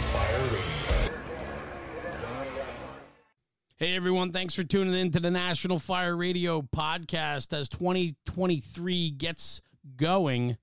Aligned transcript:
Fire 0.00 0.42
Radio. 0.44 0.60
Hey 3.76 3.96
everyone, 3.96 4.30
thanks 4.32 4.54
for 4.54 4.62
tuning 4.64 4.94
in 4.94 5.10
to 5.10 5.20
the 5.20 5.30
National 5.30 5.78
Fire 5.78 6.16
Radio 6.16 6.62
podcast. 6.62 7.52
As 7.52 7.68
2023 7.68 9.10
gets 9.10 9.60
going, 9.96 10.56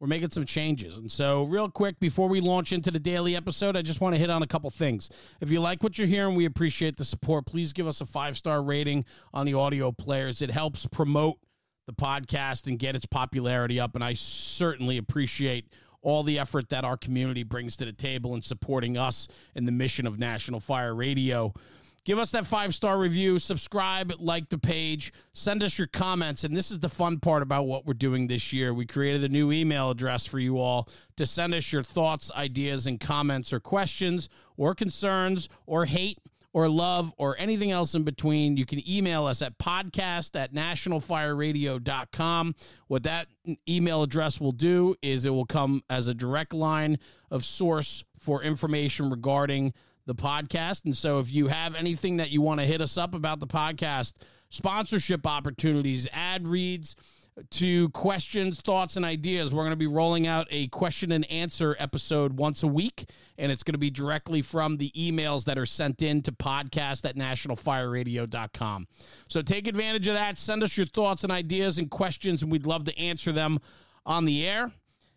we're 0.00 0.08
making 0.08 0.30
some 0.30 0.46
changes. 0.46 0.96
And 0.96 1.12
so, 1.12 1.44
real 1.44 1.70
quick, 1.70 2.00
before 2.00 2.28
we 2.28 2.40
launch 2.40 2.72
into 2.72 2.90
the 2.90 2.98
daily 2.98 3.36
episode, 3.36 3.76
I 3.76 3.82
just 3.82 4.00
want 4.00 4.14
to 4.14 4.18
hit 4.18 4.30
on 4.30 4.42
a 4.42 4.46
couple 4.46 4.70
things. 4.70 5.10
If 5.40 5.50
you 5.50 5.60
like 5.60 5.82
what 5.82 5.98
you're 5.98 6.08
hearing, 6.08 6.34
we 6.34 6.44
appreciate 6.44 6.96
the 6.96 7.04
support. 7.04 7.46
Please 7.46 7.72
give 7.72 7.86
us 7.86 8.00
a 8.00 8.06
five 8.06 8.36
star 8.36 8.62
rating 8.62 9.04
on 9.32 9.46
the 9.46 9.54
audio 9.54 9.92
players. 9.92 10.42
It 10.42 10.50
helps 10.50 10.86
promote 10.86 11.38
the 11.86 11.92
podcast 11.92 12.66
and 12.66 12.78
get 12.78 12.96
its 12.96 13.06
popularity 13.06 13.78
up. 13.78 13.94
And 13.94 14.02
I 14.02 14.14
certainly 14.14 14.96
appreciate 14.96 15.68
all 16.02 16.22
the 16.22 16.38
effort 16.38 16.68
that 16.68 16.84
our 16.84 16.96
community 16.96 17.42
brings 17.42 17.76
to 17.76 17.84
the 17.84 17.92
table 17.92 18.34
in 18.34 18.42
supporting 18.42 18.96
us 18.96 19.28
in 19.54 19.64
the 19.64 19.72
mission 19.72 20.06
of 20.06 20.18
National 20.18 20.60
Fire 20.60 20.94
Radio. 20.94 21.54
Give 22.04 22.18
us 22.18 22.32
that 22.32 22.48
five 22.48 22.74
star 22.74 22.98
review, 22.98 23.38
subscribe, 23.38 24.12
like 24.18 24.48
the 24.48 24.58
page, 24.58 25.12
send 25.34 25.62
us 25.62 25.78
your 25.78 25.86
comments. 25.86 26.42
And 26.42 26.56
this 26.56 26.72
is 26.72 26.80
the 26.80 26.88
fun 26.88 27.20
part 27.20 27.42
about 27.42 27.66
what 27.66 27.86
we're 27.86 27.94
doing 27.94 28.26
this 28.26 28.52
year. 28.52 28.74
We 28.74 28.86
created 28.86 29.22
a 29.22 29.28
new 29.28 29.52
email 29.52 29.90
address 29.90 30.26
for 30.26 30.40
you 30.40 30.58
all 30.58 30.88
to 31.16 31.26
send 31.26 31.54
us 31.54 31.72
your 31.72 31.84
thoughts, 31.84 32.32
ideas, 32.34 32.88
and 32.88 32.98
comments, 32.98 33.52
or 33.52 33.60
questions, 33.60 34.28
or 34.56 34.74
concerns, 34.74 35.48
or 35.64 35.84
hate, 35.84 36.18
or 36.52 36.68
love, 36.68 37.14
or 37.16 37.38
anything 37.38 37.70
else 37.70 37.94
in 37.94 38.02
between. 38.02 38.56
You 38.56 38.66
can 38.66 38.82
email 38.88 39.26
us 39.26 39.40
at 39.40 39.58
podcast 39.58 40.38
at 40.38 40.52
nationalfireradio.com. 40.52 42.54
What 42.88 43.04
that 43.04 43.28
email 43.68 44.02
address 44.02 44.40
will 44.40 44.52
do 44.52 44.96
is 45.00 45.24
it 45.24 45.30
will 45.30 45.46
come 45.46 45.84
as 45.88 46.08
a 46.08 46.14
direct 46.14 46.52
line 46.52 46.98
of 47.30 47.44
source 47.44 48.02
for 48.18 48.42
information 48.42 49.10
regarding 49.10 49.72
the 50.06 50.14
podcast. 50.14 50.84
And 50.84 50.96
so 50.96 51.18
if 51.18 51.32
you 51.32 51.48
have 51.48 51.74
anything 51.74 52.18
that 52.18 52.30
you 52.30 52.40
want 52.40 52.60
to 52.60 52.66
hit 52.66 52.80
us 52.80 52.98
up 52.98 53.14
about 53.14 53.40
the 53.40 53.46
podcast, 53.46 54.14
sponsorship 54.50 55.26
opportunities, 55.26 56.08
ad 56.12 56.48
reads, 56.48 56.96
to 57.50 57.88
questions, 57.90 58.60
thoughts, 58.60 58.96
and 58.96 59.04
ideas. 59.04 59.52
We're 59.52 59.62
going 59.62 59.70
to 59.70 59.76
be 59.76 59.86
rolling 59.86 60.26
out 60.26 60.46
a 60.50 60.68
question 60.68 61.12
and 61.12 61.28
answer 61.30 61.76
episode 61.78 62.36
once 62.36 62.62
a 62.62 62.66
week, 62.66 63.06
and 63.38 63.50
it's 63.50 63.62
going 63.62 63.74
to 63.74 63.78
be 63.78 63.90
directly 63.90 64.42
from 64.42 64.76
the 64.76 64.90
emails 64.90 65.44
that 65.44 65.58
are 65.58 65.66
sent 65.66 66.02
in 66.02 66.22
to 66.22 66.32
podcast 66.32 67.08
at 67.08 67.16
nationalfireradio.com. 67.16 68.86
So 69.28 69.42
take 69.42 69.66
advantage 69.66 70.06
of 70.06 70.14
that. 70.14 70.38
Send 70.38 70.62
us 70.62 70.76
your 70.76 70.86
thoughts 70.86 71.22
and 71.24 71.32
ideas 71.32 71.78
and 71.78 71.90
questions, 71.90 72.42
and 72.42 72.52
we'd 72.52 72.66
love 72.66 72.84
to 72.84 72.98
answer 72.98 73.32
them 73.32 73.60
on 74.04 74.24
the 74.24 74.46
air. 74.46 74.72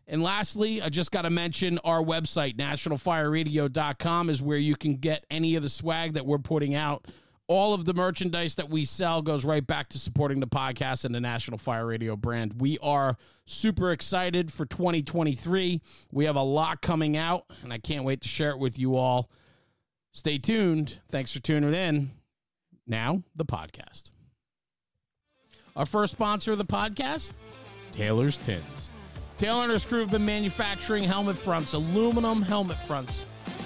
And 0.07 0.21
lastly, 0.21 0.81
I 0.81 0.89
just 0.89 1.11
got 1.11 1.23
to 1.23 1.31
mention 1.31 1.79
our 1.79 2.01
website, 2.01 2.57
nationalfireradio.com, 2.57 4.29
is 4.29 4.41
where 4.41 4.57
you 4.57 4.75
can 4.75 4.97
get 4.97 5.25
any 5.31 5.55
of 5.55 5.63
the 5.63 5.69
swag 5.69 6.13
that 6.13 6.25
we're 6.25 6.37
putting 6.37 6.75
out. 6.75 7.07
All 7.47 7.75
of 7.75 7.85
the 7.85 7.93
merchandise 7.93 8.55
that 8.55 8.69
we 8.69 8.85
sell 8.85 9.21
goes 9.21 9.45
right 9.45 9.65
back 9.65 9.89
to 9.89 9.99
supporting 9.99 10.39
the 10.39 10.47
podcast 10.47 11.05
and 11.05 11.13
the 11.13 11.19
National 11.19 11.59
Fire 11.59 11.85
Radio 11.85 12.15
brand. 12.15 12.59
We 12.59 12.79
are 12.79 13.17
super 13.45 13.91
excited 13.91 14.51
for 14.51 14.65
2023. 14.65 15.79
We 16.11 16.25
have 16.25 16.35
a 16.35 16.41
lot 16.41 16.81
coming 16.81 17.15
out, 17.15 17.45
and 17.61 17.71
I 17.71 17.77
can't 17.77 18.03
wait 18.03 18.21
to 18.21 18.27
share 18.27 18.49
it 18.49 18.57
with 18.57 18.79
you 18.79 18.95
all. 18.95 19.29
Stay 20.11 20.39
tuned. 20.39 20.99
Thanks 21.09 21.31
for 21.31 21.39
tuning 21.39 21.73
in. 21.73 22.11
Now, 22.87 23.21
the 23.35 23.45
podcast. 23.45 24.09
Our 25.75 25.85
first 25.85 26.13
sponsor 26.13 26.53
of 26.53 26.57
the 26.57 26.65
podcast, 26.65 27.31
Taylor's 27.91 28.37
Tins. 28.37 28.89
Taylor 29.37 29.63
and 29.63 29.71
his 29.71 29.83
crew 29.83 29.99
have 29.99 30.11
been 30.11 30.25
manufacturing 30.25 31.03
helmet 31.03 31.35
fronts, 31.35 31.73
aluminum 31.73 32.41
helmet 32.41 32.77
fronts, 32.77 33.25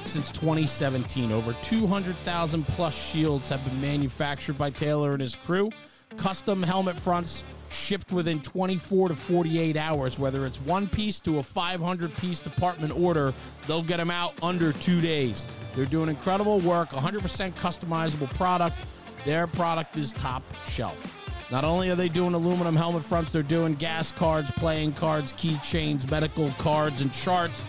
since 0.10 0.30
2017. 0.30 1.32
Over 1.32 1.54
200,000 1.62 2.64
plus 2.66 2.96
shields 2.96 3.48
have 3.50 3.64
been 3.64 3.80
manufactured 3.80 4.58
by 4.58 4.72
Taylor 4.72 5.12
and 5.14 5.22
his 5.22 5.36
crew. 5.36 5.70
Custom 6.18 6.64
helmet 6.64 6.98
fronts 6.98 7.44
shipped 7.70 8.12
within 8.12 8.42
24 8.42 9.10
to 9.10 9.16
48 9.16 9.78
hours. 9.78 10.18
Whether 10.18 10.48
it's 10.48 10.60
one 10.62 10.88
piece 10.88 11.20
to 11.22 11.38
a 11.38 11.44
500 11.44 12.16
piece 12.16 12.42
department 12.42 12.98
order, 12.98 13.34
they'll 13.68 13.84
get 13.84 13.98
them 13.98 14.10
out 14.10 14.34
under 14.42 14.74
two 14.74 15.00
days. 15.00 15.46
They're 15.76 15.86
doing 15.86 16.10
incredible 16.10 16.60
work, 16.60 16.90
100% 16.90 17.52
customizable 17.54 18.34
product. 18.34 18.78
Their 19.26 19.46
product 19.46 19.96
is 19.98 20.14
top 20.14 20.42
shelf. 20.70 21.16
Not 21.52 21.64
only 21.64 21.90
are 21.90 21.96
they 21.96 22.10
doing 22.10 22.34
aluminum 22.34 22.76
helmet 22.76 23.04
fronts, 23.04 23.32
they're 23.32 23.44
doing 23.44 23.76
gas 23.76 24.12
cards, 24.12 24.50
playing 24.52 24.94
cards, 24.94 25.34
keychains, 25.34 26.10
medical 26.10 26.50
cards, 26.58 27.02
and 27.02 27.14
charts, 27.14 27.64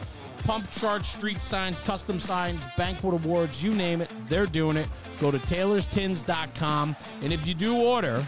pump 0.50 0.68
charts, 0.72 1.10
street 1.10 1.40
signs, 1.44 1.78
custom 1.78 2.18
signs, 2.18 2.66
banquet 2.76 3.14
awards, 3.14 3.62
you 3.62 3.72
name 3.72 4.00
it, 4.00 4.10
they're 4.28 4.46
doing 4.46 4.76
it. 4.76 4.88
Go 5.20 5.30
to 5.30 5.38
taylorstins.com. 5.38 6.96
And 7.22 7.32
if 7.32 7.46
you 7.46 7.54
do 7.54 7.76
order, 7.76 8.26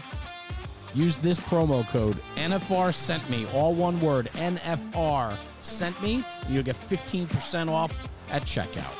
use 0.93 1.17
this 1.17 1.37
promo 1.37 1.85
code 1.89 2.15
NFR 2.35 2.93
sent 2.93 3.29
me, 3.29 3.45
all 3.53 3.73
one 3.73 3.99
word, 3.99 4.27
NFR 4.35 5.35
sent 5.63 6.01
me, 6.01 6.23
and 6.45 6.53
you'll 6.53 6.63
get 6.63 6.77
15% 6.77 7.69
off 7.69 7.93
at 8.31 8.43
checkout. 8.43 8.93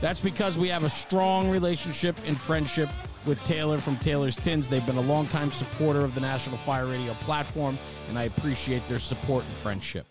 That's 0.00 0.20
because 0.20 0.56
we 0.56 0.68
have 0.68 0.84
a 0.84 0.90
strong 0.90 1.50
relationship 1.50 2.14
and 2.26 2.38
friendship 2.38 2.88
with 3.26 3.44
Taylor 3.44 3.78
from 3.78 3.96
Taylor's 3.96 4.36
Tins. 4.36 4.68
They've 4.68 4.86
been 4.86 4.98
a 4.98 5.00
longtime 5.00 5.50
supporter 5.50 6.04
of 6.04 6.14
the 6.14 6.20
National 6.20 6.58
Fire 6.58 6.86
Radio 6.86 7.14
platform, 7.14 7.76
and 8.08 8.16
I 8.16 8.22
appreciate 8.22 8.86
their 8.86 9.00
support 9.00 9.44
and 9.44 9.54
friendship. 9.54 10.06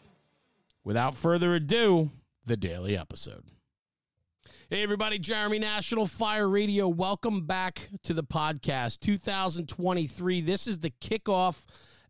Without 0.84 1.16
further 1.16 1.55
ado, 1.55 2.11
the 2.47 2.58
daily 2.58 2.97
episode. 2.97 3.44
Hey, 4.69 4.81
everybody, 4.81 5.19
Jeremy 5.19 5.59
National 5.59 6.06
Fire 6.06 6.47
Radio. 6.47 6.88
Welcome 6.88 7.46
back 7.46 7.90
to 8.03 8.13
the 8.13 8.24
podcast 8.24 9.02
2023. 9.02 10.40
This 10.41 10.66
is 10.66 10.80
the 10.80 10.91
kickoff 11.02 11.66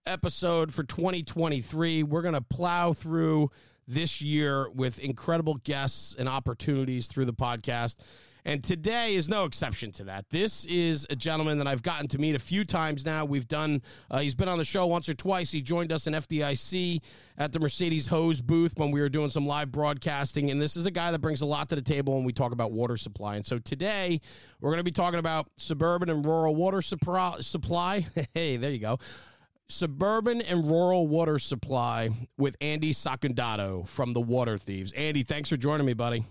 episode 0.06 0.72
for 0.72 0.84
2023. 0.84 2.04
We're 2.04 2.22
going 2.22 2.36
to 2.36 2.42
plow 2.42 2.94
through 2.94 3.50
this 3.88 4.22
year 4.22 4.70
with 4.70 5.00
incredible 5.00 5.56
guests 5.56 6.16
and 6.18 6.30
opportunities 6.30 7.08
through 7.08 7.26
the 7.26 7.34
podcast. 7.34 7.96
And 8.48 8.64
today 8.64 9.16
is 9.16 9.28
no 9.28 9.44
exception 9.44 9.92
to 9.92 10.06
that. 10.06 10.30
This 10.30 10.64
is 10.68 11.06
a 11.10 11.18
gentleman 11.18 11.58
that 11.58 11.68
I've 11.68 11.84
gotten 11.84 12.08
to 12.08 12.18
meet 12.18 12.34
a 12.34 12.40
few 12.40 12.64
times 12.64 13.06
now. 13.06 13.26
We've 13.26 13.46
done, 13.46 13.82
uh, 14.10 14.20
he's 14.20 14.36
been 14.36 14.48
on 14.48 14.58
the 14.58 14.64
show 14.64 14.88
once 14.88 15.10
or 15.10 15.14
twice. 15.14 15.52
He 15.52 15.62
joined 15.62 15.92
us 15.92 16.08
in 16.08 16.14
FDIC 16.14 17.02
at 17.38 17.52
the 17.52 17.60
Mercedes 17.60 18.08
Hose 18.08 18.40
booth 18.40 18.72
when 18.78 18.90
we 18.90 19.02
were 19.02 19.10
doing 19.10 19.30
some 19.32 19.46
live 19.46 19.70
broadcasting. 19.70 20.50
And 20.50 20.62
this 20.62 20.78
is 20.78 20.86
a 20.86 20.92
guy 20.92 21.12
that 21.12 21.20
brings 21.20 21.42
a 21.42 21.46
lot 21.46 21.68
to 21.68 21.76
the 21.76 21.82
table 21.82 22.16
when 22.16 22.24
we 22.24 22.32
talk 22.32 22.54
about 22.54 22.72
water 22.72 22.96
supply. 22.96 23.36
And 23.36 23.46
so 23.46 23.60
today 23.60 24.22
we're 24.62 24.72
going 24.72 24.78
to 24.78 24.84
be 24.86 24.92
talking 24.92 25.20
about 25.20 25.50
suburban 25.58 26.10
and 26.10 26.26
rural 26.26 26.56
water 26.56 26.82
supply. 26.82 28.08
hey, 28.34 28.56
there 28.56 28.72
you 28.72 28.80
go 28.80 28.98
suburban 29.70 30.42
and 30.42 30.66
rural 30.66 31.10
water 31.10 31.38
supply 31.38 32.10
with 32.38 32.56
Andy 32.62 32.94
Secundato 32.94 33.86
from 33.86 34.14
the 34.14 34.22
Water 34.22 34.58
Thieves. 34.58 34.94
Andy, 34.94 35.24
thanks 35.24 35.50
for 35.50 35.58
joining 35.58 35.86
me, 35.86 35.92
buddy. 35.92 36.24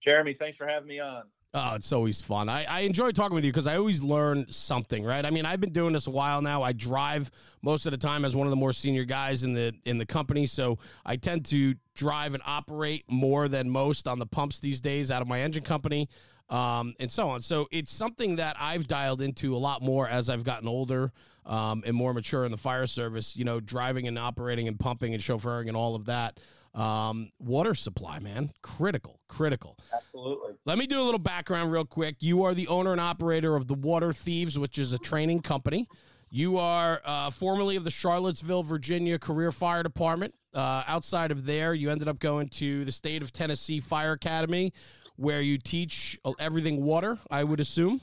Jeremy, 0.00 0.34
thanks 0.34 0.58
for 0.58 0.66
having 0.66 0.88
me 0.88 0.98
on. 0.98 1.22
Oh, 1.56 1.76
it's 1.76 1.92
always 1.92 2.20
fun. 2.20 2.48
I, 2.48 2.64
I 2.64 2.80
enjoy 2.80 3.12
talking 3.12 3.36
with 3.36 3.44
you 3.44 3.52
because 3.52 3.68
I 3.68 3.76
always 3.76 4.02
learn 4.02 4.46
something, 4.48 5.04
right? 5.04 5.24
I 5.24 5.30
mean, 5.30 5.46
I've 5.46 5.60
been 5.60 5.72
doing 5.72 5.92
this 5.92 6.08
a 6.08 6.10
while 6.10 6.42
now. 6.42 6.64
I 6.64 6.72
drive 6.72 7.30
most 7.62 7.86
of 7.86 7.92
the 7.92 7.96
time 7.96 8.24
as 8.24 8.34
one 8.34 8.44
of 8.44 8.50
the 8.50 8.56
more 8.56 8.72
senior 8.72 9.04
guys 9.04 9.44
in 9.44 9.54
the 9.54 9.72
in 9.84 9.98
the 9.98 10.04
company, 10.04 10.48
so 10.48 10.80
I 11.06 11.14
tend 11.14 11.44
to 11.46 11.76
drive 11.94 12.34
and 12.34 12.42
operate 12.44 13.04
more 13.08 13.46
than 13.46 13.70
most 13.70 14.08
on 14.08 14.18
the 14.18 14.26
pumps 14.26 14.58
these 14.58 14.80
days 14.80 15.12
out 15.12 15.22
of 15.22 15.28
my 15.28 15.42
engine 15.42 15.62
company, 15.62 16.08
um, 16.50 16.96
and 16.98 17.08
so 17.08 17.28
on. 17.28 17.40
So 17.40 17.68
it's 17.70 17.92
something 17.92 18.34
that 18.34 18.56
I've 18.58 18.88
dialed 18.88 19.22
into 19.22 19.54
a 19.54 19.58
lot 19.58 19.80
more 19.80 20.08
as 20.08 20.28
I've 20.28 20.42
gotten 20.42 20.66
older 20.66 21.12
um, 21.46 21.84
and 21.86 21.94
more 21.94 22.12
mature 22.12 22.44
in 22.44 22.50
the 22.50 22.58
fire 22.58 22.88
service. 22.88 23.36
You 23.36 23.44
know, 23.44 23.60
driving 23.60 24.08
and 24.08 24.18
operating 24.18 24.66
and 24.66 24.76
pumping 24.76 25.14
and 25.14 25.22
chauffeuring 25.22 25.68
and 25.68 25.76
all 25.76 25.94
of 25.94 26.06
that. 26.06 26.40
Um, 26.74 27.30
water 27.38 27.74
supply, 27.74 28.18
man, 28.18 28.50
critical, 28.62 29.20
critical. 29.28 29.78
Absolutely. 29.94 30.54
Let 30.64 30.76
me 30.76 30.86
do 30.86 31.00
a 31.00 31.04
little 31.04 31.20
background 31.20 31.70
real 31.70 31.84
quick. 31.84 32.16
You 32.18 32.42
are 32.42 32.54
the 32.54 32.66
owner 32.66 32.90
and 32.90 33.00
operator 33.00 33.54
of 33.54 33.68
the 33.68 33.74
Water 33.74 34.12
Thieves, 34.12 34.58
which 34.58 34.76
is 34.78 34.92
a 34.92 34.98
training 34.98 35.42
company. 35.42 35.88
You 36.30 36.58
are 36.58 37.00
uh, 37.04 37.30
formerly 37.30 37.76
of 37.76 37.84
the 37.84 37.92
Charlottesville, 37.92 38.64
Virginia 38.64 39.20
Career 39.20 39.52
Fire 39.52 39.84
Department. 39.84 40.34
Uh, 40.52 40.82
outside 40.88 41.30
of 41.30 41.46
there, 41.46 41.74
you 41.74 41.90
ended 41.90 42.08
up 42.08 42.18
going 42.18 42.48
to 42.48 42.84
the 42.84 42.90
state 42.90 43.22
of 43.22 43.32
Tennessee 43.32 43.78
Fire 43.78 44.12
Academy, 44.12 44.72
where 45.14 45.40
you 45.40 45.58
teach 45.58 46.18
everything 46.40 46.82
water, 46.84 47.18
I 47.30 47.44
would 47.44 47.60
assume. 47.60 48.00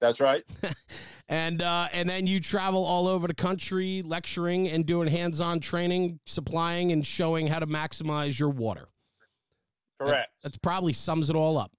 That's 0.00 0.20
right. 0.20 0.44
and 1.28 1.62
uh, 1.62 1.88
and 1.92 2.08
then 2.08 2.26
you 2.26 2.40
travel 2.40 2.84
all 2.84 3.06
over 3.06 3.26
the 3.26 3.34
country, 3.34 4.02
lecturing 4.04 4.68
and 4.68 4.86
doing 4.86 5.08
hands-on 5.08 5.60
training, 5.60 6.20
supplying 6.26 6.92
and 6.92 7.06
showing 7.06 7.46
how 7.46 7.58
to 7.58 7.66
maximize 7.66 8.38
your 8.38 8.48
water. 8.48 8.88
Correct. 10.00 10.30
That, 10.42 10.52
that 10.52 10.62
probably 10.62 10.94
sums 10.94 11.28
it 11.28 11.36
all 11.36 11.58
up. 11.58 11.72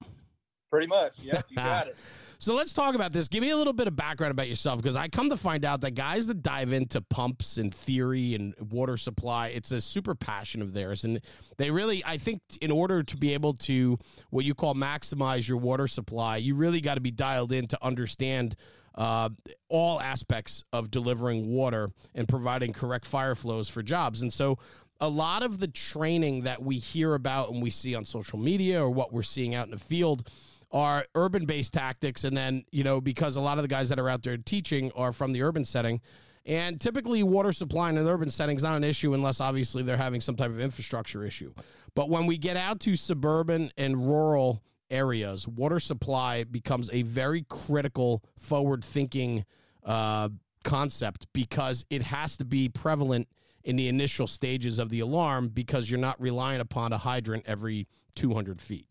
Pretty 0.69 0.87
much. 0.87 1.13
Yeah, 1.21 1.41
you 1.49 1.55
got 1.57 1.87
it. 1.87 1.97
So 2.41 2.55
let's 2.55 2.73
talk 2.73 2.95
about 2.95 3.13
this. 3.13 3.27
Give 3.27 3.41
me 3.41 3.51
a 3.51 3.55
little 3.55 3.71
bit 3.71 3.87
of 3.87 3.95
background 3.95 4.31
about 4.31 4.49
yourself 4.49 4.81
because 4.81 4.95
I 4.95 5.09
come 5.09 5.29
to 5.29 5.37
find 5.37 5.63
out 5.63 5.81
that 5.81 5.91
guys 5.91 6.25
that 6.25 6.41
dive 6.41 6.73
into 6.73 6.99
pumps 6.99 7.57
and 7.57 7.71
theory 7.71 8.33
and 8.33 8.55
water 8.59 8.97
supply, 8.97 9.49
it's 9.49 9.71
a 9.71 9.79
super 9.79 10.15
passion 10.15 10.63
of 10.63 10.73
theirs. 10.73 11.03
And 11.03 11.21
they 11.57 11.69
really, 11.69 12.03
I 12.03 12.17
think, 12.17 12.41
in 12.59 12.71
order 12.71 13.03
to 13.03 13.15
be 13.15 13.35
able 13.35 13.53
to 13.53 13.99
what 14.31 14.43
you 14.43 14.55
call 14.55 14.73
maximize 14.73 15.47
your 15.47 15.59
water 15.59 15.87
supply, 15.87 16.37
you 16.37 16.55
really 16.55 16.81
got 16.81 16.95
to 16.95 16.99
be 16.99 17.11
dialed 17.11 17.51
in 17.51 17.67
to 17.67 17.77
understand 17.79 18.55
uh, 18.95 19.29
all 19.69 20.01
aspects 20.01 20.63
of 20.73 20.89
delivering 20.89 21.47
water 21.47 21.89
and 22.15 22.27
providing 22.27 22.73
correct 22.73 23.05
fire 23.05 23.35
flows 23.35 23.69
for 23.69 23.83
jobs. 23.83 24.23
And 24.23 24.33
so 24.33 24.57
a 24.99 25.09
lot 25.09 25.43
of 25.43 25.59
the 25.59 25.67
training 25.67 26.41
that 26.45 26.63
we 26.63 26.79
hear 26.79 27.13
about 27.13 27.51
and 27.51 27.61
we 27.61 27.69
see 27.69 27.93
on 27.93 28.03
social 28.03 28.39
media 28.39 28.81
or 28.81 28.89
what 28.89 29.13
we're 29.13 29.21
seeing 29.21 29.53
out 29.53 29.65
in 29.65 29.71
the 29.71 29.77
field 29.77 30.27
are 30.71 31.05
urban 31.15 31.45
based 31.45 31.73
tactics. 31.73 32.23
And 32.23 32.35
then, 32.35 32.63
you 32.71 32.83
know, 32.83 33.01
because 33.01 33.35
a 33.35 33.41
lot 33.41 33.57
of 33.57 33.63
the 33.63 33.67
guys 33.67 33.89
that 33.89 33.99
are 33.99 34.09
out 34.09 34.23
there 34.23 34.37
teaching 34.37 34.91
are 34.95 35.11
from 35.11 35.33
the 35.33 35.43
urban 35.43 35.65
setting. 35.65 36.01
And 36.45 36.81
typically, 36.81 37.21
water 37.21 37.53
supply 37.53 37.89
in 37.89 37.97
an 37.97 38.07
urban 38.07 38.31
setting 38.31 38.55
is 38.55 38.63
not 38.63 38.75
an 38.75 38.83
issue 38.83 39.13
unless 39.13 39.39
obviously 39.39 39.83
they're 39.83 39.97
having 39.97 40.21
some 40.21 40.35
type 40.35 40.49
of 40.49 40.59
infrastructure 40.59 41.23
issue. 41.23 41.53
But 41.95 42.09
when 42.09 42.25
we 42.25 42.37
get 42.37 42.57
out 42.57 42.79
to 42.81 42.95
suburban 42.95 43.71
and 43.77 44.07
rural 44.07 44.63
areas, 44.89 45.47
water 45.47 45.79
supply 45.79 46.43
becomes 46.43 46.89
a 46.91 47.03
very 47.03 47.45
critical, 47.47 48.23
forward 48.39 48.83
thinking 48.83 49.45
uh, 49.83 50.29
concept 50.63 51.27
because 51.33 51.85
it 51.89 52.01
has 52.03 52.37
to 52.37 52.45
be 52.45 52.69
prevalent 52.69 53.27
in 53.63 53.75
the 53.75 53.87
initial 53.87 54.27
stages 54.27 54.79
of 54.79 54.89
the 54.89 54.99
alarm 54.99 55.49
because 55.49 55.89
you're 55.89 55.99
not 55.99 56.19
relying 56.19 56.59
upon 56.59 56.93
a 56.93 56.97
hydrant 56.97 57.43
every 57.45 57.87
200 58.15 58.59
feet. 58.59 58.87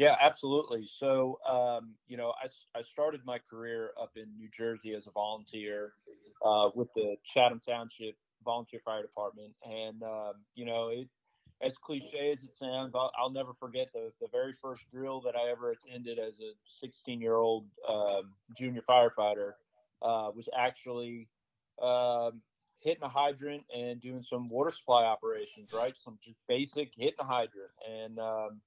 Yeah, 0.00 0.16
absolutely. 0.18 0.88
So, 0.98 1.38
um, 1.46 1.90
you 2.08 2.16
know, 2.16 2.32
I, 2.42 2.78
I 2.78 2.82
started 2.84 3.20
my 3.26 3.38
career 3.50 3.90
up 4.00 4.12
in 4.16 4.34
New 4.38 4.48
Jersey 4.48 4.94
as 4.94 5.06
a 5.06 5.10
volunteer 5.10 5.92
uh, 6.42 6.70
with 6.74 6.88
the 6.94 7.16
Chatham 7.22 7.60
Township 7.68 8.14
Volunteer 8.42 8.80
Fire 8.82 9.02
Department. 9.02 9.52
And, 9.62 10.02
um, 10.02 10.36
you 10.54 10.64
know, 10.64 10.88
it, 10.88 11.06
as 11.60 11.74
cliche 11.84 12.32
as 12.32 12.42
it 12.42 12.56
sounds, 12.56 12.94
I'll, 12.94 13.12
I'll, 13.14 13.30
never 13.30 13.52
forget 13.52 13.88
the, 13.92 14.10
the 14.22 14.28
very 14.32 14.54
first 14.54 14.88
drill 14.90 15.20
that 15.20 15.34
I 15.36 15.50
ever 15.50 15.72
attended 15.72 16.18
as 16.18 16.40
a 16.40 16.54
16 16.80 17.20
year 17.20 17.36
old 17.36 17.66
um, 17.86 18.32
junior 18.56 18.80
firefighter 18.80 19.52
uh, 20.00 20.30
was 20.34 20.48
actually 20.56 21.28
um, 21.82 22.40
hitting 22.78 23.02
a 23.02 23.08
hydrant 23.08 23.64
and 23.76 24.00
doing 24.00 24.22
some 24.22 24.48
water 24.48 24.70
supply 24.70 25.04
operations, 25.04 25.74
right? 25.74 25.94
Some 26.02 26.18
just 26.24 26.38
basic 26.48 26.92
hitting 26.96 27.20
a 27.20 27.24
hydrant. 27.24 27.72
And, 27.86 28.18
um, 28.18 28.62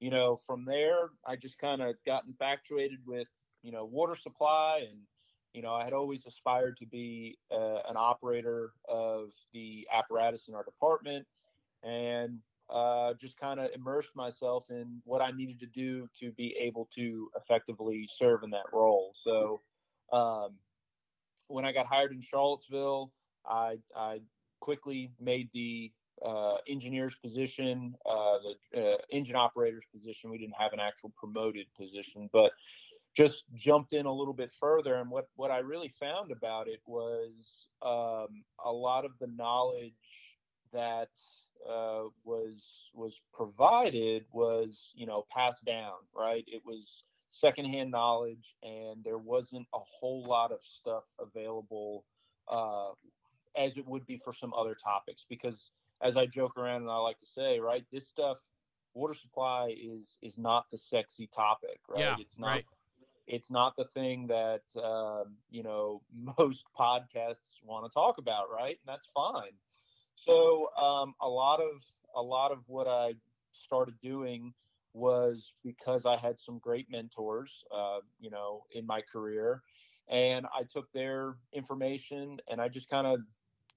you 0.00 0.10
know, 0.10 0.36
from 0.46 0.64
there, 0.64 1.10
I 1.26 1.36
just 1.36 1.58
kind 1.58 1.82
of 1.82 1.96
got 2.04 2.24
infatuated 2.26 3.00
with, 3.06 3.28
you 3.62 3.72
know, 3.72 3.84
water 3.84 4.16
supply. 4.16 4.86
And, 4.90 5.00
you 5.52 5.62
know, 5.62 5.72
I 5.74 5.84
had 5.84 5.92
always 5.92 6.26
aspired 6.26 6.76
to 6.78 6.86
be 6.86 7.38
uh, 7.50 7.80
an 7.88 7.96
operator 7.96 8.72
of 8.88 9.30
the 9.52 9.86
apparatus 9.92 10.42
in 10.48 10.54
our 10.54 10.64
department 10.64 11.26
and 11.82 12.38
uh, 12.70 13.14
just 13.20 13.36
kind 13.38 13.60
of 13.60 13.70
immersed 13.74 14.14
myself 14.14 14.64
in 14.70 15.00
what 15.04 15.20
I 15.20 15.30
needed 15.30 15.60
to 15.60 15.66
do 15.66 16.08
to 16.20 16.32
be 16.32 16.56
able 16.60 16.88
to 16.96 17.30
effectively 17.36 18.08
serve 18.18 18.42
in 18.42 18.50
that 18.50 18.66
role. 18.72 19.12
So, 19.14 19.60
um, 20.12 20.54
when 21.48 21.64
I 21.64 21.72
got 21.72 21.86
hired 21.86 22.12
in 22.12 22.22
Charlottesville, 22.22 23.12
I, 23.46 23.76
I 23.94 24.20
quickly 24.60 25.12
made 25.20 25.50
the 25.52 25.92
uh, 26.24 26.56
engineer's 26.68 27.14
position, 27.14 27.94
uh, 28.06 28.38
the 28.72 28.80
uh, 28.80 28.96
engine 29.10 29.36
operator's 29.36 29.84
position. 29.92 30.30
We 30.30 30.38
didn't 30.38 30.56
have 30.58 30.72
an 30.72 30.80
actual 30.80 31.12
promoted 31.16 31.66
position, 31.76 32.28
but 32.32 32.52
just 33.14 33.44
jumped 33.54 33.92
in 33.92 34.06
a 34.06 34.12
little 34.12 34.34
bit 34.34 34.52
further. 34.58 34.96
And 34.96 35.10
what, 35.10 35.28
what 35.36 35.50
I 35.50 35.58
really 35.58 35.92
found 36.00 36.32
about 36.32 36.68
it 36.68 36.80
was 36.86 37.66
um, 37.82 38.44
a 38.64 38.72
lot 38.72 39.04
of 39.04 39.12
the 39.20 39.28
knowledge 39.28 39.92
that 40.72 41.08
uh, 41.68 42.04
was 42.24 42.62
was 42.92 43.20
provided 43.32 44.24
was 44.32 44.90
you 44.94 45.06
know 45.06 45.24
passed 45.34 45.64
down. 45.64 45.94
Right, 46.14 46.44
it 46.46 46.62
was 46.64 47.04
secondhand 47.30 47.90
knowledge, 47.90 48.54
and 48.62 49.02
there 49.04 49.18
wasn't 49.18 49.66
a 49.74 49.78
whole 49.78 50.24
lot 50.26 50.52
of 50.52 50.58
stuff 50.62 51.04
available 51.18 52.04
uh, 52.50 52.90
as 53.56 53.76
it 53.76 53.86
would 53.86 54.06
be 54.06 54.18
for 54.18 54.32
some 54.32 54.52
other 54.54 54.76
topics. 54.82 55.24
Because 55.28 55.70
as 56.02 56.16
I 56.16 56.26
joke 56.26 56.56
around 56.58 56.82
and 56.82 56.90
I 56.90 56.98
like 56.98 57.20
to 57.20 57.26
say, 57.26 57.60
right, 57.60 57.84
this 57.92 58.06
stuff, 58.06 58.38
water 58.94 59.14
supply 59.14 59.74
is 59.76 60.18
is 60.22 60.38
not 60.38 60.70
the 60.70 60.78
sexy 60.78 61.28
topic, 61.34 61.80
right? 61.88 62.00
Yeah, 62.00 62.16
it's 62.18 62.38
not. 62.38 62.48
Right. 62.48 62.66
It's 63.26 63.50
not 63.50 63.74
the 63.76 63.86
thing 63.94 64.26
that 64.26 64.62
um, 64.82 65.36
you 65.50 65.62
know 65.62 66.02
most 66.38 66.64
podcasts 66.78 67.62
want 67.62 67.86
to 67.86 67.92
talk 67.92 68.18
about, 68.18 68.50
right? 68.52 68.78
And 68.86 68.86
that's 68.86 69.08
fine. 69.14 69.52
So 70.14 70.68
um, 70.80 71.14
a 71.20 71.28
lot 71.28 71.60
of 71.60 71.82
a 72.14 72.22
lot 72.22 72.52
of 72.52 72.58
what 72.66 72.86
I 72.86 73.14
started 73.52 73.94
doing 74.02 74.52
was 74.92 75.52
because 75.64 76.06
I 76.06 76.16
had 76.16 76.38
some 76.38 76.58
great 76.58 76.88
mentors, 76.88 77.64
uh, 77.74 77.98
you 78.20 78.30
know, 78.30 78.62
in 78.72 78.86
my 78.86 79.00
career, 79.00 79.62
and 80.08 80.46
I 80.46 80.62
took 80.62 80.92
their 80.92 81.34
information 81.52 82.38
and 82.48 82.60
I 82.60 82.68
just 82.68 82.88
kind 82.88 83.06
of 83.06 83.20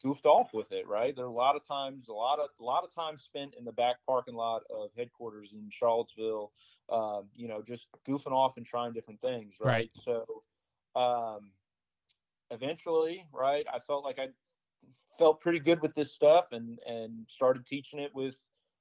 goofed 0.02 0.26
off 0.26 0.54
with 0.54 0.72
it, 0.72 0.88
right? 0.88 1.16
There 1.16 1.26
are 1.26 1.30
a 1.30 1.32
lot 1.32 1.56
of 1.56 1.66
times, 1.68 2.08
a 2.08 2.14
lot 2.14 2.40
of 2.40 2.50
a 2.60 2.64
lot 2.64 2.84
of 2.84 2.94
time 2.94 3.18
spent 3.18 3.56
in 3.58 3.66
the 3.66 3.72
back 3.72 3.98
parking 4.06 4.36
lot 4.36 4.64
of 4.70 4.90
headquarters 4.96 5.50
in 5.54 5.70
Charlottesville, 5.70 6.52
um, 6.90 7.26
you 7.36 7.48
know, 7.48 7.62
just 7.62 7.88
goofing 8.08 8.32
off 8.32 8.58
and 8.58 8.66
trying 8.66 8.94
different 8.94 9.22
things, 9.22 9.56
right? 9.60 9.68
Right. 9.72 9.92
So, 10.04 10.44
um, 11.00 11.52
eventually, 12.52 13.26
right, 13.34 13.66
I 13.74 13.80
felt 13.80 14.04
like 14.04 14.20
I 14.20 14.30
felt 15.18 15.42
pretty 15.42 15.60
good 15.60 15.82
with 15.82 15.96
this 15.96 16.12
stuff, 16.12 16.52
and 16.52 16.80
and 16.88 17.26
started 17.30 17.66
teaching 17.66 18.00
it 18.00 18.14
with 18.14 18.36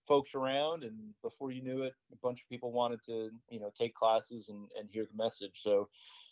folks 0.06 0.34
around, 0.34 0.84
and 0.84 0.96
before 1.22 1.50
you 1.50 1.62
knew 1.62 1.82
it, 1.82 1.94
a 2.12 2.16
bunch 2.22 2.40
of 2.40 2.48
people 2.48 2.70
wanted 2.72 3.02
to, 3.06 3.30
you 3.50 3.60
know, 3.60 3.72
take 3.78 3.94
classes 3.94 4.48
and 4.48 4.69
and 4.78 4.88
hear 4.90 5.04
the 5.04 5.22
message. 5.22 5.60
So, 5.62 5.88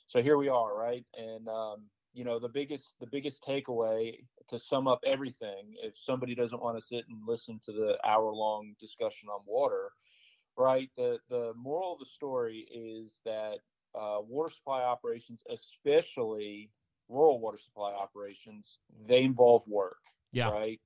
so 0.06 0.22
here 0.22 0.36
we 0.36 0.48
are, 0.48 0.76
right? 0.76 1.04
And 1.16 1.48
um, 1.48 1.84
you 2.14 2.24
know 2.24 2.38
the 2.38 2.48
biggest 2.48 2.94
the 3.00 3.06
biggest 3.06 3.44
takeaway 3.44 4.16
to 4.48 4.58
sum 4.58 4.86
up 4.86 5.00
everything 5.04 5.74
if 5.82 5.94
somebody 6.06 6.34
doesn't 6.34 6.62
want 6.62 6.78
to 6.78 6.84
sit 6.84 7.04
and 7.08 7.18
listen 7.26 7.60
to 7.64 7.72
the 7.72 7.98
hour 8.06 8.32
long 8.32 8.74
discussion 8.80 9.28
on 9.28 9.40
water 9.46 9.90
right 10.56 10.90
the 10.96 11.18
the 11.28 11.52
moral 11.56 11.94
of 11.94 11.98
the 11.98 12.06
story 12.06 12.66
is 12.72 13.18
that 13.24 13.58
uh, 13.94 14.18
water 14.20 14.50
supply 14.50 14.82
operations 14.82 15.42
especially 15.50 16.70
rural 17.08 17.40
water 17.40 17.58
supply 17.62 17.92
operations 17.92 18.78
they 19.06 19.22
involve 19.22 19.66
work 19.66 19.98
yeah. 20.32 20.48
right 20.50 20.80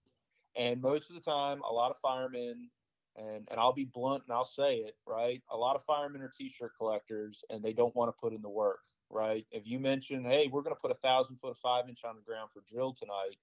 and 0.57 0.81
most 0.81 1.09
of 1.11 1.15
the 1.15 1.23
time 1.23 1.61
a 1.69 1.73
lot 1.73 1.91
of 1.91 1.97
firemen 2.01 2.69
and 3.17 3.47
and 3.51 3.61
I'll 3.61 3.73
be 3.73 3.85
blunt 3.85 4.25
and 4.27 4.33
I'll 4.33 4.51
say 4.57 4.77
it 4.77 4.95
right 5.07 5.43
a 5.51 5.57
lot 5.57 5.77
of 5.77 5.85
firemen 5.85 6.23
are 6.23 6.33
t-shirt 6.37 6.73
collectors 6.79 7.45
and 7.51 7.63
they 7.63 7.73
don't 7.73 7.95
want 7.95 8.09
to 8.09 8.19
put 8.21 8.33
in 8.33 8.43
the 8.43 8.49
work 8.49 8.81
right? 9.11 9.47
If 9.51 9.67
you 9.67 9.79
mention, 9.79 10.25
hey, 10.25 10.49
we're 10.51 10.63
going 10.63 10.75
to 10.75 10.81
put 10.81 10.91
a 10.91 10.99
thousand 11.07 11.37
foot 11.37 11.57
five 11.63 11.89
inch 11.89 12.01
on 12.05 12.17
the 12.17 12.23
ground 12.23 12.51
for 12.53 12.63
drill 12.71 12.93
tonight, 12.93 13.37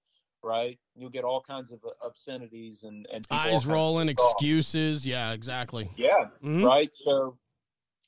right? 0.43 0.79
You'll 0.95 1.09
get 1.09 1.23
all 1.23 1.41
kinds 1.41 1.71
of 1.71 1.79
uh, 1.85 2.05
obscenities 2.05 2.83
and 2.83 3.07
and 3.11 3.25
eyes 3.31 3.65
rolling, 3.65 4.09
excuses. 4.09 5.05
Yeah, 5.05 5.33
exactly. 5.33 5.89
Yeah, 5.95 6.25
mm-hmm. 6.43 6.63
right. 6.63 6.91
So, 6.93 7.37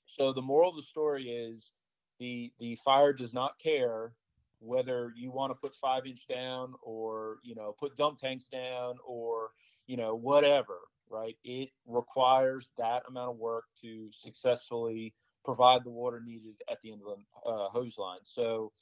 so 0.05 0.33
the 0.33 0.41
moral 0.41 0.71
of 0.71 0.75
the 0.75 0.83
story 0.83 1.29
is 1.29 1.71
the 2.19 2.51
the 2.59 2.77
fire 2.83 3.13
does 3.13 3.33
not 3.33 3.59
care 3.59 4.13
whether 4.59 5.13
you 5.15 5.31
want 5.31 5.51
to 5.51 5.55
put 5.55 5.73
five 5.79 6.05
inch 6.05 6.21
down 6.27 6.73
or 6.81 7.37
you 7.43 7.55
know 7.55 7.75
put 7.79 7.95
dump 7.97 8.19
tanks 8.19 8.47
down 8.47 8.95
or 9.05 9.49
you 9.85 9.97
know 9.97 10.15
whatever 10.15 10.79
right 11.09 11.37
it 11.43 11.69
requires 11.85 12.67
that 12.77 13.03
amount 13.07 13.29
of 13.29 13.37
work 13.37 13.65
to 13.81 14.09
successfully 14.23 15.13
provide 15.47 15.85
the 15.85 15.89
water 15.89 16.21
needed 16.23 16.55
at 16.69 16.77
the 16.83 16.91
end 16.91 17.01
of 17.07 17.17
the 17.17 17.49
uh, 17.49 17.69
hose 17.69 17.97
line. 17.97 18.19
So, 18.25 18.73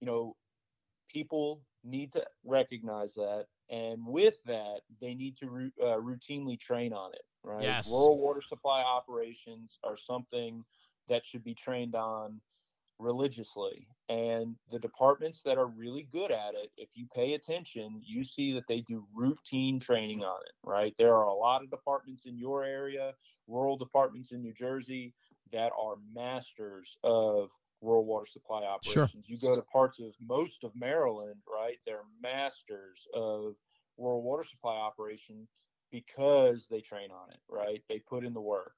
you 0.00 0.06
know, 0.06 0.36
people 1.08 1.62
need 1.82 2.12
to 2.12 2.24
recognize 2.44 3.12
that, 3.14 3.46
and 3.68 4.06
with 4.06 4.36
that, 4.46 4.82
they 5.00 5.14
need 5.14 5.36
to 5.38 5.72
uh, 5.82 5.98
routinely 5.98 6.60
train 6.60 6.92
on 6.92 7.12
it. 7.12 7.24
Right? 7.42 7.64
Yes. 7.64 7.90
Rural 7.90 8.18
water 8.18 8.40
supply 8.40 8.82
operations 8.82 9.78
are 9.82 9.96
something 9.96 10.64
that 11.08 11.24
should 11.24 11.42
be 11.42 11.54
trained 11.54 11.96
on 11.96 12.40
religiously. 13.00 13.88
And 14.08 14.54
the 14.70 14.78
departments 14.78 15.40
that 15.44 15.58
are 15.58 15.66
really 15.66 16.06
good 16.12 16.30
at 16.30 16.54
it, 16.54 16.70
if 16.76 16.90
you 16.94 17.06
pay 17.12 17.34
attention, 17.34 18.00
you 18.04 18.22
see 18.22 18.52
that 18.52 18.68
they 18.68 18.82
do 18.82 19.04
routine 19.12 19.80
training 19.80 20.22
on 20.22 20.40
it, 20.46 20.52
right? 20.62 20.94
There 20.98 21.16
are 21.16 21.26
a 21.26 21.34
lot 21.34 21.64
of 21.64 21.70
departments 21.70 22.26
in 22.26 22.38
your 22.38 22.62
area, 22.62 23.14
rural 23.48 23.76
departments 23.76 24.30
in 24.30 24.40
New 24.40 24.52
Jersey 24.52 25.14
that 25.52 25.72
are 25.80 25.96
masters 26.14 26.96
of 27.04 27.50
rural 27.80 28.04
water 28.04 28.26
supply 28.26 28.62
operations. 28.62 29.10
Sure. 29.10 29.22
You 29.26 29.38
go 29.38 29.56
to 29.56 29.62
parts 29.62 29.98
of 29.98 30.12
most 30.20 30.62
of 30.64 30.74
Maryland, 30.74 31.40
right? 31.52 31.78
They're 31.86 32.04
masters 32.22 33.06
of 33.14 33.54
rural 33.98 34.22
water 34.22 34.44
supply 34.44 34.74
operations 34.76 35.48
because 35.90 36.68
they 36.70 36.80
train 36.80 37.10
on 37.10 37.30
it, 37.30 37.40
right? 37.48 37.82
They 37.88 37.98
put 37.98 38.24
in 38.24 38.32
the 38.34 38.40
work, 38.40 38.74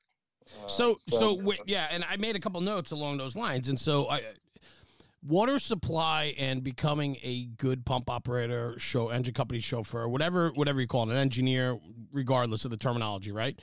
Uh, 0.62 0.69
so, 0.69 0.99
so, 1.09 1.19
so 1.19 1.37
w- 1.37 1.59
yeah, 1.66 1.88
and 1.90 2.04
I 2.09 2.16
made 2.16 2.37
a 2.37 2.40
couple 2.40 2.61
notes 2.61 2.90
along 2.90 3.19
those 3.19 3.37
lines, 3.37 3.69
and 3.69 3.78
so 3.78 4.09
I, 4.09 4.23
water 5.23 5.59
supply 5.59 6.35
and 6.37 6.62
becoming 6.62 7.16
a 7.23 7.47
good 7.47 7.85
pump 7.87 8.11
operator, 8.11 8.78
show 8.78 9.09
engine 9.11 9.35
company 9.35 9.61
chauffeur, 9.61 10.09
whatever, 10.09 10.50
whatever 10.50 10.81
you 10.81 10.87
call 10.87 11.09
it, 11.09 11.12
an 11.12 11.19
engineer, 11.19 11.78
regardless 12.12 12.64
of 12.64 12.71
the 12.71 12.76
terminology, 12.76 13.33
right? 13.33 13.59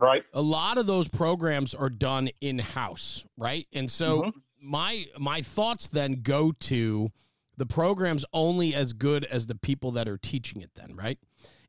Right. 0.00 0.24
A 0.32 0.42
lot 0.42 0.78
of 0.78 0.86
those 0.86 1.08
programs 1.08 1.74
are 1.74 1.90
done 1.90 2.30
in 2.40 2.58
house, 2.58 3.24
right? 3.36 3.66
And 3.72 3.90
so 3.90 4.22
mm-hmm. 4.22 4.38
my 4.60 5.06
my 5.18 5.42
thoughts 5.42 5.88
then 5.88 6.20
go 6.22 6.52
to 6.52 7.10
the 7.56 7.66
program's 7.66 8.24
only 8.32 8.74
as 8.74 8.92
good 8.92 9.24
as 9.24 9.46
the 9.46 9.56
people 9.56 9.92
that 9.92 10.08
are 10.08 10.18
teaching 10.18 10.62
it 10.62 10.70
then, 10.76 10.94
right? 10.94 11.18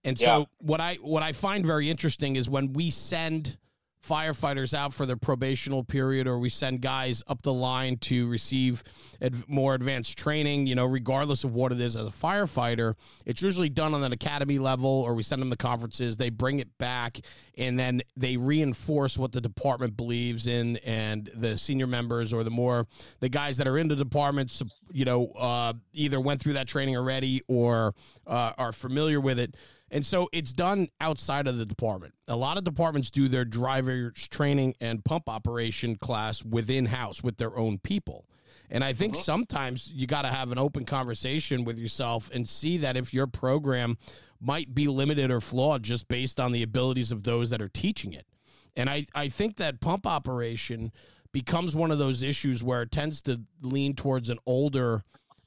And 0.04 0.18
so 0.18 0.40
yeah. 0.40 0.46
what 0.60 0.80
I 0.80 0.96
what 0.96 1.24
I 1.24 1.34
find 1.34 1.66
very 1.66 1.90
interesting 1.90 2.36
is 2.36 2.50
when 2.50 2.74
we 2.74 2.90
send 2.90 3.58
firefighters 4.06 4.74
out 4.74 4.94
for 4.94 5.06
their 5.06 5.18
probational 5.18 5.86
period 5.86 6.28
or 6.28 6.40
we 6.40 6.50
send 6.50 6.82
guys 6.82 7.22
up 7.28 7.42
the 7.42 7.54
line 7.54 7.98
to 7.98 8.30
receive 8.30 8.84
ad- 9.22 9.48
more 9.48 9.76
advanced 9.76 10.18
training 10.18 10.66
you 10.66 10.74
know 10.74 10.86
regardless 10.86 11.44
of 11.44 11.54
what 11.54 11.72
it 11.72 11.82
is 11.82 11.98
as 11.98 12.08
a 12.08 12.12
firefighter 12.12 12.96
it's 13.26 13.42
usually 13.42 13.68
done 13.68 13.94
on 13.94 14.04
an 14.04 14.14
academy 14.14 14.58
level 14.58 14.90
or 14.90 15.14
we 15.14 15.22
send 15.22 15.42
them 15.42 15.50
to 15.50 15.58
conferences 15.58 16.16
they 16.16 16.30
bring 16.30 16.60
it 16.60 16.78
back 16.78 17.20
and 17.58 17.78
then 17.78 18.02
they 18.16 18.38
reinforce 18.38 19.18
what 19.18 19.34
the 19.34 19.42
department 19.42 19.98
believes 19.98 20.48
in 20.48 20.78
and 20.78 21.30
the 21.36 21.58
senior 21.58 21.88
members 21.88 22.32
or 22.32 22.44
the 22.44 22.50
more 22.50 22.88
the 23.20 23.30
guys 23.30 23.58
that 23.58 23.68
are 23.68 23.78
in 23.78 23.90
the 23.90 23.96
department 23.98 24.62
you 24.92 25.04
know 25.04 25.28
uh, 25.32 25.74
either 25.94 26.22
went 26.22 26.42
through 26.42 26.54
that 26.54 26.68
training 26.68 26.96
already 26.96 27.42
or 27.48 27.94
uh, 28.26 28.54
are 28.58 28.72
familiar 28.72 29.20
with 29.20 29.38
it 29.38 29.56
and 29.92 30.06
so 30.06 30.30
it's 30.32 30.54
done 30.54 30.90
outside 31.02 31.48
of 31.48 31.58
the 31.58 31.66
department. 31.66 32.14
A 32.28 32.36
lot 32.36 32.58
of 32.58 32.64
departments 32.64 33.10
do 33.10 33.28
their 33.28 33.46
driver's 33.46 34.28
training 34.28 34.76
and 34.80 35.04
pump 35.04 35.30
operation 35.30 35.96
class 35.96 36.44
within 36.44 36.88
house 36.88 37.24
with 37.24 37.38
their 37.38 37.58
own 37.58 37.80
people. 37.80 38.26
And 38.70 38.84
I 38.84 38.94
think 38.94 39.16
uh-huh. 39.16 39.24
sometimes 39.24 39.92
you 39.92 40.06
got 40.06 40.24
to 40.24 40.28
have 40.30 40.52
an 40.52 40.60
open 40.60 40.86
conversation 40.86 41.64
with 41.64 41.80
yourself 41.80 42.30
and 42.34 42.48
see 42.48 42.78
that 42.78 42.96
if 42.96 43.14
your 43.14 43.28
program 43.28 43.98
might 44.40 44.74
be 44.74 44.88
limited 44.88 45.32
or 45.32 45.42
flawed 45.42 45.84
just 45.84 46.08
based 46.08 46.40
on 46.40 46.52
the 46.52 46.64
abilities 46.64 47.12
of 47.12 47.24
those 47.24 47.50
that 47.50 47.62
are 47.62 47.70
teaching 47.70 48.14
it. 48.14 48.26
And 48.76 48.90
I, 48.90 49.08
I 49.14 49.28
think 49.28 49.58
that 49.58 49.82
pump 49.82 50.06
operation 50.06 50.92
becomes 51.32 51.76
one 51.76 51.92
of 51.92 51.98
those 51.98 52.24
issues 52.24 52.64
where 52.64 52.84
it 52.84 52.92
tends 52.92 53.22
to 53.24 53.42
lean 53.62 53.96
towards 53.96 54.30
an 54.30 54.40
older 54.46 55.04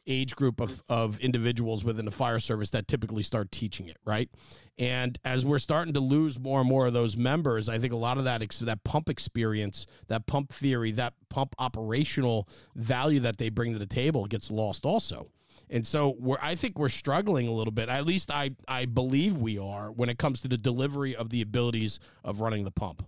age 0.06 0.34
group 0.36 0.60
of, 0.60 0.82
of 0.88 1.18
individuals 1.20 1.84
within 1.84 2.04
the 2.04 2.10
fire 2.10 2.38
service 2.38 2.70
that 2.70 2.88
typically 2.88 3.22
start 3.22 3.52
teaching 3.52 3.86
it, 3.86 3.96
right? 4.04 4.30
And 4.78 5.18
as 5.24 5.44
we're 5.44 5.58
starting 5.58 5.94
to 5.94 6.00
lose 6.00 6.38
more 6.38 6.60
and 6.60 6.68
more 6.68 6.86
of 6.86 6.92
those 6.92 7.16
members, 7.16 7.68
I 7.68 7.78
think 7.78 7.92
a 7.92 7.96
lot 7.96 8.18
of 8.18 8.24
that 8.24 8.42
that 8.62 8.84
pump 8.84 9.08
experience, 9.08 9.86
that 10.08 10.26
pump 10.26 10.52
theory, 10.52 10.90
that 10.92 11.14
pump 11.28 11.54
operational 11.58 12.48
value 12.74 13.20
that 13.20 13.38
they 13.38 13.48
bring 13.48 13.72
to 13.72 13.78
the 13.78 13.86
table 13.86 14.26
gets 14.26 14.50
lost 14.50 14.84
also. 14.84 15.30
And 15.70 15.86
so 15.86 16.16
we're 16.18 16.38
I 16.40 16.54
think 16.54 16.78
we're 16.78 16.88
struggling 16.88 17.48
a 17.48 17.52
little 17.52 17.72
bit. 17.72 17.88
At 17.88 18.04
least 18.04 18.30
I 18.30 18.50
I 18.68 18.84
believe 18.84 19.38
we 19.38 19.58
are 19.58 19.90
when 19.90 20.08
it 20.08 20.18
comes 20.18 20.42
to 20.42 20.48
the 20.48 20.56
delivery 20.56 21.14
of 21.14 21.30
the 21.30 21.40
abilities 21.40 21.98
of 22.24 22.40
running 22.40 22.64
the 22.64 22.70
pump. 22.70 23.06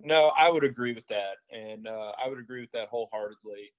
No, 0.00 0.32
I 0.36 0.50
would 0.50 0.64
agree 0.64 0.92
with 0.92 1.06
that, 1.08 1.36
and 1.50 1.88
uh, 1.88 2.12
I 2.22 2.28
would 2.28 2.38
agree 2.38 2.60
with 2.60 2.70
that 2.72 2.88
wholeheartedly. 2.88 3.72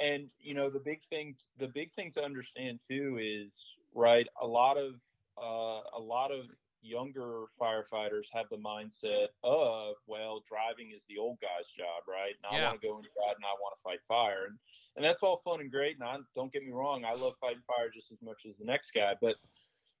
And 0.00 0.28
you 0.40 0.54
know, 0.54 0.70
the 0.70 0.80
big 0.80 1.00
thing, 1.08 1.36
the 1.58 1.68
big 1.68 1.92
thing 1.94 2.10
to 2.12 2.24
understand 2.24 2.80
too 2.86 3.18
is 3.20 3.54
right. 3.94 4.26
A 4.42 4.46
lot 4.46 4.76
of 4.76 4.94
uh, 5.40 5.80
a 5.96 6.00
lot 6.00 6.30
of 6.30 6.46
younger 6.82 7.44
firefighters 7.60 8.26
have 8.32 8.46
the 8.50 8.58
mindset 8.58 9.28
of, 9.42 9.94
well, 10.06 10.42
driving 10.46 10.92
is 10.94 11.04
the 11.08 11.18
old 11.18 11.38
guy's 11.40 11.68
job, 11.68 12.04
right? 12.06 12.34
And 12.36 12.60
I 12.60 12.66
want 12.66 12.80
to 12.80 12.86
go 12.86 12.98
inside 12.98 13.36
and 13.36 13.44
I 13.44 13.54
want 13.60 13.74
to 13.76 13.82
fight 13.82 14.00
fire, 14.06 14.46
and 14.48 14.58
and 14.96 15.04
that's 15.04 15.22
all 15.22 15.38
fun 15.38 15.60
and 15.60 15.70
great. 15.70 15.96
And 15.98 16.04
I, 16.04 16.18
don't 16.36 16.52
get 16.52 16.64
me 16.64 16.72
wrong, 16.72 17.04
I 17.04 17.14
love 17.14 17.34
fighting 17.40 17.62
fire 17.66 17.88
just 17.92 18.12
as 18.12 18.22
much 18.22 18.46
as 18.48 18.56
the 18.56 18.64
next 18.64 18.92
guy, 18.92 19.14
but 19.20 19.36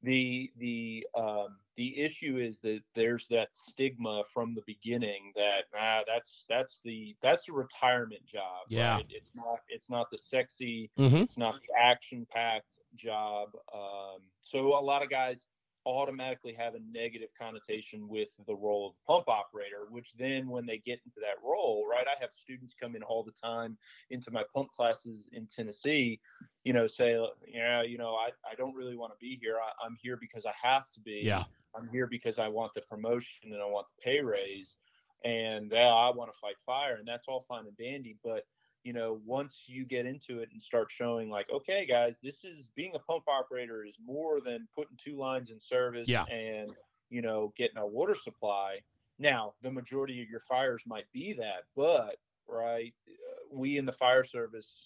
the 0.04 0.50
the 0.58 1.06
um, 1.16 1.56
the 1.76 1.98
issue 1.98 2.38
is 2.38 2.60
that 2.60 2.80
there's 2.94 3.26
that 3.28 3.48
stigma 3.52 4.22
from 4.32 4.54
the 4.54 4.62
beginning 4.66 5.32
that 5.34 5.64
ah, 5.76 6.02
that's 6.06 6.44
that's 6.48 6.80
the 6.84 7.16
that's 7.22 7.48
a 7.48 7.52
retirement 7.52 8.24
job. 8.24 8.66
Yeah, 8.68 8.96
right? 8.96 9.06
it's 9.10 9.30
not 9.34 9.60
it's 9.68 9.90
not 9.90 10.10
the 10.10 10.18
sexy, 10.18 10.90
mm-hmm. 10.98 11.16
it's 11.16 11.38
not 11.38 11.54
the 11.54 11.80
action 11.80 12.26
packed 12.30 12.80
job. 12.96 13.48
Um, 13.74 14.20
so 14.42 14.78
a 14.78 14.80
lot 14.80 15.02
of 15.02 15.10
guys 15.10 15.44
automatically 15.86 16.54
have 16.54 16.74
a 16.74 16.80
negative 16.92 17.28
connotation 17.40 18.08
with 18.08 18.28
the 18.46 18.54
role 18.54 18.88
of 18.88 18.94
the 18.94 19.12
pump 19.12 19.28
operator, 19.28 19.86
which 19.90 20.12
then 20.18 20.48
when 20.48 20.66
they 20.66 20.78
get 20.78 21.00
into 21.04 21.20
that 21.20 21.42
role, 21.42 21.86
right? 21.90 22.06
I 22.06 22.20
have 22.20 22.30
students 22.42 22.74
come 22.80 22.96
in 22.96 23.02
all 23.02 23.22
the 23.22 23.32
time 23.32 23.76
into 24.10 24.30
my 24.30 24.44
pump 24.54 24.72
classes 24.72 25.28
in 25.32 25.46
Tennessee, 25.46 26.20
you 26.64 26.72
know, 26.72 26.86
say, 26.86 27.18
yeah, 27.46 27.82
you 27.82 27.98
know, 27.98 28.14
I, 28.14 28.30
I 28.50 28.54
don't 28.56 28.74
really 28.74 28.96
want 28.96 29.12
to 29.12 29.18
be 29.20 29.38
here. 29.40 29.56
I, 29.56 29.84
I'm 29.84 29.96
here 30.00 30.16
because 30.16 30.46
I 30.46 30.52
have 30.62 30.90
to 30.90 31.00
be. 31.00 31.22
Yeah. 31.24 31.44
I'm 31.76 31.88
here 31.88 32.06
because 32.06 32.38
I 32.38 32.48
want 32.48 32.72
the 32.74 32.82
promotion 32.82 33.52
and 33.52 33.60
I 33.60 33.66
want 33.66 33.88
the 33.88 34.02
pay 34.02 34.20
raise. 34.20 34.76
And 35.24 35.72
uh, 35.72 35.76
I 35.76 36.10
want 36.10 36.32
to 36.32 36.38
fight 36.38 36.56
fire. 36.64 36.96
And 36.96 37.08
that's 37.08 37.26
all 37.28 37.44
fine 37.48 37.66
and 37.66 37.76
dandy. 37.76 38.16
But 38.22 38.44
you 38.84 38.92
know, 38.92 39.18
once 39.24 39.62
you 39.66 39.84
get 39.84 40.04
into 40.04 40.40
it 40.40 40.50
and 40.52 40.62
start 40.62 40.90
showing 40.90 41.30
like, 41.30 41.50
okay, 41.50 41.86
guys, 41.86 42.16
this 42.22 42.44
is 42.44 42.68
being 42.76 42.92
a 42.94 42.98
pump 42.98 43.24
operator 43.26 43.84
is 43.84 43.96
more 44.04 44.40
than 44.40 44.68
putting 44.74 44.96
two 45.02 45.16
lines 45.16 45.50
in 45.50 45.58
service 45.58 46.06
yeah. 46.06 46.24
and, 46.24 46.76
you 47.08 47.22
know, 47.22 47.52
getting 47.56 47.78
a 47.78 47.86
water 47.86 48.14
supply. 48.14 48.78
Now, 49.18 49.54
the 49.62 49.70
majority 49.70 50.22
of 50.22 50.28
your 50.28 50.40
fires 50.40 50.82
might 50.86 51.10
be 51.12 51.32
that, 51.32 51.64
but 51.74 52.16
right, 52.46 52.92
uh, 53.08 53.56
we 53.56 53.78
in 53.78 53.86
the 53.86 53.92
fire 53.92 54.22
service 54.24 54.84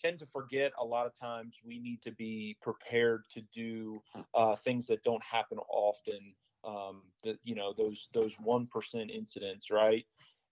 tend 0.00 0.18
to 0.20 0.26
forget 0.26 0.72
a 0.80 0.84
lot 0.84 1.06
of 1.06 1.18
times 1.18 1.54
we 1.64 1.78
need 1.78 2.00
to 2.02 2.12
be 2.12 2.56
prepared 2.62 3.24
to 3.32 3.42
do 3.52 4.00
uh, 4.34 4.56
things 4.56 4.86
that 4.86 5.02
don't 5.04 5.22
happen 5.22 5.58
often. 5.70 6.34
Um, 6.66 7.02
that 7.24 7.36
you 7.44 7.54
know 7.54 7.74
those 7.76 8.08
those 8.14 8.32
one 8.42 8.66
percent 8.66 9.10
incidents, 9.10 9.70
right? 9.70 10.06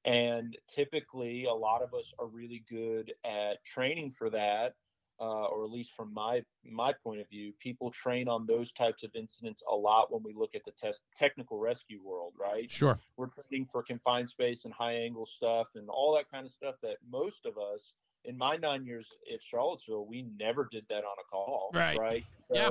And 0.05 0.57
typically, 0.75 1.45
a 1.45 1.55
lot 1.55 1.83
of 1.83 1.95
us 1.95 2.13
are 2.19 2.27
really 2.27 2.65
good 2.69 3.13
at 3.25 3.65
training 3.65 4.11
for 4.11 4.31
that, 4.31 4.75
uh, 5.21 5.45
or 5.45 5.65
at 5.65 5.71
least 5.71 5.93
from 5.95 6.13
my 6.13 6.43
my 6.65 6.93
point 7.05 7.21
of 7.21 7.29
view, 7.29 7.53
people 7.61 7.93
train 7.93 8.27
on 8.27 8.45
those 8.45 8.73
types 8.73 9.05
of 9.05 9.11
incidents 9.15 9.63
a 9.71 9.75
lot 9.75 10.13
when 10.13 10.23
we 10.25 10.35
look 10.35 10.57
at 10.57 10.65
the 10.65 10.73
test, 10.73 11.01
technical 11.17 11.59
rescue 11.59 12.01
world, 12.03 12.33
right? 12.39 12.69
Sure. 12.69 12.99
We're 13.17 13.29
training 13.29 13.69
for 13.71 13.85
confined 13.85 14.29
space 14.29 14.65
and 14.65 14.75
high 14.75 14.95
angle 14.95 15.27
stuff 15.27 15.69
and 15.77 15.89
all 15.89 16.15
that 16.17 16.29
kind 16.29 16.45
of 16.47 16.53
stuff 16.53 16.75
that 16.83 16.97
most 17.09 17.47
of 17.47 17.57
us, 17.57 17.93
in 18.25 18.37
my 18.37 18.57
nine 18.57 18.85
years 18.85 19.07
at 19.33 19.41
Charlottesville, 19.41 20.07
we 20.07 20.27
never 20.37 20.69
did 20.73 20.85
that 20.89 21.05
on 21.05 21.17
a 21.21 21.25
call, 21.31 21.71
right? 21.73 21.97
Right. 21.97 22.25
So, 22.49 22.55
yeah. 22.57 22.71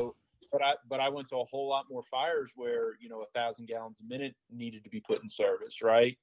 But 0.52 0.62
I 0.62 0.74
but 0.90 1.00
I 1.00 1.08
went 1.08 1.30
to 1.30 1.38
a 1.38 1.46
whole 1.46 1.70
lot 1.70 1.86
more 1.90 2.04
fires 2.04 2.50
where 2.56 2.98
you 3.00 3.08
know 3.08 3.22
a 3.22 3.40
thousand 3.40 3.68
gallons 3.68 4.02
a 4.02 4.06
minute 4.06 4.36
needed 4.52 4.84
to 4.84 4.90
be 4.90 5.00
put 5.00 5.24
in 5.24 5.30
service, 5.30 5.82
right? 5.82 6.18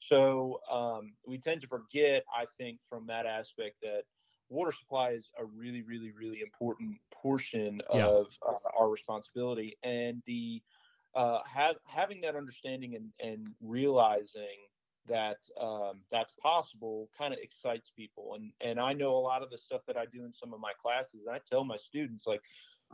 So 0.00 0.60
um, 0.70 1.12
we 1.26 1.38
tend 1.38 1.60
to 1.60 1.68
forget, 1.68 2.24
I 2.34 2.46
think, 2.58 2.78
from 2.88 3.06
that 3.06 3.26
aspect 3.26 3.76
that 3.82 4.02
water 4.48 4.72
supply 4.72 5.10
is 5.10 5.30
a 5.38 5.44
really, 5.44 5.82
really, 5.82 6.10
really 6.10 6.40
important 6.40 6.96
portion 7.12 7.80
yeah. 7.94 8.06
of 8.06 8.26
uh, 8.46 8.54
our 8.78 8.88
responsibility, 8.88 9.76
and 9.82 10.22
the 10.26 10.62
uh, 11.14 11.40
have, 11.44 11.76
having 11.84 12.20
that 12.22 12.34
understanding 12.34 12.96
and, 12.96 13.12
and 13.20 13.48
realizing 13.60 14.58
that 15.08 15.38
um, 15.60 16.00
that's 16.10 16.32
possible 16.40 17.08
kind 17.16 17.32
of 17.32 17.40
excites 17.40 17.90
people. 17.96 18.34
And 18.34 18.52
and 18.60 18.78
I 18.80 18.92
know 18.92 19.16
a 19.16 19.18
lot 19.18 19.42
of 19.42 19.50
the 19.50 19.58
stuff 19.58 19.82
that 19.86 19.96
I 19.96 20.06
do 20.06 20.24
in 20.24 20.32
some 20.32 20.54
of 20.54 20.60
my 20.60 20.72
classes. 20.80 21.26
I 21.30 21.38
tell 21.38 21.64
my 21.64 21.76
students 21.76 22.26
like, 22.26 22.42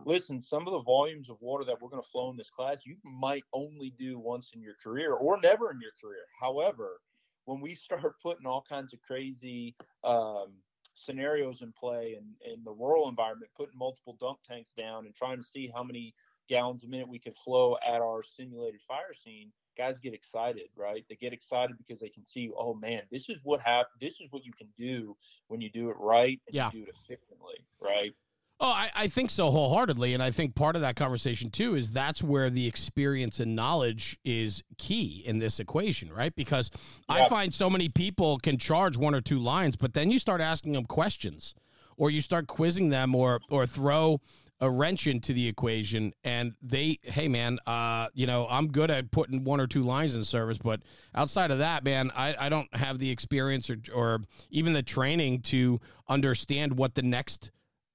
listen, 0.05 0.41
some 0.41 0.67
of 0.67 0.73
the 0.73 0.83
volumes 0.83 1.31
of 1.31 1.37
water 1.41 1.65
that 1.65 1.81
we're 1.81 1.89
going 1.89 2.03
to 2.03 2.09
flow 2.09 2.31
in 2.31 2.37
this 2.37 2.51
class, 2.51 2.85
you 2.85 2.97
might 3.05 3.45
only 3.53 3.95
do 3.99 4.19
once 4.19 4.51
in 4.55 4.63
your 4.63 4.75
career 4.83 5.15
or 5.15 5.41
never 5.41 5.71
in 5.71 5.81
your 5.81 5.93
career. 6.01 6.25
However, 6.41 7.01
when 7.45 7.61
we 7.61 7.75
start 7.75 8.03
putting 8.23 8.47
all 8.47 8.65
kinds 8.69 8.93
of 8.93 9.01
crazy 9.03 9.75
um, 10.05 10.53
scenarios 10.95 11.63
in 11.63 11.73
play 11.73 12.17
and 12.17 12.27
in 12.53 12.63
the 12.65 12.73
rural 12.73 13.09
environment, 13.09 13.51
putting 13.57 13.79
multiple 13.79 14.17
dump 14.21 14.39
tanks 14.47 14.73
down 14.77 15.07
and 15.07 15.15
trying 15.15 15.39
to 15.39 15.45
see 15.45 15.71
how 15.75 15.83
many 15.83 16.15
gallons 16.49 16.85
a 16.85 16.87
minute 16.87 17.09
we 17.09 17.19
could 17.19 17.37
flow 17.37 17.77
at 17.87 18.01
our 18.01 18.23
simulated 18.23 18.81
fire 18.87 19.13
scene, 19.13 19.51
guys 19.77 19.99
get 19.99 20.15
excited, 20.15 20.69
right? 20.77 21.05
They 21.09 21.17
get 21.17 21.33
excited 21.33 21.77
because 21.77 22.01
they 22.01 22.09
can 22.09 22.25
see, 22.25 22.51
oh 22.57 22.75
man, 22.75 23.03
this 23.11 23.29
is 23.29 23.37
what 23.43 23.61
hap- 23.61 23.91
This 24.01 24.21
is 24.21 24.29
what 24.31 24.45
you 24.45 24.53
can 24.53 24.69
do 24.79 25.17
when 25.49 25.61
you 25.61 25.71
do 25.71 25.91
it 25.91 25.97
right 25.99 26.41
and 26.47 26.55
yeah. 26.55 26.71
you 26.73 26.85
do 26.85 26.89
it 26.89 26.95
efficiently, 26.95 27.57
right? 27.81 28.13
Oh, 28.59 28.71
I, 28.71 28.91
I 28.95 29.09
think 29.09 29.31
so 29.31 29.51
wholeheartedly. 29.51 30.15
And 30.15 30.23
I 30.23 30.31
think 30.31 30.55
part 30.55 30.77
of 30.77 30.83
that 30.83 30.97
conversation, 30.97 31.51
too, 31.51 31.75
is 31.75 31.91
that's 31.91 32.23
where 32.23 32.49
the 32.49 32.67
experience 32.67 33.39
and 33.39 33.55
knowledge 33.55 34.19
is 34.25 34.63
key 34.79 35.23
in 35.27 35.41
this 35.41 35.61
equation, 35.61 36.11
right? 36.11 36.35
Because 36.35 36.71
yep. 37.09 37.27
I 37.27 37.29
find 37.29 37.53
so 37.53 37.69
many 37.69 37.91
people 37.91 38.39
can 38.39 38.57
charge 38.57 38.97
one 38.97 39.15
or 39.15 39.21
two 39.21 39.39
lines, 39.39 39.77
but 39.77 39.93
then 39.93 40.11
you 40.11 40.19
start 40.19 40.41
asking 40.41 40.73
them 40.73 40.87
questions 40.87 41.55
or 41.99 42.11
you 42.11 42.23
start 42.23 42.47
quizzing 42.47 42.89
them 42.89 43.15
or, 43.15 43.41
or 43.51 43.67
throw 43.67 44.21
a 44.61 44.71
wrench 44.71 45.07
into 45.07 45.35
the 45.35 45.49
equation 45.49 46.15
and 46.25 46.55
they 46.63 46.99
hey 47.03 47.29
man 47.29 47.59
uh 47.67 48.09
you 48.15 48.27
know 48.27 48.47
i'm 48.49 48.69
good 48.69 48.91
at 48.91 49.11
putting 49.11 49.45
one 49.45 49.61
or 49.61 49.67
two 49.67 49.83
lines 49.83 50.15
in 50.15 50.25
service 50.25 50.57
but 50.57 50.81
outside 51.15 51.51
of 51.51 51.59
that 51.59 51.85
man 51.85 52.11
i, 52.17 52.35
I 52.39 52.49
don't 52.49 52.75
have 52.75 52.99
the 52.99 53.11
experience 53.11 53.69
or, 53.69 53.77
or 53.95 54.21
even 54.51 54.73
the 54.73 54.83
training 54.83 55.43
to 55.43 55.79
understand 56.09 56.79
what 56.79 56.95
the 56.95 57.03
next 57.03 57.51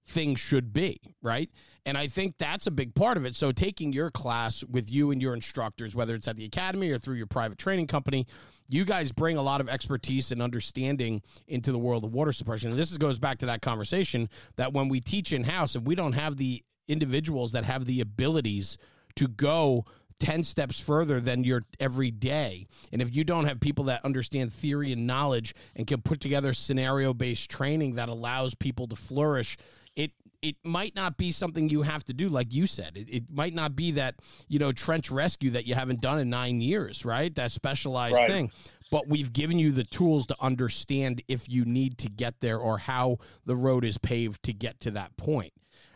thing 0.05 0.35
should 0.35 0.73
be 0.73 0.99
right 1.21 1.49
and 1.85 1.97
i 1.97 2.07
think 2.07 2.37
that's 2.37 2.67
a 2.67 2.71
big 2.71 2.93
part 2.95 3.17
of 3.17 3.25
it 3.25 3.35
so 3.35 3.51
taking 3.51 3.93
your 3.93 4.09
class 4.09 4.63
with 4.63 4.91
you 4.91 5.11
and 5.11 5.21
your 5.21 5.33
instructors 5.33 5.95
whether 5.95 6.15
it's 6.15 6.27
at 6.27 6.35
the 6.35 6.45
academy 6.45 6.89
or 6.89 6.97
through 6.97 7.15
your 7.15 7.27
private 7.27 7.57
training 7.57 7.87
company 7.87 8.25
you 8.71 8.85
guys 8.85 9.11
bring 9.11 9.35
a 9.35 9.41
lot 9.41 9.59
of 9.59 9.67
expertise 9.67 10.31
and 10.31 10.41
understanding 10.41 11.21
into 11.45 11.73
the 11.73 11.77
world 11.77 12.05
of 12.05 12.13
water 12.13 12.31
suppression. 12.31 12.71
And 12.71 12.79
this 12.79 12.95
goes 12.97 13.19
back 13.19 13.39
to 13.39 13.45
that 13.47 13.61
conversation 13.61 14.29
that 14.55 14.71
when 14.71 14.87
we 14.87 15.01
teach 15.01 15.33
in 15.33 15.43
house, 15.43 15.75
if 15.75 15.83
we 15.83 15.93
don't 15.93 16.13
have 16.13 16.37
the 16.37 16.63
individuals 16.87 17.51
that 17.51 17.65
have 17.65 17.83
the 17.83 17.99
abilities 17.99 18.77
to 19.15 19.27
go 19.27 19.85
10 20.19 20.43
steps 20.43 20.79
further 20.79 21.19
than 21.19 21.43
your 21.43 21.63
everyday. 21.79 22.67
And 22.93 23.01
if 23.01 23.13
you 23.13 23.23
don't 23.23 23.45
have 23.45 23.59
people 23.59 23.85
that 23.85 24.05
understand 24.05 24.53
theory 24.53 24.93
and 24.93 25.05
knowledge 25.07 25.53
and 25.75 25.85
can 25.87 26.01
put 26.01 26.21
together 26.21 26.53
scenario 26.53 27.13
based 27.13 27.49
training 27.49 27.95
that 27.95 28.07
allows 28.07 28.55
people 28.55 28.87
to 28.87 28.95
flourish, 28.95 29.57
it 29.95 30.11
it 30.41 30.55
might 30.63 30.95
not 30.95 31.17
be 31.17 31.31
something 31.31 31.69
you 31.69 31.83
have 31.83 32.03
to 32.05 32.13
do, 32.13 32.27
like 32.27 32.51
you 32.51 32.65
said. 32.65 32.93
It, 32.95 33.07
it 33.09 33.23
might 33.29 33.53
not 33.53 33.75
be 33.75 33.91
that, 33.91 34.15
you 34.47 34.57
know, 34.57 34.71
trench 34.71 35.11
rescue 35.11 35.51
that 35.51 35.67
you 35.67 35.75
haven't 35.75 36.01
done 36.01 36.17
in 36.17 36.31
nine 36.31 36.61
years, 36.61 37.05
right? 37.05 37.33
That 37.35 37.51
specialized 37.51 38.15
right. 38.15 38.27
thing. 38.27 38.51
But 38.89 39.07
we've 39.07 39.31
given 39.31 39.59
you 39.59 39.71
the 39.71 39.83
tools 39.83 40.25
to 40.27 40.35
understand 40.41 41.21
if 41.27 41.47
you 41.47 41.63
need 41.63 41.97
to 41.99 42.09
get 42.09 42.41
there 42.41 42.57
or 42.57 42.79
how 42.79 43.19
the 43.45 43.55
road 43.55 43.85
is 43.85 43.99
paved 43.99 44.41
to 44.43 44.53
get 44.53 44.79
to 44.81 44.91
that 44.91 45.15
point. 45.15 45.53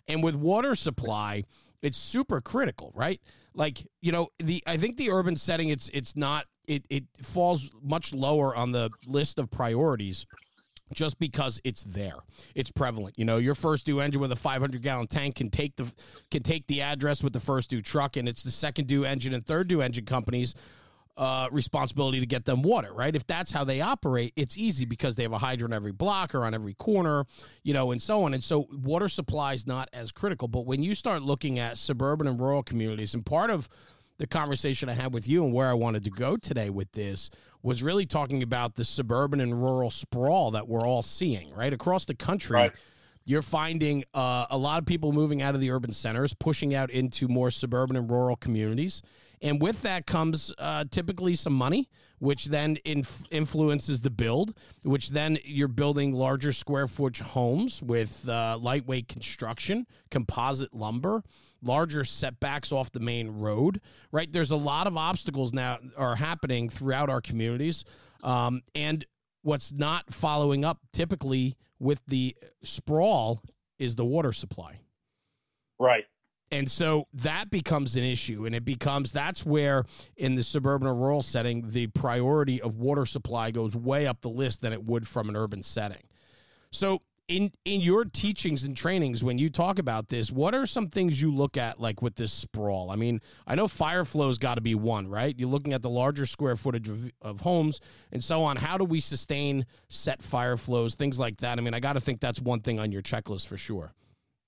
And 0.08 0.24
with 0.24 0.36
water 0.36 0.76
supply, 0.76 1.44
it's 1.82 1.98
super 1.98 2.40
critical, 2.40 2.92
right? 2.96 3.20
Like, 3.56 3.88
you 4.02 4.12
know, 4.12 4.30
the 4.38 4.64
I 4.68 4.78
think 4.78 4.98
the 4.98 5.10
urban 5.10 5.38
setting 5.38 5.70
it's 5.70 5.90
it's 5.90 6.16
not 6.16 6.46
it 6.68 6.86
it 6.90 7.06
falls 7.22 7.72
much 7.82 8.14
lower 8.14 8.56
on 8.56 8.72
the 8.74 8.92
list 9.08 9.40
of 9.40 9.50
priorities 9.50 10.26
just 10.94 11.20
because 11.20 11.60
it's 11.64 11.84
there. 11.84 12.18
It's 12.54 12.72
prevalent. 12.72 13.18
You 13.18 13.26
know, 13.26 13.38
your 13.38 13.56
first 13.56 13.86
due 13.86 14.00
engine 14.00 14.22
with 14.22 14.32
a 14.32 14.36
500 14.36 14.82
gallon 14.82 15.08
tank 15.08 15.36
can 15.36 15.50
take 15.50 15.76
the 15.76 15.92
can 16.32 16.44
take 16.44 16.68
the 16.68 16.82
address 16.82 17.24
with 17.24 17.34
the 17.34 17.40
first 17.40 17.70
due 17.70 17.82
truck, 17.82 18.18
and 18.18 18.28
it's 18.30 18.44
the 18.44 18.52
second 18.52 18.88
due 18.88 19.06
engine 19.06 19.34
and 19.34 19.46
third 19.46 19.68
due 19.68 19.82
engine 19.82 20.06
companies. 20.06 20.56
Uh, 21.18 21.48
responsibility 21.50 22.20
to 22.20 22.26
get 22.26 22.44
them 22.44 22.62
water, 22.62 22.92
right? 22.92 23.16
If 23.16 23.26
that's 23.26 23.54
how 23.54 23.64
they 23.64 23.80
operate, 23.80 24.34
it's 24.36 24.58
easy 24.58 24.84
because 24.84 25.16
they 25.16 25.24
have 25.24 25.32
a 25.32 25.38
hydrant 25.38 25.74
every 25.74 25.94
block 25.94 26.36
or 26.36 26.44
on 26.44 26.54
every 26.54 26.74
corner, 26.74 27.26
you 27.64 27.74
know, 27.74 27.94
and 27.94 28.02
so 28.02 28.24
on. 28.24 28.34
And 28.34 28.44
so 28.44 28.68
water 28.70 29.08
supply 29.08 29.54
is 29.54 29.66
not 29.66 29.88
as 29.94 30.12
critical. 30.12 30.50
But 30.50 30.66
when 30.66 30.84
you 30.84 30.94
start 30.94 31.22
looking 31.22 31.58
at 31.58 31.78
suburban 31.78 32.28
and 32.28 32.38
rural 32.38 32.64
communities, 32.64 33.14
and 33.14 33.26
part 33.26 33.50
of 33.50 33.70
the 34.18 34.28
conversation 34.28 34.90
I 34.90 34.94
had 34.94 35.14
with 35.14 35.28
you 35.28 35.44
and 35.44 35.54
where 35.54 35.70
I 35.70 35.74
wanted 35.74 36.04
to 36.06 36.10
go 36.10 36.38
today 36.38 36.70
with 36.70 36.92
this 36.94 37.30
was 37.62 37.82
really 37.82 38.06
talking 38.06 38.44
about 38.44 38.76
the 38.76 38.86
suburban 38.86 39.42
and 39.42 39.62
rural 39.62 39.90
sprawl 39.90 40.52
that 40.52 40.68
we're 40.68 40.88
all 40.88 41.02
seeing 41.02 41.54
right 41.54 41.74
across 41.74 42.06
the 42.06 42.16
country. 42.16 42.56
Right. 42.56 42.72
You're 43.26 43.42
finding 43.42 44.04
uh, 44.14 44.46
a 44.52 44.58
lot 44.58 44.78
of 44.78 44.86
people 44.86 45.12
moving 45.12 45.42
out 45.42 45.56
of 45.56 45.62
the 45.62 45.72
urban 45.72 45.92
centers, 45.92 46.34
pushing 46.36 46.76
out 46.76 46.92
into 46.92 47.28
more 47.28 47.50
suburban 47.50 47.96
and 47.96 48.10
rural 48.10 48.36
communities. 48.36 49.02
And 49.42 49.60
with 49.62 49.82
that 49.82 50.06
comes 50.06 50.54
uh, 50.60 50.86
typically 50.90 51.34
some 51.36 51.54
money, 51.54 51.90
which 52.20 52.46
then 52.46 52.78
inf- 52.86 53.24
influences 53.32 54.02
the 54.02 54.10
build, 54.12 54.56
which 54.84 55.10
then 55.10 55.40
you're 55.44 55.68
building 55.68 56.14
larger 56.14 56.54
square 56.54 56.88
foot 56.88 57.18
homes 57.18 57.82
with 57.82 58.30
uh, 58.30 58.60
lightweight 58.62 59.08
construction, 59.08 59.88
composite 60.12 60.74
lumber, 60.74 61.24
larger 61.66 62.04
setbacks 62.04 62.72
off 62.72 62.92
the 62.92 63.00
main 63.00 63.40
road, 63.40 63.82
right? 64.12 64.32
There's 64.32 64.52
a 64.52 64.56
lot 64.56 64.88
of 64.88 64.98
obstacles 64.98 65.54
now 65.54 65.80
are 65.98 66.16
happening 66.16 66.70
throughout 66.70 67.10
our 67.10 67.22
communities. 67.22 67.84
Um, 68.24 68.62
and 68.74 69.06
what's 69.42 69.72
not 69.72 70.14
following 70.14 70.64
up 70.64 70.80
typically 70.94 71.56
with 71.80 72.02
the 72.08 72.36
sprawl 72.64 73.44
is 73.78 73.96
the 73.96 74.06
water 74.06 74.32
supply. 74.32 74.80
Right. 75.80 76.06
And 76.52 76.70
so 76.70 77.08
that 77.14 77.50
becomes 77.50 77.96
an 77.96 78.04
issue, 78.04 78.46
and 78.46 78.54
it 78.54 78.64
becomes 78.64 79.12
that's 79.12 79.46
where 79.46 79.84
in 80.16 80.36
the 80.36 80.44
suburban 80.44 80.88
or 80.88 80.96
rural 80.96 81.24
setting, 81.24 81.72
the 81.72 81.88
priority 81.88 82.62
of 82.62 82.78
water 82.78 83.06
supply 83.06 83.52
goes 83.52 83.76
way 83.76 84.06
up 84.06 84.22
the 84.22 84.30
list 84.30 84.62
than 84.62 84.72
it 84.72 84.84
would 84.84 85.08
from 85.08 85.28
an 85.28 85.36
urban 85.36 85.64
setting. 85.64 86.04
So 86.72 87.02
in 87.28 87.52
in 87.64 87.82
your 87.82 88.06
teachings 88.06 88.64
and 88.64 88.78
trainings 88.78 89.24
when 89.24 89.38
you 89.38 89.50
talk 89.50 89.80
about 89.80 90.10
this 90.10 90.32
what 90.32 90.54
are 90.54 90.66
some 90.66 90.90
things 90.90 91.20
you 91.20 91.34
look 91.34 91.58
at 91.58 91.80
like 91.80 92.02
with 92.02 92.16
this 92.16 92.32
sprawl? 92.32 92.92
I 92.92 92.96
mean 92.96 93.20
i 93.48 93.56
know 93.56 93.68
fire 93.68 94.06
flow's 94.06 94.38
got 94.38 94.56
to 94.56 94.62
be 94.62 94.76
one 94.76 95.08
right? 95.08 95.36
You're 95.38 95.50
looking 95.50 95.74
at 95.74 95.82
the 95.82 95.90
larger 95.90 96.26
square 96.26 96.56
footage 96.56 96.88
of, 96.88 97.12
of 97.22 97.42
homes 97.42 97.80
and 98.12 98.24
so 98.24 98.44
on. 98.44 98.58
How 98.58 98.78
do 98.78 98.84
we 98.84 99.00
sustain 99.00 99.66
set 99.90 100.22
fire 100.22 100.58
flows 100.58 100.96
things 100.96 101.18
like 101.18 101.38
that? 101.38 101.58
I 101.58 101.62
mean 101.62 101.74
i 101.74 101.80
got 101.80 101.94
to 101.94 102.02
think 102.02 102.20
that's 102.20 102.40
one 102.40 102.60
thing 102.60 102.80
on 102.80 102.92
your 102.92 103.02
checklist 103.02 103.48
for 103.48 103.58
sure. 103.58 103.94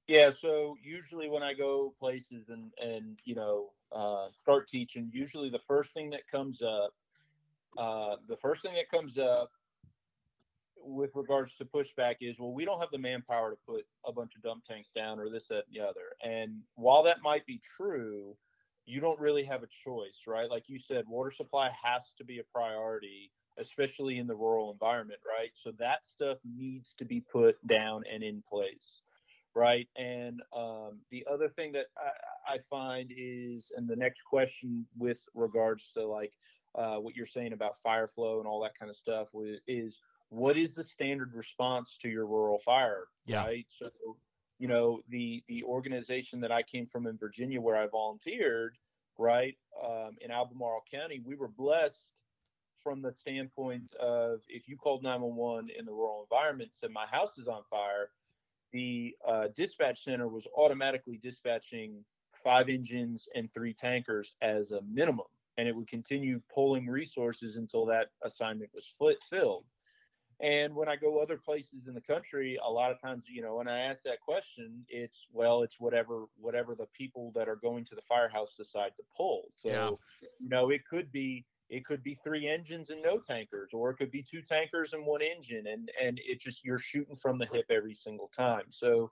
Yeah 0.08 0.30
so 0.40 0.78
usually 0.84 1.30
when 1.30 1.42
i 1.42 1.54
go 1.54 1.94
places 2.00 2.50
and 2.50 2.72
and 2.80 3.20
you 3.24 3.36
know 3.36 3.72
uh, 3.92 4.28
start 4.38 4.68
teaching 4.68 5.10
usually 5.14 5.50
the 5.50 5.62
first 5.68 5.94
thing 5.94 6.10
that 6.10 6.28
comes 6.28 6.62
up 6.62 6.94
uh, 7.78 8.18
the 8.28 8.36
first 8.36 8.62
thing 8.62 8.74
that 8.74 8.90
comes 8.92 9.18
up 9.18 9.52
with 10.88 11.12
regards 11.16 11.56
to 11.56 11.66
pushback 11.66 12.16
is 12.22 12.40
well 12.40 12.54
we 12.54 12.66
don't 12.66 12.80
have 12.80 12.92
the 12.92 12.98
manpower 12.98 13.52
to 13.52 13.58
put 13.68 13.86
a 14.06 14.12
bunch 14.12 14.36
of 14.36 14.42
dump 14.42 14.64
tanks 14.66 14.90
down 14.96 15.20
or 15.20 15.30
this 15.30 15.48
that 15.48 15.66
and 15.68 15.76
the 15.76 15.82
other. 15.82 16.16
And 16.24 16.62
while 16.76 17.04
that 17.04 17.22
might 17.22 17.46
be 17.46 17.62
true 17.76 18.36
you 18.86 19.02
don't 19.02 19.20
really 19.20 19.44
have 19.44 19.64
a 19.64 19.68
choice 19.84 20.22
right? 20.26 20.50
Like 20.50 20.64
you 20.68 20.80
said 20.80 21.06
water 21.08 21.32
supply 21.32 21.70
has 21.84 22.04
to 22.18 22.24
be 22.24 22.40
a 22.40 22.44
priority 22.44 23.32
especially 23.60 24.20
in 24.20 24.28
the 24.28 24.36
rural 24.36 24.72
environment 24.72 25.20
right? 25.28 25.52
So 25.56 25.72
that 25.80 26.06
stuff 26.06 26.38
needs 26.46 26.96
to 26.98 27.06
be 27.06 27.22
put 27.22 27.56
down 27.68 28.04
and 28.12 28.24
in 28.24 28.42
place 28.50 29.02
right? 29.56 29.88
And 29.98 30.42
um, 30.56 31.00
the 31.10 31.26
other 31.30 31.50
thing 31.50 31.72
that 31.72 31.88
I, 31.98 32.54
I, 32.54 32.58
find 32.70 33.12
is 33.18 33.72
and 33.76 33.88
the 33.88 33.96
next 33.96 34.22
question 34.22 34.86
with 34.96 35.20
regards 35.34 35.84
to 35.96 36.06
like 36.06 36.32
uh, 36.76 36.98
what 36.98 37.16
you're 37.16 37.26
saying 37.26 37.54
about 37.54 37.82
fire 37.82 38.08
flow 38.08 38.38
and 38.38 38.48
all 38.48 38.62
that 38.62 38.78
kind 38.78 38.92
of 38.92 38.96
stuff 38.96 39.30
is 39.68 40.00
what 40.30 40.58
is 40.58 40.76
the 40.76 40.84
standard 40.84 41.34
response 41.34 41.98
to 42.02 42.10
your 42.10 42.26
rural 42.26 42.60
fire 42.60 43.06
yeah. 43.26 43.46
right 43.46 43.66
so 43.80 43.90
you 44.60 44.68
know 44.68 45.02
the 45.10 45.44
the 45.48 45.64
organization 45.64 46.42
that 46.42 46.52
i 46.52 46.62
came 46.62 46.86
from 46.86 47.08
in 47.08 47.18
virginia 47.18 47.60
where 47.62 47.76
i 47.76 47.88
volunteered 47.88 48.76
right 49.18 49.58
um, 49.84 50.16
in 50.22 50.32
albemarle 50.32 50.84
county 50.92 51.22
we 51.26 51.36
were 51.36 51.48
blessed 51.48 52.12
from 52.84 53.02
the 53.02 53.14
standpoint 53.14 53.84
of 54.00 54.40
if 54.48 54.68
you 54.68 54.78
called 54.78 55.04
911 55.04 55.70
in 55.78 55.86
the 55.86 55.92
rural 55.92 56.28
environment 56.30 56.70
said 56.74 56.92
my 56.92 57.06
house 57.06 57.38
is 57.38 57.48
on 57.48 57.62
fire 57.70 58.10
the 58.74 59.16
uh, 59.26 59.48
dispatch 59.56 60.04
center 60.04 60.28
was 60.28 60.46
automatically 60.56 61.20
dispatching 61.24 62.04
five 62.44 62.70
engines 62.70 63.28
and 63.34 63.52
three 63.52 63.74
tankers 63.74 64.36
as 64.42 64.72
a 64.72 64.82
minimum 64.82 65.26
and 65.58 65.68
it 65.68 65.76
would 65.76 65.88
continue 65.88 66.40
pulling 66.54 66.88
resources 66.88 67.56
until 67.56 67.86
that 67.86 68.10
assignment 68.24 68.70
was 68.74 68.86
filled 69.30 69.66
and 70.40 70.76
when 70.76 70.88
I 70.88 70.96
go 70.96 71.18
other 71.20 71.38
places 71.38 71.88
in 71.88 71.96
the 71.96 72.02
country, 72.02 72.60
a 72.64 72.70
lot 72.70 72.92
of 72.92 73.02
times, 73.02 73.24
you 73.28 73.42
know, 73.42 73.56
when 73.56 73.68
I 73.68 73.80
ask 73.80 74.04
that 74.04 74.22
question, 74.22 74.86
it's 74.88 75.26
well, 75.32 75.64
it's 75.64 75.80
whatever 75.80 76.26
whatever 76.40 76.76
the 76.76 76.88
people 76.94 77.32
that 77.36 77.50
are 77.50 77.56
going 77.56 77.86
to 77.86 77.96
the 77.96 78.02
firehouse 78.08 78.56
decide 78.56 78.92
to 78.98 79.04
pull. 79.16 79.50
So, 79.56 79.70
yeah. 79.70 79.90
you 80.40 80.50
know, 80.50 80.70
it 80.70 80.82
could 80.86 81.12
be 81.12 81.46
it 81.70 81.86
could 81.86 82.04
be 82.04 82.20
three 82.24 82.48
engines 82.48 82.92
and 82.92 83.02
no 83.02 83.18
tankers, 83.20 83.72
or 83.74 83.90
it 83.90 83.98
could 83.98 84.12
be 84.12 84.24
two 84.24 84.42
tankers 84.42 84.94
and 84.94 85.06
one 85.06 85.22
engine, 85.24 85.66
and 85.68 85.90
and 86.02 86.20
it 86.24 86.40
just 86.40 86.64
you're 86.64 86.78
shooting 86.78 87.16
from 87.16 87.40
the 87.40 87.48
hip 87.48 87.66
every 87.72 87.96
single 87.96 88.30
time. 88.36 88.66
So, 88.70 89.12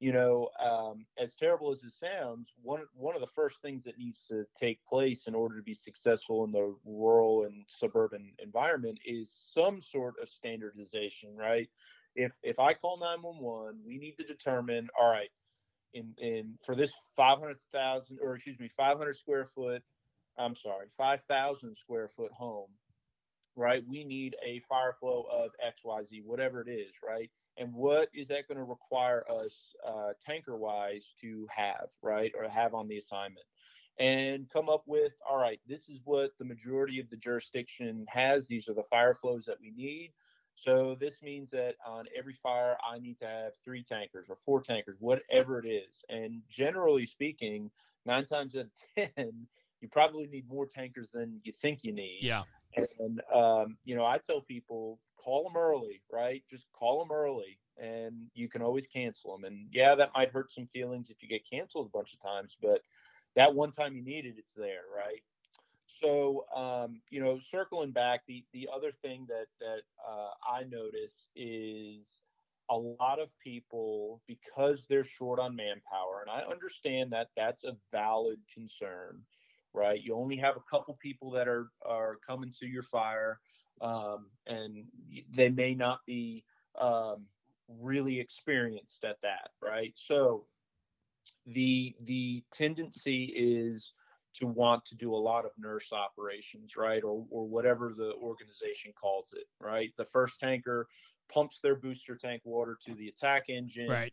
you 0.00 0.12
know, 0.12 0.48
um, 0.64 1.06
as 1.18 1.34
terrible 1.34 1.72
as 1.72 1.82
it 1.82 1.92
sounds, 1.92 2.52
one 2.62 2.82
one 2.94 3.14
of 3.14 3.20
the 3.20 3.26
first 3.26 3.60
things 3.60 3.84
that 3.84 3.98
needs 3.98 4.26
to 4.28 4.44
take 4.56 4.84
place 4.84 5.26
in 5.26 5.34
order 5.34 5.56
to 5.56 5.62
be 5.62 5.74
successful 5.74 6.44
in 6.44 6.52
the 6.52 6.74
rural 6.84 7.44
and 7.44 7.64
suburban 7.66 8.32
environment 8.38 8.98
is 9.04 9.32
some 9.52 9.80
sort 9.80 10.14
of 10.22 10.28
standardization, 10.28 11.36
right? 11.36 11.68
If 12.14 12.32
if 12.42 12.60
I 12.60 12.74
call 12.74 12.98
911, 12.98 13.80
we 13.84 13.98
need 13.98 14.16
to 14.18 14.24
determine, 14.24 14.88
all 14.98 15.10
right, 15.10 15.30
in 15.94 16.14
in 16.18 16.58
for 16.64 16.76
this 16.76 16.92
500,000 17.16 18.18
or 18.22 18.34
excuse 18.34 18.58
me, 18.60 18.68
500 18.68 19.16
square 19.16 19.46
foot, 19.46 19.82
I'm 20.38 20.54
sorry, 20.54 20.86
5,000 20.96 21.76
square 21.76 22.08
foot 22.08 22.32
home, 22.32 22.70
right? 23.58 23.84
We 23.86 24.04
need 24.04 24.36
a 24.46 24.60
fire 24.68 24.94
flow 24.98 25.26
of 25.30 25.50
XYZ, 25.64 26.24
whatever 26.24 26.60
it 26.60 26.68
is, 26.70 26.92
right? 27.06 27.30
and 27.58 27.74
what 27.74 28.08
is 28.14 28.28
that 28.28 28.46
going 28.46 28.58
to 28.58 28.64
require 28.64 29.24
us 29.28 29.74
uh, 29.86 30.12
tanker 30.24 30.56
wise 30.56 31.12
to 31.20 31.46
have 31.50 31.88
right 32.02 32.32
or 32.38 32.48
have 32.48 32.72
on 32.72 32.88
the 32.88 32.96
assignment 32.96 33.46
and 33.98 34.48
come 34.48 34.68
up 34.68 34.84
with 34.86 35.12
all 35.28 35.40
right 35.40 35.60
this 35.66 35.88
is 35.88 35.98
what 36.04 36.30
the 36.38 36.44
majority 36.44 37.00
of 37.00 37.10
the 37.10 37.16
jurisdiction 37.16 38.06
has 38.08 38.46
these 38.46 38.68
are 38.68 38.74
the 38.74 38.82
fire 38.84 39.14
flows 39.14 39.44
that 39.44 39.60
we 39.60 39.72
need 39.76 40.12
So 40.54 40.96
this 40.98 41.14
means 41.22 41.52
that 41.52 41.76
on 41.86 42.06
every 42.18 42.34
fire, 42.34 42.76
I 42.84 42.98
need 42.98 43.20
to 43.20 43.26
have 43.26 43.52
three 43.64 43.84
tankers 43.84 44.26
or 44.28 44.34
four 44.34 44.60
tankers, 44.60 44.96
whatever 44.98 45.60
it 45.60 45.68
is. 45.68 46.04
And 46.08 46.42
generally 46.50 47.06
speaking, 47.06 47.70
nine 48.04 48.26
times 48.26 48.56
out 48.56 48.66
of 48.96 49.10
10, 49.16 49.46
you 49.80 49.88
probably 49.88 50.26
need 50.26 50.48
more 50.48 50.66
tankers 50.66 51.10
than 51.14 51.40
you 51.44 51.52
think 51.52 51.84
you 51.84 51.92
need. 51.92 52.18
Yeah. 52.22 52.42
And, 52.76 53.22
um, 53.32 53.78
you 53.84 53.96
know, 53.96 54.04
I 54.04 54.18
tell 54.18 54.40
people 54.40 55.00
call 55.16 55.44
them 55.44 55.56
early, 55.56 56.02
right? 56.10 56.42
Just 56.50 56.66
call 56.72 57.00
them 57.00 57.12
early 57.12 57.58
and 57.76 58.30
you 58.34 58.48
can 58.48 58.62
always 58.62 58.86
cancel 58.86 59.36
them. 59.36 59.44
And 59.44 59.68
yeah, 59.72 59.94
that 59.94 60.12
might 60.14 60.30
hurt 60.30 60.52
some 60.52 60.66
feelings 60.66 61.10
if 61.10 61.22
you 61.22 61.28
get 61.28 61.48
canceled 61.48 61.86
a 61.86 61.96
bunch 61.96 62.14
of 62.14 62.22
times, 62.22 62.56
but 62.60 62.82
that 63.36 63.54
one 63.54 63.72
time 63.72 63.94
you 63.94 64.02
need 64.02 64.26
it, 64.26 64.34
it's 64.38 64.54
there, 64.54 64.82
right? 64.94 65.22
So, 65.86 66.46
um, 66.54 67.00
you 67.10 67.20
know, 67.22 67.38
circling 67.38 67.92
back, 67.92 68.22
the 68.26 68.44
the 68.52 68.68
other 68.72 68.92
thing 68.92 69.26
that 69.28 69.46
that 69.60 69.82
uh, 70.06 70.30
I 70.48 70.64
notice 70.64 71.28
is 71.34 72.20
a 72.70 72.76
lot 72.76 73.18
of 73.18 73.30
people 73.42 74.22
because 74.26 74.86
they're 74.86 75.04
short 75.04 75.38
on 75.40 75.56
manpower, 75.56 76.20
and 76.20 76.30
I 76.30 76.42
understand 76.50 77.12
that 77.12 77.30
that's 77.36 77.64
a 77.64 77.76
valid 77.90 78.40
concern, 78.52 79.24
right? 79.74 80.00
You 80.02 80.14
only 80.14 80.36
have 80.36 80.56
a 80.56 80.70
couple 80.70 80.98
people 81.00 81.30
that 81.32 81.48
are 81.48 81.68
are 81.86 82.16
coming 82.26 82.52
to 82.60 82.66
your 82.66 82.82
fire, 82.82 83.38
um, 83.80 84.26
and 84.46 84.84
they 85.34 85.48
may 85.48 85.74
not 85.74 86.00
be 86.06 86.44
um, 86.80 87.26
really 87.68 88.18
experienced 88.18 89.04
at 89.04 89.20
that, 89.22 89.50
right? 89.62 89.92
So 89.96 90.44
the 91.46 91.94
the 92.02 92.44
tendency 92.52 93.32
is 93.36 93.92
to 94.34 94.46
want 94.46 94.84
to 94.84 94.94
do 94.94 95.14
a 95.14 95.16
lot 95.16 95.44
of 95.44 95.50
nurse 95.58 95.92
operations, 95.92 96.76
right? 96.76 97.02
Or, 97.02 97.24
or 97.30 97.46
whatever 97.46 97.92
the 97.96 98.12
organization 98.14 98.92
calls 98.98 99.34
it, 99.36 99.46
right? 99.60 99.90
The 99.96 100.04
first 100.04 100.38
tanker 100.38 100.86
pumps 101.28 101.58
their 101.62 101.74
booster 101.74 102.14
tank 102.14 102.42
water 102.44 102.78
to 102.86 102.94
the 102.94 103.08
attack 103.08 103.48
engine. 103.48 103.88
Right. 103.88 104.12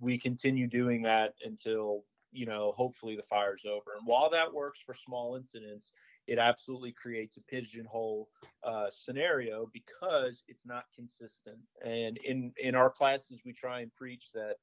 We 0.00 0.16
continue 0.16 0.66
doing 0.66 1.02
that 1.02 1.34
until, 1.44 2.04
you 2.32 2.46
know, 2.46 2.72
hopefully 2.76 3.16
the 3.16 3.22
fire's 3.22 3.64
over. 3.64 3.96
And 3.98 4.06
while 4.06 4.30
that 4.30 4.52
works 4.52 4.80
for 4.84 4.94
small 4.94 5.36
incidents, 5.36 5.92
it 6.26 6.38
absolutely 6.38 6.92
creates 6.92 7.36
a 7.36 7.42
pigeonhole 7.42 8.28
uh, 8.62 8.86
scenario 8.90 9.68
because 9.72 10.42
it's 10.48 10.66
not 10.66 10.84
consistent. 10.94 11.58
And 11.84 12.18
in, 12.18 12.52
in 12.62 12.74
our 12.74 12.90
classes, 12.90 13.40
we 13.44 13.52
try 13.52 13.80
and 13.80 13.94
preach 13.94 14.24
that 14.34 14.56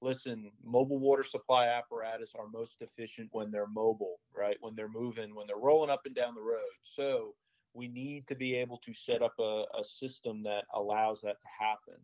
listen, 0.00 0.50
mobile 0.64 0.98
water 0.98 1.22
supply 1.22 1.66
apparatus 1.66 2.30
are 2.38 2.48
most 2.48 2.76
efficient 2.80 3.28
when 3.32 3.50
they're 3.50 3.66
mobile, 3.66 4.18
right? 4.34 4.56
When 4.60 4.74
they're 4.74 4.88
moving, 4.88 5.34
when 5.34 5.46
they're 5.46 5.56
rolling 5.56 5.90
up 5.90 6.06
and 6.06 6.14
down 6.14 6.34
the 6.34 6.40
road. 6.40 6.72
So 6.96 7.34
we 7.74 7.88
need 7.88 8.26
to 8.28 8.34
be 8.34 8.54
able 8.56 8.78
to 8.78 8.94
set 8.94 9.22
up 9.22 9.34
a, 9.38 9.64
a 9.78 9.84
system 9.84 10.42
that 10.44 10.64
allows 10.74 11.20
that 11.22 11.40
to 11.40 11.48
happen. 11.58 12.00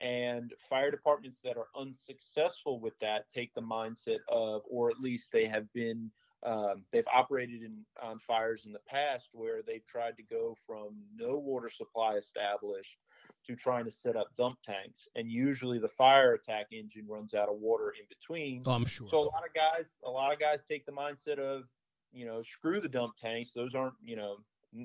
And 0.00 0.52
fire 0.68 0.90
departments 0.90 1.38
that 1.44 1.56
are 1.56 1.68
unsuccessful 1.76 2.80
with 2.80 2.98
that 3.00 3.30
take 3.30 3.54
the 3.54 3.62
mindset 3.62 4.18
of, 4.28 4.62
or 4.68 4.90
at 4.90 5.00
least 5.00 5.30
they 5.32 5.46
have 5.46 5.72
been 5.72 6.10
um, 6.44 6.82
they've 6.92 7.06
operated 7.12 7.62
in 7.62 7.78
on 8.02 8.18
fires 8.18 8.66
in 8.66 8.72
the 8.72 8.80
past 8.86 9.30
where 9.32 9.62
they've 9.62 9.86
tried 9.86 10.16
to 10.18 10.22
go 10.22 10.54
from 10.66 10.94
no 11.16 11.36
water 11.36 11.70
supply 11.70 12.16
established 12.16 12.98
to 13.46 13.56
trying 13.56 13.84
to 13.86 13.90
set 13.90 14.16
up 14.16 14.28
dump 14.36 14.58
tanks, 14.62 15.08
and 15.16 15.30
usually 15.30 15.78
the 15.78 15.88
fire 15.88 16.34
attack 16.34 16.66
engine 16.70 17.06
runs 17.08 17.34
out 17.34 17.48
of 17.48 17.56
water 17.56 17.94
in 17.98 18.04
between. 18.08 18.62
Oh, 18.66 18.72
I'm 18.72 18.84
sure. 18.84 19.08
So 19.10 19.18
a 19.18 19.20
lot 19.20 19.42
of 19.46 19.54
guys, 19.54 19.96
a 20.04 20.10
lot 20.10 20.32
of 20.32 20.38
guys 20.38 20.62
take 20.68 20.84
the 20.84 20.92
mindset 20.92 21.38
of, 21.38 21.64
you 22.12 22.26
know, 22.26 22.42
screw 22.42 22.80
the 22.80 22.88
dump 22.88 23.16
tanks. 23.16 23.52
Those 23.54 23.74
aren't, 23.74 23.94
you 24.02 24.16
know, 24.16 24.36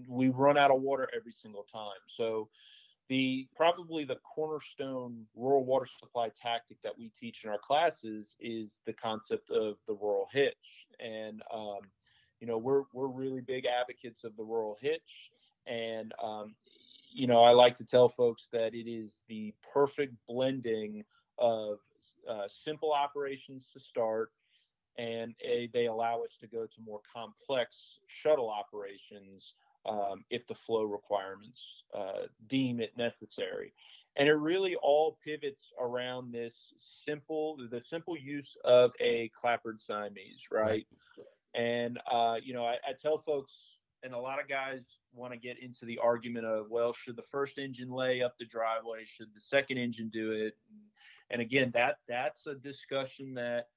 we 0.08 0.30
run 0.30 0.58
out 0.58 0.72
of 0.72 0.82
water 0.82 1.10
every 1.16 1.32
single 1.32 1.66
time. 1.72 2.00
So 2.08 2.50
the 3.10 3.48
probably 3.56 4.06
the 4.06 4.18
cornerstone 4.18 5.26
rural 5.36 5.66
water 5.66 5.88
supply 6.00 6.30
tactic 6.42 6.78
that 6.84 6.98
we 6.98 7.12
teach 7.20 7.44
in 7.44 7.50
our 7.50 7.58
classes 7.58 8.36
is 8.40 8.80
the 8.86 8.94
concept 8.94 9.50
of 9.50 9.78
the 9.88 9.94
rural 9.94 10.28
hitch, 10.32 10.88
and 11.00 11.42
um, 11.54 11.80
you 12.40 12.48
know 12.48 12.58
we're 12.58 12.84
we're 12.94 13.08
really 13.08 13.42
big 13.42 13.66
advocates 13.66 14.24
of 14.24 14.36
the 14.38 14.44
rural 14.44 14.78
hitch, 14.80 15.32
and 15.68 16.14
um, 16.24 16.56
you 17.12 17.28
know, 17.28 17.42
I 17.42 17.52
like 17.52 17.76
to 17.76 17.86
tell 17.86 18.08
folks 18.08 18.48
that 18.52 18.74
it 18.74 18.90
is 18.90 19.24
the 19.28 19.54
perfect 19.74 20.14
blending 20.28 21.04
of 21.38 21.80
uh, 22.30 22.48
simple 22.64 22.92
operations 22.92 23.66
to 23.74 23.80
start, 23.80 24.32
and 24.98 25.34
a, 25.44 25.70
they 25.74 25.88
allow 25.88 26.22
us 26.22 26.38
to 26.42 26.48
go 26.48 26.66
to 26.66 26.82
more 26.86 27.02
complex 27.12 28.00
shuttle 28.08 28.50
operations 28.50 29.54
um, 29.88 30.24
if 30.30 30.46
the 30.48 30.56
flow 30.56 30.84
requirements 30.84 31.62
uh, 31.94 32.28
deem 32.48 32.80
it 32.80 32.98
necessary. 32.98 33.74
And 34.16 34.28
it 34.28 34.34
really 34.34 34.76
all 34.76 35.18
pivots 35.24 35.72
around 35.80 36.34
this 36.34 36.56
simple, 37.06 37.58
the 37.70 37.82
simple 37.82 38.18
use 38.18 38.58
of 38.66 38.92
a 39.00 39.32
clappered 39.40 39.82
Siamese, 39.82 40.48
right? 40.52 40.86
And 41.56 42.00
uh, 42.12 42.36
you 42.44 42.54
know, 42.54 42.66
I, 42.66 42.74
I 42.88 42.94
tell 43.00 43.18
folks 43.18 43.54
and 44.04 44.14
a 44.14 44.20
lot 44.20 44.40
of 44.40 44.48
guys 44.48 44.82
want 45.14 45.34
to 45.34 45.40
get 45.40 45.62
into 45.62 45.86
the 45.86 45.98
argument 46.00 46.46
of 46.46 46.70
well 46.70 46.94
should 46.94 47.16
the 47.16 47.24
first 47.24 47.58
engine 47.58 47.92
lay 47.92 48.22
up 48.22 48.36
the 48.38 48.46
driveway 48.46 49.04
should 49.04 49.28
the 49.34 49.42
second 49.42 49.78
engine 49.78 50.10
do 50.10 50.32
it 50.32 50.56
and 51.30 51.42
again 51.42 51.72
that 51.74 51.98
that's 52.08 52.46
a 52.48 52.56
discussion 52.56 53.34
that 53.34 53.68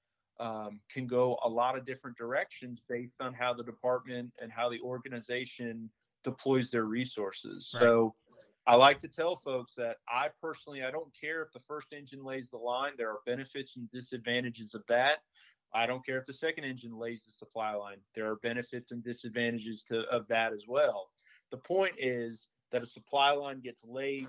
Um, 0.42 0.80
can 0.92 1.06
go 1.06 1.38
a 1.44 1.48
lot 1.48 1.78
of 1.78 1.86
different 1.86 2.16
directions 2.16 2.82
based 2.88 3.20
on 3.20 3.32
how 3.32 3.54
the 3.54 3.62
department 3.62 4.32
and 4.40 4.50
how 4.50 4.68
the 4.68 4.80
organization 4.80 5.88
deploys 6.24 6.68
their 6.68 6.84
resources 6.84 7.70
right. 7.74 7.80
so 7.80 8.14
i 8.66 8.74
like 8.74 8.98
to 8.98 9.08
tell 9.08 9.36
folks 9.36 9.74
that 9.76 9.98
i 10.08 10.28
personally 10.40 10.82
i 10.82 10.90
don't 10.90 11.12
care 11.18 11.42
if 11.42 11.52
the 11.52 11.60
first 11.60 11.92
engine 11.92 12.24
lays 12.24 12.50
the 12.50 12.56
line 12.56 12.92
there 12.98 13.08
are 13.08 13.20
benefits 13.24 13.76
and 13.76 13.88
disadvantages 13.92 14.74
of 14.74 14.82
that 14.88 15.18
I 15.74 15.86
don't 15.86 16.04
care 16.04 16.18
if 16.18 16.26
the 16.26 16.34
second 16.34 16.64
engine 16.64 16.98
lays 16.98 17.24
the 17.24 17.32
supply 17.32 17.74
line. 17.74 17.96
There 18.14 18.30
are 18.30 18.36
benefits 18.36 18.90
and 18.90 19.02
disadvantages 19.02 19.82
to 19.84 20.00
of 20.10 20.28
that 20.28 20.52
as 20.52 20.64
well. 20.68 21.08
The 21.50 21.56
point 21.56 21.94
is 21.98 22.48
that 22.72 22.82
a 22.82 22.86
supply 22.86 23.32
line 23.32 23.60
gets 23.60 23.82
laid 23.84 24.28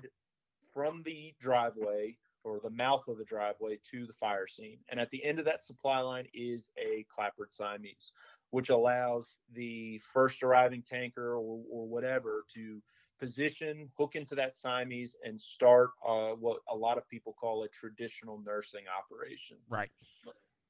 from 0.72 1.02
the 1.02 1.34
driveway 1.40 2.16
or 2.44 2.60
the 2.62 2.70
mouth 2.70 3.08
of 3.08 3.18
the 3.18 3.24
driveway 3.24 3.78
to 3.90 4.06
the 4.06 4.12
fire 4.12 4.46
scene. 4.46 4.78
And 4.88 5.00
at 5.00 5.10
the 5.10 5.24
end 5.24 5.38
of 5.38 5.44
that 5.46 5.64
supply 5.64 6.00
line 6.00 6.26
is 6.32 6.70
a 6.78 7.04
clappered 7.14 7.52
Siamese, 7.52 8.12
which 8.50 8.68
allows 8.68 9.38
the 9.52 10.00
first 10.12 10.42
arriving 10.42 10.82
tanker 10.82 11.34
or, 11.34 11.60
or 11.70 11.86
whatever 11.88 12.44
to 12.54 12.80
position, 13.18 13.88
hook 13.96 14.14
into 14.14 14.34
that 14.34 14.56
Siamese, 14.56 15.16
and 15.24 15.40
start 15.40 15.90
uh, 16.06 16.30
what 16.30 16.58
a 16.70 16.76
lot 16.76 16.98
of 16.98 17.08
people 17.08 17.34
call 17.40 17.64
a 17.64 17.68
traditional 17.68 18.40
nursing 18.44 18.84
operation. 18.98 19.56
Right. 19.68 19.90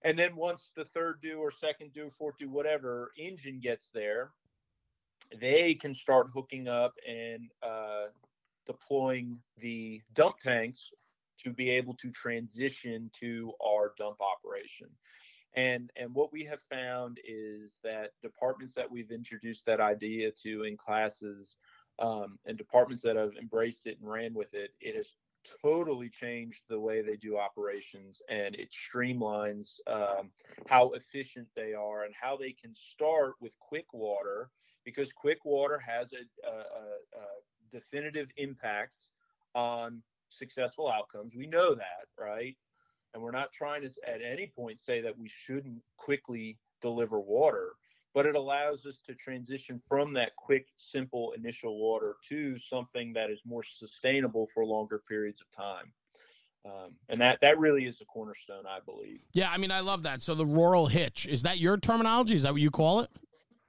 And 0.05 0.19
then 0.19 0.37
once 0.37 0.71
the 0.77 0.85
third 0.85 1.21
due 1.23 1.39
or 1.39 1.51
second 1.51 1.93
due, 1.95 2.11
fourth 2.11 2.37
due, 2.39 2.51
whatever 2.51 3.13
engine 3.19 3.59
gets 3.61 3.91
there, 3.93 4.31
they 5.41 5.75
can 5.75 5.95
start 5.95 6.29
hooking 6.33 6.69
up 6.69 6.95
and 7.09 7.51
uh, 7.63 8.07
deploying 8.67 9.39
the 9.61 10.03
dump 10.15 10.39
tanks 10.39 10.91
to 11.45 11.51
be 11.51 11.71
able 11.71 11.95
to 11.95 12.11
transition 12.11 13.11
to 13.21 13.53
our 13.65 13.93
dump 13.97 14.19
operation. 14.21 14.89
And 15.57 15.91
and 15.97 16.13
what 16.15 16.33
we 16.33 16.45
have 16.45 16.61
found 16.69 17.19
is 17.27 17.79
that 17.85 18.11
departments 18.23 18.75
that 18.75 18.91
we've 18.91 19.13
introduced 19.13 19.67
that 19.67 19.81
idea 19.81 20.33
to 20.43 20.65
in 20.65 20.77
classes 20.77 21.57
um, 22.01 22.39
and 22.45 22.59
departments 22.59 23.03
that 23.05 23.17
have 23.17 23.33
embraced 23.41 23.87
it 23.87 23.99
and 24.01 24.11
ran 24.11 24.35
with 24.35 24.53
it, 24.53 24.75
it 24.81 24.97
has 24.97 25.13
totally 25.63 26.09
changed 26.09 26.63
the 26.69 26.81
way 26.81 27.03
they 27.03 27.17
do 27.17 27.37
operations 27.37 28.21
and 28.29 28.55
it 28.55 28.71
streamlines 28.73 29.79
um, 29.87 30.31
how 30.67 30.91
efficient 30.91 31.47
they 31.55 31.75
are 31.75 32.05
and 32.05 32.15
how 32.19 32.37
they 32.37 32.53
can 32.53 32.75
start 32.75 33.35
with 33.41 33.53
quick 33.61 33.93
water 33.93 34.51
because 34.85 35.13
quick 35.13 35.45
water 35.45 35.79
has 35.79 36.13
a, 36.13 36.49
a, 36.49 36.59
a 37.21 37.27
definitive 37.71 38.29
impact 38.37 39.11
on 39.55 40.03
successful 40.31 40.91
outcomes. 40.91 41.35
We 41.35 41.47
know 41.47 41.75
that, 41.75 42.07
right? 42.19 42.57
And 43.13 43.23
we're 43.23 43.31
not 43.31 43.53
trying 43.53 43.83
to 43.83 43.91
at 44.07 44.21
any 44.23 44.53
point 44.57 44.81
say 44.81 45.01
that 45.01 45.17
we 45.19 45.29
shouldn't 45.29 45.81
quickly 45.97 46.59
deliver 46.81 47.21
water 47.21 47.75
but 48.15 48.27
it 48.27 48.37
allows 48.37 48.87
us 48.87 49.03
to 49.07 49.15
transition 49.15 49.81
from 49.87 50.13
that 50.15 50.37
quick, 50.37 50.69
simple 50.77 51.35
initial 51.37 51.79
water 51.79 52.15
to 52.29 52.57
something 52.59 53.13
that 53.13 53.29
is 53.29 53.41
more 53.45 53.65
sustainable 53.65 54.49
for 54.55 54.65
longer 54.65 55.03
periods 55.09 55.41
of 55.41 55.51
time. 55.51 55.93
Um, 56.65 56.93
and 57.11 57.21
that 57.21 57.41
that 57.43 57.59
really 57.59 57.85
is 57.85 57.99
the 57.99 58.07
cornerstone, 58.07 58.65
I 58.67 58.79
believe. 58.87 59.21
Yeah, 59.35 59.51
I 59.51 59.59
mean, 59.59 59.71
I 59.71 59.81
love 59.81 60.05
that. 60.05 60.23
So 60.23 60.35
the 60.35 60.47
rural 60.47 60.87
hitch 60.87 61.27
is 61.27 61.43
that 61.43 61.59
your 61.59 61.77
terminology? 61.77 62.37
Is 62.37 62.45
that 62.45 62.53
what 62.53 62.63
you 62.63 62.71
call 62.71 63.01
it? 63.01 63.11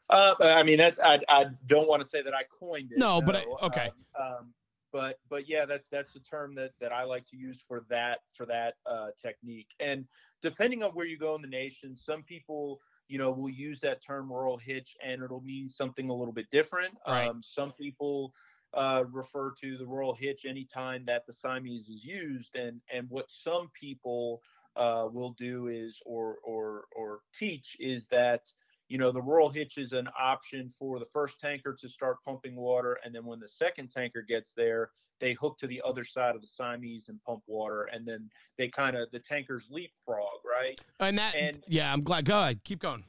Uh, 0.09 0.35
I 0.39 0.63
mean, 0.63 0.77
that 0.77 0.95
I, 1.03 1.19
I 1.27 1.47
don't 1.65 1.89
want 1.89 2.03
to 2.03 2.07
say 2.07 2.21
that 2.21 2.33
I 2.33 2.43
coined 2.43 2.91
it. 2.91 2.99
No, 2.99 3.19
no. 3.19 3.25
but 3.25 3.35
I, 3.35 3.65
okay. 3.65 3.89
Um, 4.17 4.25
um, 4.25 4.53
but 4.95 5.19
but 5.29 5.49
yeah, 5.49 5.65
that's 5.65 5.89
that's 5.91 6.15
a 6.15 6.21
term 6.21 6.55
that 6.55 6.71
that 6.79 6.93
I 6.93 7.03
like 7.03 7.27
to 7.27 7.35
use 7.35 7.59
for 7.67 7.83
that 7.89 8.19
for 8.33 8.45
that 8.45 8.75
uh, 8.89 9.07
technique. 9.21 9.67
And 9.81 10.05
depending 10.41 10.83
on 10.83 10.91
where 10.91 11.05
you 11.05 11.17
go 11.17 11.35
in 11.35 11.41
the 11.41 11.49
nation, 11.49 11.97
some 11.97 12.23
people 12.23 12.79
you 13.07 13.19
know, 13.19 13.29
we'll 13.29 13.53
use 13.53 13.79
that 13.81 14.03
term 14.03 14.31
rural 14.31 14.57
hitch 14.57 14.95
and 15.05 15.21
it'll 15.21 15.41
mean 15.41 15.69
something 15.69 16.09
a 16.09 16.13
little 16.13 16.33
bit 16.33 16.49
different. 16.49 16.95
Right. 17.07 17.27
Um, 17.27 17.41
some 17.43 17.71
people 17.73 18.33
uh, 18.73 19.03
refer 19.11 19.53
to 19.61 19.77
the 19.77 19.85
rural 19.85 20.15
hitch 20.15 20.45
anytime 20.45 21.05
that 21.05 21.25
the 21.27 21.33
Siamese 21.33 21.89
is 21.89 22.03
used. 22.03 22.55
And 22.55 22.81
and 22.91 23.09
what 23.09 23.25
some 23.29 23.69
people 23.79 24.41
uh, 24.75 25.07
will 25.11 25.35
do 25.37 25.67
is 25.67 25.99
or 26.05 26.37
or 26.43 26.85
or 26.95 27.19
teach 27.37 27.75
is 27.79 28.07
that 28.07 28.41
you 28.87 28.97
know 28.97 29.11
the 29.11 29.21
rural 29.21 29.49
hitch 29.49 29.77
is 29.77 29.93
an 29.93 30.07
option 30.19 30.71
for 30.77 30.99
the 30.99 31.05
first 31.05 31.39
tanker 31.39 31.73
to 31.73 31.89
start 31.89 32.17
pumping 32.25 32.55
water, 32.55 32.99
and 33.03 33.13
then 33.13 33.25
when 33.25 33.39
the 33.39 33.47
second 33.47 33.89
tanker 33.91 34.21
gets 34.21 34.53
there, 34.53 34.91
they 35.19 35.33
hook 35.33 35.57
to 35.59 35.67
the 35.67 35.81
other 35.85 36.03
side 36.03 36.35
of 36.35 36.41
the 36.41 36.47
Siamese 36.47 37.09
and 37.09 37.21
pump 37.23 37.41
water, 37.47 37.89
and 37.91 38.05
then 38.05 38.29
they 38.57 38.67
kind 38.67 38.95
of 38.95 39.09
the 39.11 39.19
tankers 39.19 39.65
leapfrog, 39.69 40.39
right? 40.45 40.79
And 40.99 41.17
that, 41.17 41.35
and, 41.35 41.63
yeah, 41.67 41.91
I'm 41.91 42.03
glad. 42.03 42.25
Go 42.25 42.39
ahead, 42.39 42.63
keep 42.63 42.79
going. 42.79 43.03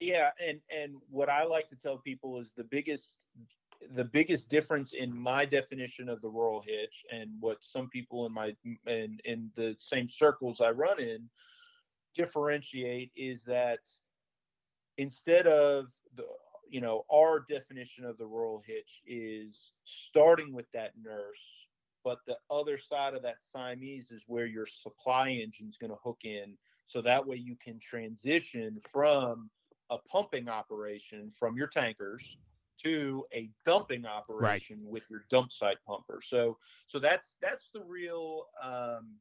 Yeah, 0.00 0.30
and 0.44 0.60
and 0.74 0.96
what 1.10 1.28
I 1.28 1.44
like 1.44 1.68
to 1.70 1.76
tell 1.76 1.98
people 1.98 2.38
is 2.38 2.52
the 2.56 2.64
biggest 2.64 3.16
the 3.94 4.04
biggest 4.04 4.48
difference 4.48 4.92
in 4.92 5.16
my 5.16 5.44
definition 5.44 6.08
of 6.08 6.20
the 6.22 6.28
rural 6.28 6.60
hitch 6.60 7.04
and 7.12 7.30
what 7.40 7.58
some 7.60 7.88
people 7.88 8.26
in 8.26 8.32
my 8.32 8.54
in 8.86 9.18
in 9.24 9.50
the 9.54 9.76
same 9.78 10.08
circles 10.08 10.60
I 10.60 10.70
run 10.70 11.00
in 11.00 11.28
differentiate 12.14 13.10
is 13.14 13.44
that 13.44 13.80
instead 14.98 15.46
of 15.46 15.86
the 16.16 16.24
you 16.68 16.80
know 16.80 17.04
our 17.12 17.44
definition 17.48 18.04
of 18.04 18.18
the 18.18 18.26
rural 18.26 18.62
hitch 18.66 19.00
is 19.06 19.72
starting 19.84 20.52
with 20.52 20.66
that 20.72 20.92
nurse 21.02 21.40
but 22.04 22.20
the 22.26 22.36
other 22.50 22.78
side 22.78 23.14
of 23.14 23.22
that 23.22 23.36
Siamese 23.40 24.12
is 24.12 24.24
where 24.28 24.46
your 24.46 24.66
supply 24.66 25.30
engine 25.30 25.68
is 25.68 25.76
going 25.76 25.90
to 25.90 25.98
hook 26.04 26.20
in 26.22 26.56
so 26.86 27.02
that 27.02 27.26
way 27.26 27.36
you 27.36 27.56
can 27.56 27.80
transition 27.80 28.78
from 28.92 29.50
a 29.90 29.98
pumping 29.98 30.48
operation 30.48 31.30
from 31.36 31.56
your 31.56 31.66
tankers 31.66 32.36
to 32.82 33.24
a 33.32 33.50
dumping 33.64 34.04
operation 34.04 34.78
right. 34.82 34.92
with 34.92 35.10
your 35.10 35.24
dump 35.30 35.50
site 35.50 35.78
pumper. 35.86 36.20
So 36.22 36.58
so 36.88 36.98
that's 36.98 37.36
that's 37.40 37.68
the 37.72 37.82
real 37.82 38.46
um, 38.62 39.14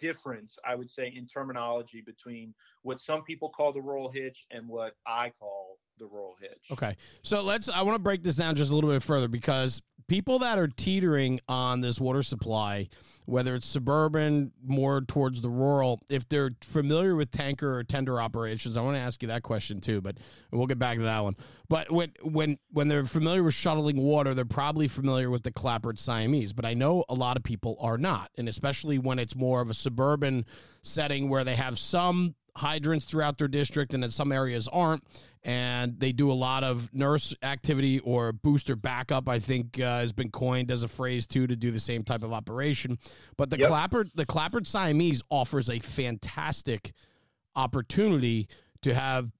difference 0.00 0.58
I 0.64 0.74
would 0.74 0.90
say 0.90 1.12
in 1.14 1.26
terminology 1.26 2.00
between 2.00 2.54
what 2.82 3.00
some 3.00 3.22
people 3.22 3.50
call 3.50 3.72
the 3.72 3.80
rural 3.80 4.10
hitch 4.10 4.46
and 4.50 4.68
what 4.68 4.94
I 5.06 5.32
call 5.38 5.78
the 6.02 6.08
rural 6.08 6.36
hitch. 6.40 6.70
Okay. 6.70 6.96
So 7.22 7.42
let's 7.42 7.68
I 7.68 7.82
want 7.82 7.94
to 7.94 8.02
break 8.02 8.22
this 8.22 8.36
down 8.36 8.56
just 8.56 8.70
a 8.70 8.74
little 8.74 8.90
bit 8.90 9.02
further 9.02 9.28
because 9.28 9.80
people 10.08 10.40
that 10.40 10.58
are 10.58 10.68
teetering 10.68 11.40
on 11.48 11.80
this 11.80 12.00
water 12.00 12.22
supply, 12.22 12.88
whether 13.24 13.54
it's 13.54 13.66
suburban, 13.66 14.52
more 14.62 15.00
towards 15.00 15.40
the 15.40 15.48
rural, 15.48 16.00
if 16.10 16.28
they're 16.28 16.50
familiar 16.62 17.14
with 17.14 17.30
tanker 17.30 17.78
or 17.78 17.84
tender 17.84 18.20
operations, 18.20 18.76
I 18.76 18.82
want 18.82 18.96
to 18.96 19.00
ask 19.00 19.22
you 19.22 19.28
that 19.28 19.42
question 19.42 19.80
too, 19.80 20.00
but 20.00 20.18
we'll 20.50 20.66
get 20.66 20.78
back 20.78 20.98
to 20.98 21.04
that 21.04 21.22
one. 21.22 21.36
But 21.68 21.90
when 21.90 22.12
when 22.22 22.58
when 22.70 22.88
they're 22.88 23.06
familiar 23.06 23.42
with 23.42 23.54
shuttling 23.54 23.96
water, 23.96 24.34
they're 24.34 24.44
probably 24.44 24.88
familiar 24.88 25.30
with 25.30 25.44
the 25.44 25.52
clappered 25.52 25.98
Siamese. 25.98 26.52
But 26.52 26.66
I 26.66 26.74
know 26.74 27.04
a 27.08 27.14
lot 27.14 27.36
of 27.36 27.44
people 27.44 27.76
are 27.80 27.96
not, 27.96 28.30
and 28.36 28.48
especially 28.48 28.98
when 28.98 29.18
it's 29.18 29.36
more 29.36 29.60
of 29.60 29.70
a 29.70 29.74
suburban 29.74 30.44
setting 30.82 31.28
where 31.28 31.44
they 31.44 31.56
have 31.56 31.78
some 31.78 32.34
hydrants 32.56 33.04
throughout 33.04 33.38
their 33.38 33.48
district 33.48 33.94
and 33.94 34.04
in 34.04 34.10
some 34.10 34.30
areas 34.30 34.68
aren't 34.68 35.02
and 35.44 35.98
they 35.98 36.12
do 36.12 36.30
a 36.30 36.34
lot 36.34 36.62
of 36.62 36.92
nurse 36.94 37.34
activity 37.42 37.98
or 38.00 38.32
booster 38.32 38.76
backup. 38.76 39.28
I 39.28 39.38
think 39.38 39.80
uh, 39.80 39.98
has 39.98 40.12
been 40.12 40.30
coined 40.30 40.70
as 40.70 40.82
a 40.82 40.88
phrase 40.88 41.26
too 41.26 41.46
to 41.46 41.56
do 41.56 41.70
the 41.70 41.80
same 41.80 42.04
type 42.04 42.22
of 42.22 42.32
operation. 42.32 42.98
But 43.36 43.50
the 43.50 43.58
yep. 43.58 43.68
clappered 43.68 44.10
the 44.14 44.26
Clapper 44.26 44.64
Siamese 44.64 45.22
offers 45.30 45.68
a 45.68 45.80
fantastic 45.80 46.92
opportunity 47.56 48.48
to 48.82 48.94
have 48.94 49.32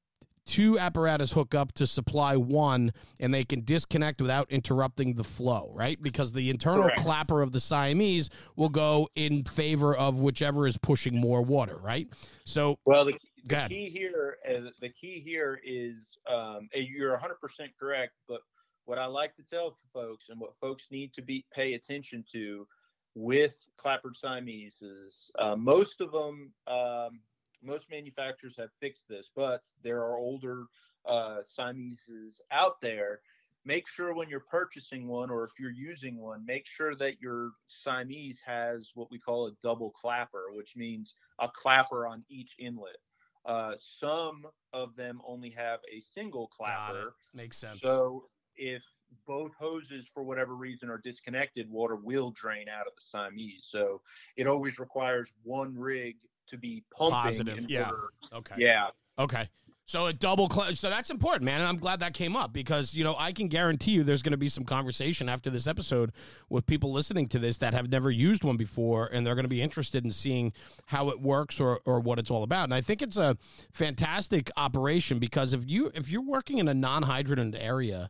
two 0.47 0.79
apparatus 0.79 1.33
hook 1.33 1.55
up 1.55 1.73
to 1.73 1.87
supply 1.87 2.37
one 2.37 2.93
and 3.21 3.33
they 3.33 3.45
can 3.45 3.65
disconnect 3.65 4.21
without 4.21 4.51
interrupting 4.51 5.15
the 5.15 5.25
flow 5.25 5.71
right? 5.75 6.01
Because 6.03 6.33
the 6.33 6.51
internal 6.51 6.85
Correct. 6.85 7.01
clapper 7.01 7.43
of 7.43 7.53
the 7.53 7.61
siamese 7.61 8.29
will 8.57 8.69
go 8.69 9.09
in 9.15 9.45
favor 9.45 9.95
of 9.95 10.21
whichever 10.21 10.67
is 10.67 10.77
pushing 10.77 11.19
more 11.19 11.43
water 11.43 11.79
right? 11.81 12.09
So 12.45 12.79
well 12.85 13.05
the, 13.05 13.15
the 13.45 13.67
key 13.69 13.89
here 13.89 14.39
is 14.49 14.75
the 14.81 14.89
key 14.89 15.23
here 15.25 15.61
is 15.65 16.19
um, 16.31 16.69
you're 16.75 17.17
100% 17.17 17.71
correct 17.79 18.13
but 18.29 18.41
what 18.85 18.99
i 18.99 19.07
like 19.07 19.35
to 19.37 19.43
tell 19.45 19.77
folks 19.93 20.25
and 20.29 20.41
what 20.41 20.53
folks 20.61 20.87
need 20.91 21.13
to 21.15 21.23
be 21.23 21.45
pay 21.55 21.75
attention 21.75 22.25
to 22.33 22.67
with 23.15 23.55
clappered 23.77 24.17
siamese 24.17 24.83
is 24.83 25.31
uh, 25.39 25.55
most 25.57 26.01
of 26.01 26.13
them 26.13 26.53
um, 26.67 27.21
most 27.63 27.87
manufacturers 27.91 28.55
have 28.57 28.71
fixed 28.81 29.09
this 29.09 29.31
but 29.35 29.63
there 29.83 29.99
are 29.99 30.17
older 30.17 30.65
uh, 31.07 31.39
siameses 31.59 32.41
out 32.51 32.81
there 32.81 33.21
make 33.65 33.89
sure 33.89 34.15
when 34.15 34.29
you're 34.29 34.41
purchasing 34.41 35.07
one 35.07 35.31
or 35.31 35.45
if 35.45 35.53
you're 35.59 35.71
using 35.71 36.19
one, 36.19 36.45
make 36.45 36.67
sure 36.67 36.95
that 36.97 37.21
your 37.21 37.53
Siamese 37.69 38.41
has 38.45 38.91
what 38.95 39.11
we 39.11 39.19
call 39.19 39.47
a 39.47 39.53
double 39.63 39.91
clapper, 39.91 40.45
which 40.53 40.77
means 40.77 41.15
a 41.39 41.49
clapper 41.49 42.07
on 42.07 42.25
each 42.29 42.55
inlet. 42.59 42.97
Uh, 43.45 43.75
some 43.99 44.47
of 44.73 44.95
them 44.97 45.21
only 45.27 45.51
have 45.51 45.81
a 45.93 46.01
single 46.01 46.49
clapper. 46.49 47.15
Makes 47.35 47.59
sense. 47.59 47.81
So 47.81 48.25
if 48.57 48.83
both 49.27 49.53
hoses, 49.59 50.07
for 50.13 50.23
whatever 50.23 50.55
reason, 50.55 50.89
are 50.89 51.01
disconnected, 51.03 51.71
water 51.71 51.97
will 51.97 52.31
drain 52.31 52.69
out 52.69 52.87
of 52.87 52.95
the 52.95 53.03
Siamese. 53.03 53.67
So 53.69 54.01
it 54.37 54.47
always 54.47 54.79
requires 54.79 55.33
one 55.43 55.77
rig 55.77 56.17
to 56.53 56.59
be 56.59 56.85
pumping. 56.97 57.15
Positive. 57.15 57.69
Yeah. 57.69 57.89
Order. 57.89 58.09
Okay. 58.33 58.55
Yeah. 58.59 58.89
Okay. 59.19 59.49
So 59.85 60.07
a 60.07 60.13
double 60.13 60.49
cl- 60.49 60.75
so 60.75 60.89
that's 60.89 61.11
important, 61.11 61.43
man. 61.43 61.61
And 61.61 61.69
I'm 61.69 61.77
glad 61.77 62.01
that 62.01 62.15
came 62.15 62.37
up 62.37 62.53
because 62.53 62.95
you 62.95 63.03
know 63.05 63.17
I 63.19 63.33
can 63.33 63.49
guarantee 63.49 63.91
you 63.91 64.05
there's 64.05 64.23
going 64.23 64.33
to 64.33 64.39
be 64.39 64.49
some 64.49 64.65
conversation 64.65 65.29
after 65.29 65.51
this 65.51 65.67
episode 65.67 66.13
with 66.49 66.67
people 66.67 66.93
listening 66.93 67.27
to 67.29 67.39
this 67.39 67.59
that 67.59 67.75
have 67.75 67.91
never 67.91 68.11
used 68.11 68.45
one 68.45 68.57
before, 68.57 69.07
and 69.13 69.27
they're 69.27 69.35
going 69.35 69.45
to 69.45 69.51
be 69.51 69.61
interested 69.61 70.05
in 70.05 70.13
seeing 70.13 70.53
how 70.87 71.09
it 71.09 71.21
works 71.21 71.61
or 71.61 71.81
or 71.85 72.01
what 72.01 72.19
it's 72.19 72.31
all 72.31 72.45
about. 72.45 72.65
And 72.65 72.75
I 72.75 72.81
think 72.81 73.03
it's 73.03 73.19
a 73.19 73.37
fantastic 73.73 74.51
operation 74.57 75.19
because 75.19 75.53
if 75.53 75.69
you 75.69 75.91
if 75.95 76.11
you're 76.11 76.23
working 76.23 76.59
in 76.59 76.69
a 76.69 76.75
non-hydrant 76.75 77.57
area 77.59 78.09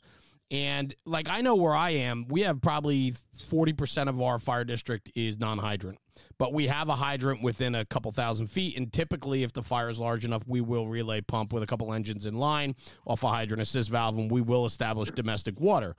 and 0.52 0.94
like 1.06 1.28
I 1.30 1.40
know 1.40 1.54
where 1.54 1.74
I 1.74 1.90
am, 1.90 2.26
we 2.28 2.42
have 2.42 2.60
probably 2.60 3.14
40% 3.36 4.08
of 4.08 4.20
our 4.20 4.38
fire 4.38 4.64
district 4.64 5.10
is 5.14 5.38
non 5.38 5.58
hydrant, 5.58 5.98
but 6.38 6.52
we 6.52 6.66
have 6.66 6.88
a 6.88 6.96
hydrant 6.96 7.42
within 7.42 7.74
a 7.74 7.84
couple 7.84 8.10
thousand 8.12 8.46
feet. 8.46 8.76
And 8.76 8.92
typically, 8.92 9.42
if 9.42 9.52
the 9.52 9.62
fire 9.62 9.88
is 9.88 9.98
large 9.98 10.24
enough, 10.24 10.46
we 10.46 10.60
will 10.60 10.88
relay 10.88 11.20
pump 11.20 11.52
with 11.52 11.62
a 11.62 11.66
couple 11.66 11.92
engines 11.92 12.26
in 12.26 12.34
line 12.34 12.74
off 13.06 13.22
a 13.22 13.28
hydrant 13.28 13.62
assist 13.62 13.90
valve 13.90 14.18
and 14.18 14.30
we 14.30 14.40
will 14.40 14.66
establish 14.66 15.10
domestic 15.10 15.60
water. 15.60 15.96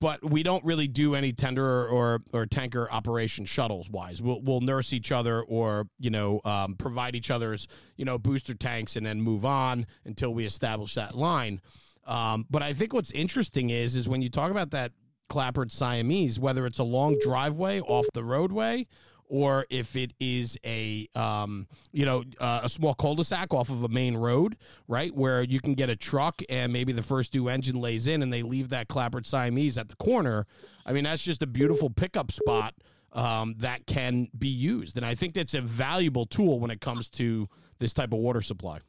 But 0.00 0.28
we 0.28 0.42
don't 0.42 0.64
really 0.64 0.88
do 0.88 1.14
any 1.14 1.32
tender 1.32 1.86
or, 1.86 2.22
or 2.32 2.44
tanker 2.44 2.90
operation 2.90 3.44
shuttles 3.44 3.88
wise. 3.88 4.20
We'll, 4.20 4.42
we'll 4.42 4.60
nurse 4.60 4.92
each 4.92 5.12
other 5.12 5.40
or, 5.42 5.86
you 6.00 6.10
know, 6.10 6.40
um, 6.44 6.74
provide 6.74 7.14
each 7.14 7.30
other's, 7.30 7.68
you 7.96 8.04
know, 8.04 8.18
booster 8.18 8.54
tanks 8.54 8.96
and 8.96 9.06
then 9.06 9.22
move 9.22 9.44
on 9.44 9.86
until 10.04 10.34
we 10.34 10.44
establish 10.44 10.94
that 10.94 11.14
line. 11.14 11.60
Um, 12.04 12.46
but 12.50 12.64
I 12.64 12.72
think 12.72 12.92
what's 12.92 13.12
interesting 13.12 13.70
is 13.70 13.94
is 13.94 14.08
when 14.08 14.22
you 14.22 14.28
talk 14.28 14.50
about 14.50 14.72
that 14.72 14.90
clappered 15.28 15.70
Siamese, 15.70 16.38
whether 16.38 16.66
it's 16.66 16.78
a 16.80 16.84
long 16.84 17.16
driveway 17.20 17.80
off 17.80 18.06
the 18.12 18.24
roadway 18.24 18.86
or 19.32 19.64
if 19.70 19.96
it 19.96 20.12
is 20.20 20.58
a 20.62 21.08
um, 21.14 21.66
you 21.90 22.04
know 22.04 22.22
uh, 22.38 22.60
a 22.64 22.68
small 22.68 22.92
cul-de-sac 22.92 23.54
off 23.54 23.70
of 23.70 23.82
a 23.82 23.88
main 23.88 24.14
road, 24.14 24.58
right, 24.86 25.16
where 25.16 25.42
you 25.42 25.58
can 25.58 25.72
get 25.72 25.88
a 25.88 25.96
truck 25.96 26.42
and 26.50 26.70
maybe 26.70 26.92
the 26.92 27.02
first 27.02 27.32
due 27.32 27.48
engine 27.48 27.80
lays 27.80 28.06
in 28.06 28.22
and 28.22 28.30
they 28.30 28.42
leave 28.42 28.68
that 28.68 28.88
clappered 28.88 29.26
Siamese 29.26 29.78
at 29.78 29.88
the 29.88 29.96
corner. 29.96 30.46
I 30.84 30.92
mean, 30.92 31.04
that's 31.04 31.22
just 31.22 31.42
a 31.42 31.46
beautiful 31.46 31.88
pickup 31.88 32.30
spot 32.30 32.74
um, 33.14 33.54
that 33.58 33.86
can 33.86 34.28
be 34.36 34.48
used, 34.48 34.98
and 34.98 35.06
I 35.06 35.14
think 35.14 35.32
that's 35.32 35.54
a 35.54 35.62
valuable 35.62 36.26
tool 36.26 36.60
when 36.60 36.70
it 36.70 36.82
comes 36.82 37.08
to 37.10 37.48
this 37.78 37.94
type 37.94 38.12
of 38.12 38.18
water 38.18 38.42
supply. 38.42 38.80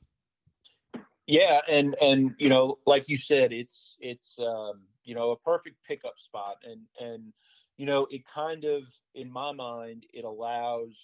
Yeah, 1.26 1.62
and 1.70 1.96
and 2.02 2.36
you 2.38 2.50
know, 2.50 2.80
like 2.86 3.08
you 3.08 3.16
said, 3.16 3.54
it's 3.54 3.96
it's 4.02 4.36
um, 4.40 4.82
you 5.06 5.16
know 5.16 5.32
a 5.32 5.38
perfect 5.38 5.78
pickup 5.88 6.16
spot, 6.18 6.58
and 6.70 6.82
and 7.00 7.32
you 7.78 7.86
know 7.86 8.08
it 8.12 8.22
kind 8.28 8.66
of 8.66 8.84
in 9.16 9.32
my 9.32 9.52
mind 9.52 10.06
it 10.14 10.26
allows 10.26 10.96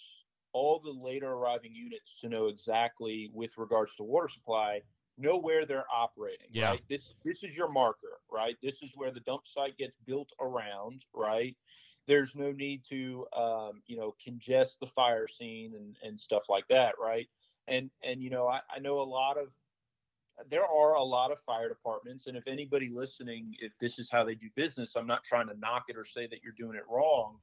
all 0.51 0.79
the 0.83 0.91
later 0.91 1.27
arriving 1.27 1.73
units 1.73 2.15
to 2.21 2.29
know 2.29 2.47
exactly 2.47 3.29
with 3.33 3.51
regards 3.57 3.93
to 3.95 4.03
water 4.03 4.27
supply 4.27 4.81
know 5.17 5.37
where 5.37 5.65
they're 5.65 5.85
operating 5.93 6.47
yeah. 6.51 6.69
right? 6.71 6.81
This 6.89 7.13
this 7.23 7.43
is 7.43 7.55
your 7.55 7.69
marker 7.69 8.19
right? 8.31 8.55
This 8.63 8.75
is 8.81 8.91
where 8.95 9.11
the 9.11 9.19
dump 9.21 9.43
site 9.53 9.77
gets 9.77 9.97
built 10.05 10.29
around 10.39 11.03
right? 11.13 11.55
There's 12.07 12.33
no 12.35 12.51
need 12.51 12.83
to 12.89 13.25
um, 13.35 13.81
you 13.85 13.97
know 13.97 14.15
congest 14.23 14.79
the 14.79 14.87
fire 14.87 15.27
scene 15.27 15.73
and 15.75 15.97
and 16.03 16.19
stuff 16.19 16.49
like 16.49 16.67
that 16.69 16.95
right? 17.01 17.27
And 17.67 17.89
and 18.03 18.21
you 18.21 18.29
know 18.29 18.47
I, 18.47 18.61
I 18.73 18.79
know 18.79 19.01
a 19.01 19.03
lot 19.03 19.37
of 19.37 19.49
there 20.49 20.65
are 20.65 20.95
a 20.95 21.03
lot 21.03 21.31
of 21.31 21.39
fire 21.39 21.69
departments 21.69 22.27
and 22.27 22.37
if 22.37 22.47
anybody 22.47 22.89
listening 22.89 23.55
if 23.59 23.71
this 23.79 23.99
is 23.99 24.09
how 24.11 24.23
they 24.23 24.35
do 24.35 24.47
business 24.55 24.95
i'm 24.95 25.07
not 25.07 25.23
trying 25.23 25.47
to 25.47 25.57
knock 25.59 25.85
it 25.87 25.97
or 25.97 26.05
say 26.05 26.27
that 26.27 26.43
you're 26.43 26.53
doing 26.57 26.75
it 26.75 26.83
wrong 26.89 27.37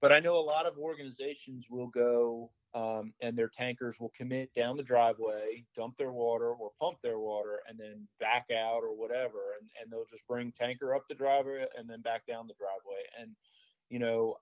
but 0.00 0.12
i 0.12 0.20
know 0.20 0.36
a 0.36 0.40
lot 0.40 0.66
of 0.66 0.78
organizations 0.78 1.66
will 1.70 1.88
go 1.88 2.50
um, 2.74 3.12
and 3.20 3.36
their 3.36 3.48
tankers 3.48 3.98
will 3.98 4.12
commit 4.16 4.54
down 4.54 4.76
the 4.76 4.82
driveway, 4.82 5.64
dump 5.74 5.96
their 5.96 6.12
water 6.12 6.50
or 6.52 6.70
pump 6.78 6.98
their 7.02 7.18
water, 7.18 7.60
and 7.66 7.78
then 7.78 8.06
back 8.20 8.46
out 8.52 8.82
or 8.82 8.94
whatever, 8.94 9.38
and 9.58 9.70
and 9.80 9.90
they'll 9.90 10.04
just 10.04 10.26
bring 10.28 10.52
tanker 10.52 10.94
up 10.94 11.08
the 11.08 11.14
driveway 11.14 11.64
and 11.78 11.88
then 11.88 12.02
back 12.02 12.26
down 12.26 12.46
the 12.46 12.54
driveway, 12.54 13.02
and 13.18 13.30
you 13.88 13.98
know, 13.98 14.36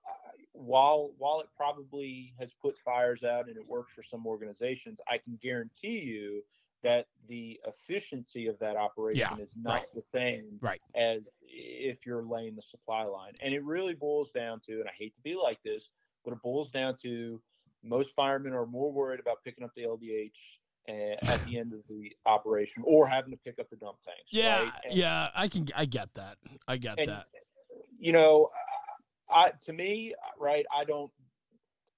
while 0.51 1.11
while 1.17 1.39
it 1.39 1.47
probably 1.55 2.33
has 2.39 2.53
put 2.61 2.77
fires 2.83 3.23
out 3.23 3.47
and 3.47 3.55
it 3.55 3.67
works 3.67 3.93
for 3.93 4.03
some 4.03 4.27
organizations, 4.27 4.99
I 5.07 5.17
can 5.19 5.39
guarantee 5.41 5.99
you 5.99 6.43
that 6.83 7.07
the 7.27 7.59
efficiency 7.65 8.47
of 8.47 8.57
that 8.59 8.75
operation 8.75 9.19
Yeah, 9.37 9.43
is 9.43 9.53
not 9.55 9.73
right. 9.73 9.93
the 9.93 10.01
same 10.01 10.59
Right. 10.61 10.81
as 10.95 11.27
if 11.41 12.05
you're 12.05 12.23
laying 12.23 12.55
the 12.55 12.61
supply 12.61 13.03
line. 13.03 13.33
And 13.41 13.53
it 13.53 13.63
really 13.63 13.93
boils 13.93 14.31
down 14.31 14.59
to, 14.61 14.79
and 14.79 14.87
I 14.87 14.93
hate 14.93 15.15
to 15.15 15.21
be 15.21 15.35
like 15.35 15.61
this, 15.63 15.89
but 16.23 16.33
it 16.33 16.41
boils 16.41 16.69
down 16.71 16.95
to 17.01 17.41
most 17.83 18.13
firemen 18.15 18.53
are 18.53 18.65
more 18.65 18.91
worried 18.91 19.19
about 19.19 19.43
picking 19.43 19.63
up 19.63 19.71
the 19.75 19.83
LDH 19.83 20.31
uh, 20.89 21.15
at 21.31 21.43
the 21.45 21.57
end 21.57 21.73
of 21.73 21.79
the 21.89 22.15
operation 22.25 22.83
or 22.85 23.07
having 23.07 23.31
to 23.31 23.37
pick 23.37 23.59
up 23.59 23.69
the 23.69 23.75
dump 23.75 23.97
tanks. 24.05 24.21
Yeah, 24.29 24.61
right? 24.63 24.73
And- 24.85 24.93
yeah, 24.93 25.29
I 25.35 25.47
can, 25.47 25.67
I 25.75 25.85
get 25.85 26.13
that, 26.15 26.37
I 26.67 26.77
get 26.77 26.99
and 26.99 27.09
that. 27.09 27.27
you 27.99 28.11
know, 28.13 28.49
I 29.29 29.51
to 29.65 29.73
me, 29.73 30.15
right, 30.39 30.65
I 30.73 30.85
don't, 30.85 31.11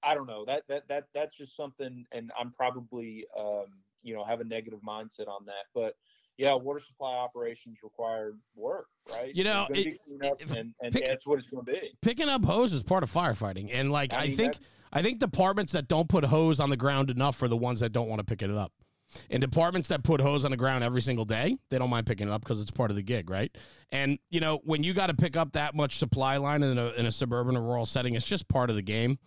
I 0.02 0.16
don't 0.16 0.28
know 0.28 0.46
that 0.46 0.64
that 0.70 0.88
that 0.88 1.08
that's 1.14 1.36
just 1.38 1.56
something, 1.56 2.06
and 2.12 2.32
I'm 2.40 2.52
probably, 2.52 3.26
um, 3.38 3.66
you 4.04 4.14
know, 4.16 4.24
have 4.24 4.40
a 4.42 4.44
negative 4.46 4.80
mindset 4.88 5.28
on 5.28 5.46
that, 5.46 5.66
but. 5.74 5.96
Yeah, 6.38 6.54
water 6.54 6.80
supply 6.80 7.16
operations 7.16 7.80
require 7.84 8.32
work, 8.56 8.86
right? 9.12 9.36
You 9.36 9.44
know, 9.44 9.68
it- 9.72 10.00
it- 10.22 10.56
and, 10.56 10.74
and 10.82 10.94
pick- 10.94 11.06
that's 11.06 11.28
what 11.28 11.38
it's 11.38 11.50
going 11.50 11.66
to 11.66 11.70
be. 11.74 11.92
Picking 12.02 12.30
up 12.30 12.46
hose 12.46 12.72
is 12.72 12.82
part 12.82 13.04
of 13.04 13.12
firefighting, 13.12 13.70
and 13.74 13.92
like 13.92 14.14
I, 14.14 14.20
I 14.20 14.28
mean, 14.28 14.38
think, 14.38 14.58
I 14.94 15.02
think 15.02 15.20
departments 15.20 15.74
that 15.74 15.90
don't 15.90 16.08
put 16.08 16.24
hose 16.24 16.62
on 16.62 16.70
the 16.70 16.78
ground 16.78 17.10
enough 17.10 17.44
are 17.44 17.50
the 17.50 17.58
ones 17.58 17.82
that 17.82 17.92
don't 17.92 18.08
want 18.08 18.20
to 18.20 18.24
pick 18.24 18.42
it 18.42 18.50
up. 18.52 18.72
And 19.30 19.42
departments 19.42 19.90
that 19.90 20.02
put 20.04 20.22
hose 20.22 20.46
on 20.46 20.52
the 20.52 20.56
ground 20.56 20.82
every 20.82 21.02
single 21.02 21.26
day, 21.26 21.58
they 21.70 21.78
don't 21.78 21.90
mind 21.90 22.06
picking 22.06 22.30
it 22.30 22.32
up 22.32 22.40
because 22.42 22.62
it's 22.62 22.72
part 22.72 22.90
of 22.90 22.96
the 22.96 23.02
gig, 23.04 23.30
right? 23.30 23.54
And 23.92 24.18
you 24.30 24.40
know, 24.40 24.62
when 24.64 24.82
you 24.82 24.94
got 24.94 25.08
to 25.08 25.16
pick 25.16 25.36
up 25.36 25.52
that 25.54 25.76
much 25.76 25.98
supply 25.98 26.38
line 26.38 26.64
in 26.64 26.78
a, 26.78 26.92
in 26.92 27.06
a 27.06 27.12
suburban 27.12 27.58
or 27.58 27.62
rural 27.64 27.86
setting, 27.86 28.14
it's 28.16 28.26
just 28.26 28.48
part 28.48 28.70
of 28.70 28.78
the 28.78 28.82
game. 28.82 29.20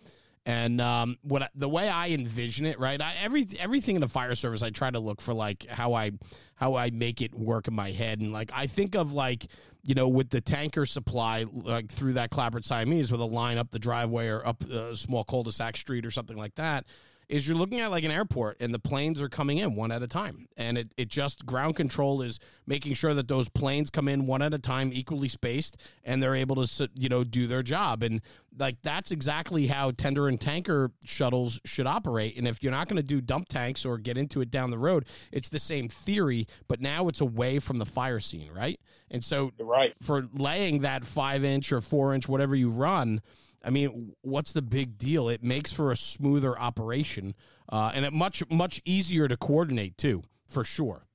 And 0.45 0.81
um, 0.81 1.17
what 1.21 1.43
I, 1.43 1.49
the 1.55 1.69
way 1.69 1.87
I 1.87 2.09
envision 2.09 2.65
it, 2.65 2.77
right? 2.77 3.01
I, 3.01 3.13
every 3.21 3.45
everything 3.59 3.95
in 3.95 4.01
the 4.01 4.09
fire 4.09 4.35
service, 4.35 4.61
I 4.61 4.71
try 4.71 4.91
to 4.91 4.99
look 4.99 5.21
for 5.21 5.33
like 5.33 5.65
how 5.69 5.93
I 5.93 6.11
how 6.55 6.75
I 6.75 6.89
make 6.89 7.21
it 7.21 7.33
work 7.33 7.67
in 7.69 7.73
my 7.73 7.91
head, 7.91 8.19
and 8.19 8.33
like 8.33 8.51
I 8.53 8.67
think 8.67 8.93
of 8.95 9.13
like 9.13 9.47
you 9.85 9.95
know 9.95 10.09
with 10.09 10.29
the 10.31 10.41
tanker 10.41 10.85
supply 10.85 11.45
like 11.51 11.89
through 11.89 12.13
that 12.13 12.29
Clapper 12.29 12.61
Siamese 12.61 13.09
with 13.09 13.21
a 13.21 13.25
line 13.25 13.57
up 13.57 13.71
the 13.71 13.79
driveway 13.79 14.27
or 14.27 14.45
up 14.45 14.61
a 14.69 14.97
small 14.97 15.23
cul-de-sac 15.23 15.77
street 15.77 16.05
or 16.05 16.11
something 16.11 16.37
like 16.37 16.55
that. 16.55 16.85
Is 17.29 17.47
you're 17.47 17.57
looking 17.57 17.79
at 17.79 17.91
like 17.91 18.03
an 18.03 18.11
airport 18.11 18.57
and 18.59 18.73
the 18.73 18.79
planes 18.79 19.21
are 19.21 19.29
coming 19.29 19.57
in 19.57 19.75
one 19.75 19.91
at 19.91 20.03
a 20.03 20.07
time. 20.07 20.47
And 20.57 20.77
it, 20.77 20.89
it 20.97 21.07
just 21.07 21.45
ground 21.45 21.75
control 21.75 22.21
is 22.21 22.39
making 22.67 22.93
sure 22.93 23.13
that 23.13 23.27
those 23.27 23.49
planes 23.49 23.89
come 23.89 24.07
in 24.07 24.25
one 24.25 24.41
at 24.41 24.53
a 24.53 24.59
time, 24.59 24.91
equally 24.93 25.29
spaced, 25.29 25.77
and 26.03 26.21
they're 26.21 26.35
able 26.35 26.65
to, 26.65 26.89
you 26.95 27.09
know, 27.09 27.23
do 27.23 27.47
their 27.47 27.63
job. 27.63 28.03
And 28.03 28.21
like 28.57 28.81
that's 28.81 29.11
exactly 29.11 29.67
how 29.67 29.91
tender 29.91 30.27
and 30.27 30.39
tanker 30.39 30.91
shuttles 31.05 31.59
should 31.65 31.87
operate. 31.87 32.37
And 32.37 32.47
if 32.47 32.61
you're 32.61 32.71
not 32.71 32.87
going 32.87 32.97
to 32.97 33.03
do 33.03 33.21
dump 33.21 33.47
tanks 33.47 33.85
or 33.85 33.97
get 33.97 34.17
into 34.17 34.41
it 34.41 34.51
down 34.51 34.69
the 34.69 34.77
road, 34.77 35.05
it's 35.31 35.49
the 35.49 35.59
same 35.59 35.89
theory, 35.89 36.47
but 36.67 36.81
now 36.81 37.07
it's 37.07 37.21
away 37.21 37.59
from 37.59 37.79
the 37.79 37.85
fire 37.85 38.19
scene, 38.19 38.51
right? 38.51 38.79
And 39.09 39.23
so 39.23 39.51
right. 39.59 39.93
for 40.01 40.27
laying 40.33 40.81
that 40.81 41.05
five 41.05 41.43
inch 41.43 41.71
or 41.71 41.81
four 41.81 42.13
inch, 42.13 42.27
whatever 42.27 42.55
you 42.55 42.69
run, 42.69 43.21
I 43.63 43.69
mean, 43.69 44.13
what's 44.21 44.51
the 44.51 44.61
big 44.61 44.97
deal? 44.97 45.29
It 45.29 45.43
makes 45.43 45.71
for 45.71 45.91
a 45.91 45.95
smoother 45.95 46.59
operation 46.59 47.33
uh, 47.69 47.91
and 47.93 48.05
it 48.05 48.13
much 48.13 48.43
much 48.49 48.81
easier 48.85 49.27
to 49.27 49.37
coordinate 49.37 49.97
too, 49.97 50.23
for 50.45 50.63
sure. 50.63 51.07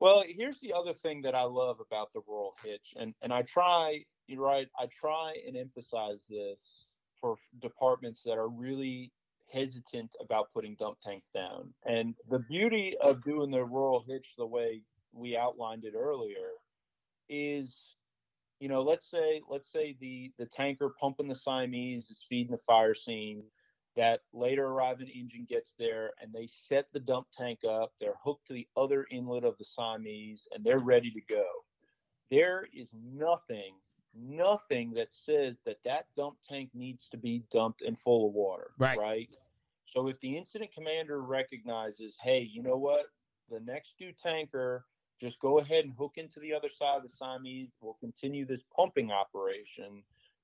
Well, 0.00 0.22
here's 0.26 0.60
the 0.60 0.72
other 0.72 0.94
thing 0.94 1.22
that 1.22 1.34
I 1.34 1.42
love 1.42 1.78
about 1.80 2.12
the 2.12 2.20
rural 2.26 2.54
hitch, 2.64 2.94
and 2.96 3.14
and 3.22 3.32
I 3.32 3.42
try, 3.42 4.04
you're 4.28 4.42
right, 4.42 4.68
I 4.78 4.86
try 4.86 5.34
and 5.46 5.56
emphasize 5.56 6.20
this 6.28 6.58
for 7.20 7.36
departments 7.60 8.22
that 8.24 8.38
are 8.38 8.48
really 8.48 9.12
hesitant 9.52 10.10
about 10.20 10.52
putting 10.54 10.76
dump 10.76 10.98
tanks 11.00 11.26
down. 11.34 11.74
And 11.84 12.14
the 12.30 12.38
beauty 12.38 12.94
of 13.02 13.24
doing 13.24 13.50
the 13.50 13.64
rural 13.64 14.04
hitch 14.06 14.34
the 14.36 14.46
way 14.46 14.82
we 15.12 15.36
outlined 15.36 15.84
it 15.84 15.94
earlier 15.96 16.50
is, 17.28 17.74
you 18.60 18.68
know, 18.68 18.82
let's 18.82 19.10
say 19.10 19.42
let's 19.48 19.70
say 19.70 19.96
the 20.00 20.32
the 20.38 20.46
tanker 20.46 20.90
pumping 21.00 21.28
the 21.28 21.34
Siamese 21.34 22.10
is 22.10 22.24
feeding 22.28 22.50
the 22.50 22.58
fire 22.58 22.94
scene 22.94 23.42
that 23.96 24.20
later 24.32 24.66
arriving 24.66 25.08
engine 25.08 25.46
gets 25.48 25.74
there 25.78 26.12
and 26.20 26.32
they 26.32 26.48
set 26.68 26.86
the 26.92 27.00
dump 27.00 27.26
tank 27.36 27.60
up. 27.68 27.92
They're 28.00 28.14
hooked 28.22 28.46
to 28.48 28.54
the 28.54 28.68
other 28.76 29.06
inlet 29.10 29.44
of 29.44 29.58
the 29.58 29.64
Siamese 29.64 30.46
and 30.52 30.64
they're 30.64 30.78
ready 30.78 31.10
to 31.10 31.20
go. 31.28 31.44
There 32.30 32.66
is 32.72 32.90
nothing, 32.94 33.74
nothing 34.14 34.92
that 34.92 35.08
says 35.12 35.60
that 35.66 35.78
that 35.84 36.06
dump 36.16 36.36
tank 36.48 36.70
needs 36.74 37.08
to 37.08 37.16
be 37.16 37.42
dumped 37.50 37.82
and 37.82 37.98
full 37.98 38.28
of 38.28 38.34
water. 38.34 38.70
Right. 38.78 38.98
Right. 38.98 39.28
So 39.84 40.06
if 40.08 40.20
the 40.20 40.36
incident 40.36 40.70
commander 40.72 41.22
recognizes, 41.22 42.16
hey, 42.22 42.48
you 42.52 42.62
know 42.62 42.76
what? 42.76 43.06
The 43.50 43.60
next 43.60 43.94
due 43.98 44.12
tanker, 44.12 44.84
just 45.20 45.40
go 45.40 45.58
ahead 45.58 45.84
and 45.84 45.94
hook 45.94 46.12
into 46.16 46.40
the 46.40 46.54
other 46.54 46.68
side 46.68 46.96
of 46.96 47.02
the 47.02 47.08
Siamese. 47.08 47.70
We'll 47.80 47.98
continue 48.00 48.46
this 48.46 48.62
pumping 48.74 49.10
operation. 49.10 50.02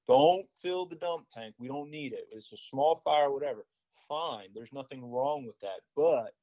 Don't 0.08 0.46
fill 0.60 0.86
the 0.86 0.96
dump 0.96 1.26
tank. 1.32 1.54
We 1.58 1.68
don't 1.68 1.90
need 1.90 2.12
it. 2.12 2.28
It's 2.30 2.52
a 2.52 2.56
small 2.70 2.96
fire, 2.96 3.30
whatever. 3.30 3.64
Fine. 4.08 4.48
There's 4.54 4.72
nothing 4.72 5.10
wrong 5.10 5.46
with 5.46 5.58
that. 5.60 5.80
But 5.96 6.34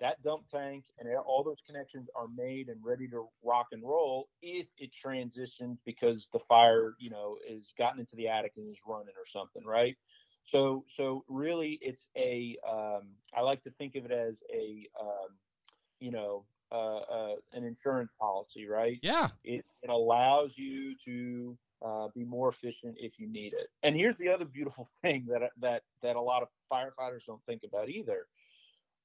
that 0.00 0.22
dump 0.22 0.44
tank 0.50 0.84
and 0.98 1.08
all 1.16 1.42
those 1.42 1.62
connections 1.66 2.08
are 2.14 2.28
made 2.28 2.68
and 2.68 2.84
ready 2.84 3.08
to 3.08 3.28
rock 3.42 3.68
and 3.72 3.82
roll 3.82 4.28
if 4.42 4.66
it 4.78 4.90
transitions 4.92 5.78
because 5.86 6.28
the 6.32 6.38
fire, 6.38 6.94
you 6.98 7.08
know, 7.08 7.38
is 7.48 7.72
gotten 7.78 8.00
into 8.00 8.16
the 8.16 8.28
attic 8.28 8.52
and 8.56 8.68
is 8.70 8.78
running 8.86 9.14
or 9.16 9.26
something, 9.32 9.64
right? 9.64 9.96
So, 10.44 10.84
so 10.96 11.24
really, 11.28 11.78
it's 11.80 12.08
a. 12.16 12.56
Um, 12.68 13.08
I 13.34 13.40
like 13.40 13.62
to 13.64 13.70
think 13.70 13.96
of 13.96 14.04
it 14.04 14.12
as 14.12 14.40
a, 14.52 14.86
um, 15.00 15.30
you 15.98 16.12
know, 16.12 16.44
uh, 16.72 16.96
uh, 16.98 17.34
an 17.52 17.64
insurance 17.64 18.10
policy, 18.18 18.66
right? 18.66 18.98
Yeah. 19.02 19.28
it, 19.44 19.64
it 19.82 19.90
allows 19.90 20.52
you 20.56 20.94
to 21.04 21.56
uh, 21.84 22.08
be 22.14 22.24
more 22.24 22.48
efficient 22.48 22.96
if 22.98 23.12
you 23.18 23.28
need 23.28 23.52
it. 23.52 23.68
And 23.82 23.94
here's 23.96 24.16
the 24.16 24.28
other 24.28 24.44
beautiful 24.44 24.88
thing 25.02 25.26
that 25.30 25.50
that 25.60 25.82
that 26.02 26.16
a 26.16 26.20
lot 26.20 26.42
of 26.42 26.48
firefighters 26.72 27.26
don't 27.26 27.44
think 27.46 27.62
about 27.64 27.88
either. 27.88 28.26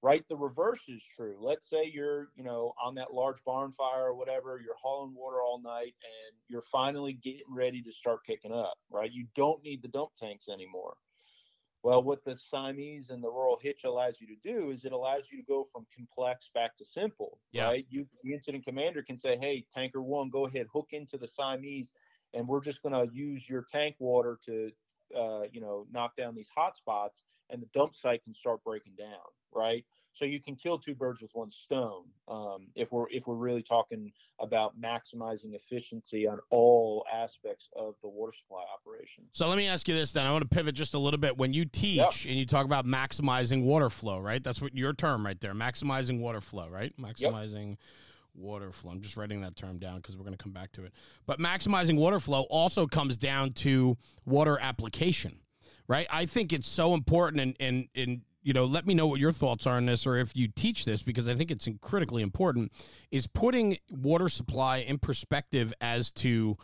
Right, 0.03 0.27
the 0.29 0.35
reverse 0.35 0.81
is 0.87 0.99
true. 1.15 1.35
Let's 1.39 1.69
say 1.69 1.91
you're, 1.93 2.29
you 2.35 2.43
know, 2.43 2.73
on 2.83 2.95
that 2.95 3.13
large 3.13 3.43
barn 3.45 3.71
fire 3.77 4.05
or 4.05 4.15
whatever, 4.15 4.59
you're 4.59 4.73
hauling 4.81 5.13
water 5.13 5.43
all 5.43 5.61
night 5.61 5.93
and 6.01 6.35
you're 6.47 6.63
finally 6.63 7.13
getting 7.13 7.45
ready 7.47 7.83
to 7.83 7.91
start 7.91 8.25
picking 8.25 8.51
up, 8.51 8.73
right? 8.89 9.11
You 9.11 9.27
don't 9.35 9.63
need 9.63 9.83
the 9.83 9.89
dump 9.89 10.09
tanks 10.19 10.49
anymore. 10.51 10.95
Well, 11.83 12.03
what 12.03 12.23
the 12.23 12.37
Siamese 12.37 13.09
and 13.09 13.23
the 13.23 13.29
Rural 13.29 13.57
Hitch 13.59 13.85
allows 13.85 14.21
you 14.21 14.27
to 14.27 14.35
do 14.43 14.69
is 14.69 14.85
it 14.85 14.91
allows 14.91 15.23
you 15.31 15.37
to 15.37 15.43
go 15.43 15.63
from 15.63 15.87
complex 15.95 16.49
back 16.53 16.77
to 16.77 16.85
simple. 16.85 17.39
Yeah. 17.51 17.65
Right? 17.65 17.85
You, 17.89 18.07
the 18.23 18.33
incident 18.33 18.65
commander 18.65 19.01
can 19.01 19.17
say, 19.17 19.37
"Hey, 19.37 19.65
tanker 19.73 20.01
one, 20.01 20.29
go 20.29 20.45
ahead, 20.45 20.67
hook 20.71 20.89
into 20.91 21.17
the 21.17 21.27
Siamese, 21.27 21.91
and 22.33 22.47
we're 22.47 22.61
just 22.61 22.83
going 22.83 22.93
to 22.93 23.13
use 23.13 23.49
your 23.49 23.65
tank 23.71 23.95
water 23.99 24.39
to, 24.45 24.71
uh, 25.17 25.43
you 25.51 25.59
know, 25.59 25.87
knock 25.91 26.15
down 26.15 26.35
these 26.35 26.49
hot 26.55 26.77
spots, 26.77 27.23
and 27.49 27.61
the 27.61 27.67
dump 27.73 27.95
site 27.95 28.23
can 28.23 28.35
start 28.35 28.63
breaking 28.63 28.93
down." 28.95 29.25
Right? 29.53 29.85
So 30.13 30.25
you 30.25 30.39
can 30.39 30.55
kill 30.55 30.77
two 30.77 30.93
birds 30.93 31.21
with 31.21 31.31
one 31.33 31.51
stone 31.51 32.03
um, 32.27 32.67
if 32.75 32.91
we're 32.91 33.09
if 33.09 33.27
we're 33.27 33.35
really 33.35 33.63
talking 33.63 34.11
about 34.39 34.79
maximizing 34.79 35.53
efficiency 35.55 36.27
on 36.27 36.39
all 36.49 37.05
aspects 37.11 37.69
of 37.75 37.95
the 38.01 38.09
water 38.09 38.33
supply 38.37 38.63
operation. 38.73 39.23
So 39.31 39.47
let 39.47 39.57
me 39.57 39.67
ask 39.67 39.87
you 39.87 39.95
this 39.95 40.11
then. 40.11 40.25
I 40.25 40.31
want 40.31 40.49
to 40.49 40.55
pivot 40.55 40.75
just 40.75 40.93
a 40.93 40.99
little 40.99 41.19
bit. 41.19 41.37
When 41.37 41.53
you 41.53 41.65
teach 41.65 42.25
and 42.25 42.35
you 42.35 42.45
talk 42.45 42.65
about 42.65 42.85
maximizing 42.85 43.63
water 43.63 43.89
flow, 43.89 44.19
right? 44.19 44.43
That's 44.43 44.61
what 44.61 44.75
your 44.75 44.93
term 44.93 45.25
right 45.25 45.39
there. 45.39 45.53
Maximizing 45.53 46.19
water 46.19 46.41
flow, 46.41 46.67
right? 46.69 46.93
Maximizing 46.97 47.77
water 48.33 48.71
flow. 48.71 48.91
I'm 48.91 49.01
just 49.01 49.17
writing 49.17 49.41
that 49.41 49.55
term 49.55 49.77
down 49.77 49.97
because 49.97 50.17
we're 50.17 50.23
going 50.23 50.37
to 50.37 50.43
come 50.43 50.53
back 50.53 50.71
to 50.73 50.85
it. 50.85 50.93
But 51.25 51.39
maximizing 51.39 51.97
water 51.97 52.19
flow 52.19 52.43
also 52.43 52.87
comes 52.87 53.17
down 53.17 53.53
to 53.53 53.97
water 54.25 54.57
application, 54.59 55.39
right? 55.87 56.07
I 56.11 56.25
think 56.25 56.53
it's 56.53 56.67
so 56.67 56.93
important 56.93 57.41
and 57.41 57.55
and 57.59 57.87
and 57.95 58.21
you 58.43 58.53
know, 58.53 58.65
let 58.65 58.85
me 58.87 58.93
know 58.93 59.07
what 59.07 59.19
your 59.19 59.31
thoughts 59.31 59.67
are 59.67 59.77
on 59.77 59.85
this 59.85 60.05
or 60.07 60.17
if 60.17 60.35
you 60.35 60.47
teach 60.47 60.85
this 60.85 61.01
because 61.03 61.27
I 61.27 61.35
think 61.35 61.51
it's 61.51 61.67
critically 61.81 62.23
important 62.23 62.71
is 63.11 63.27
putting 63.27 63.77
water 63.89 64.29
supply 64.29 64.77
in 64.77 64.97
perspective 64.97 65.73
as 65.79 66.11
to 66.13 66.57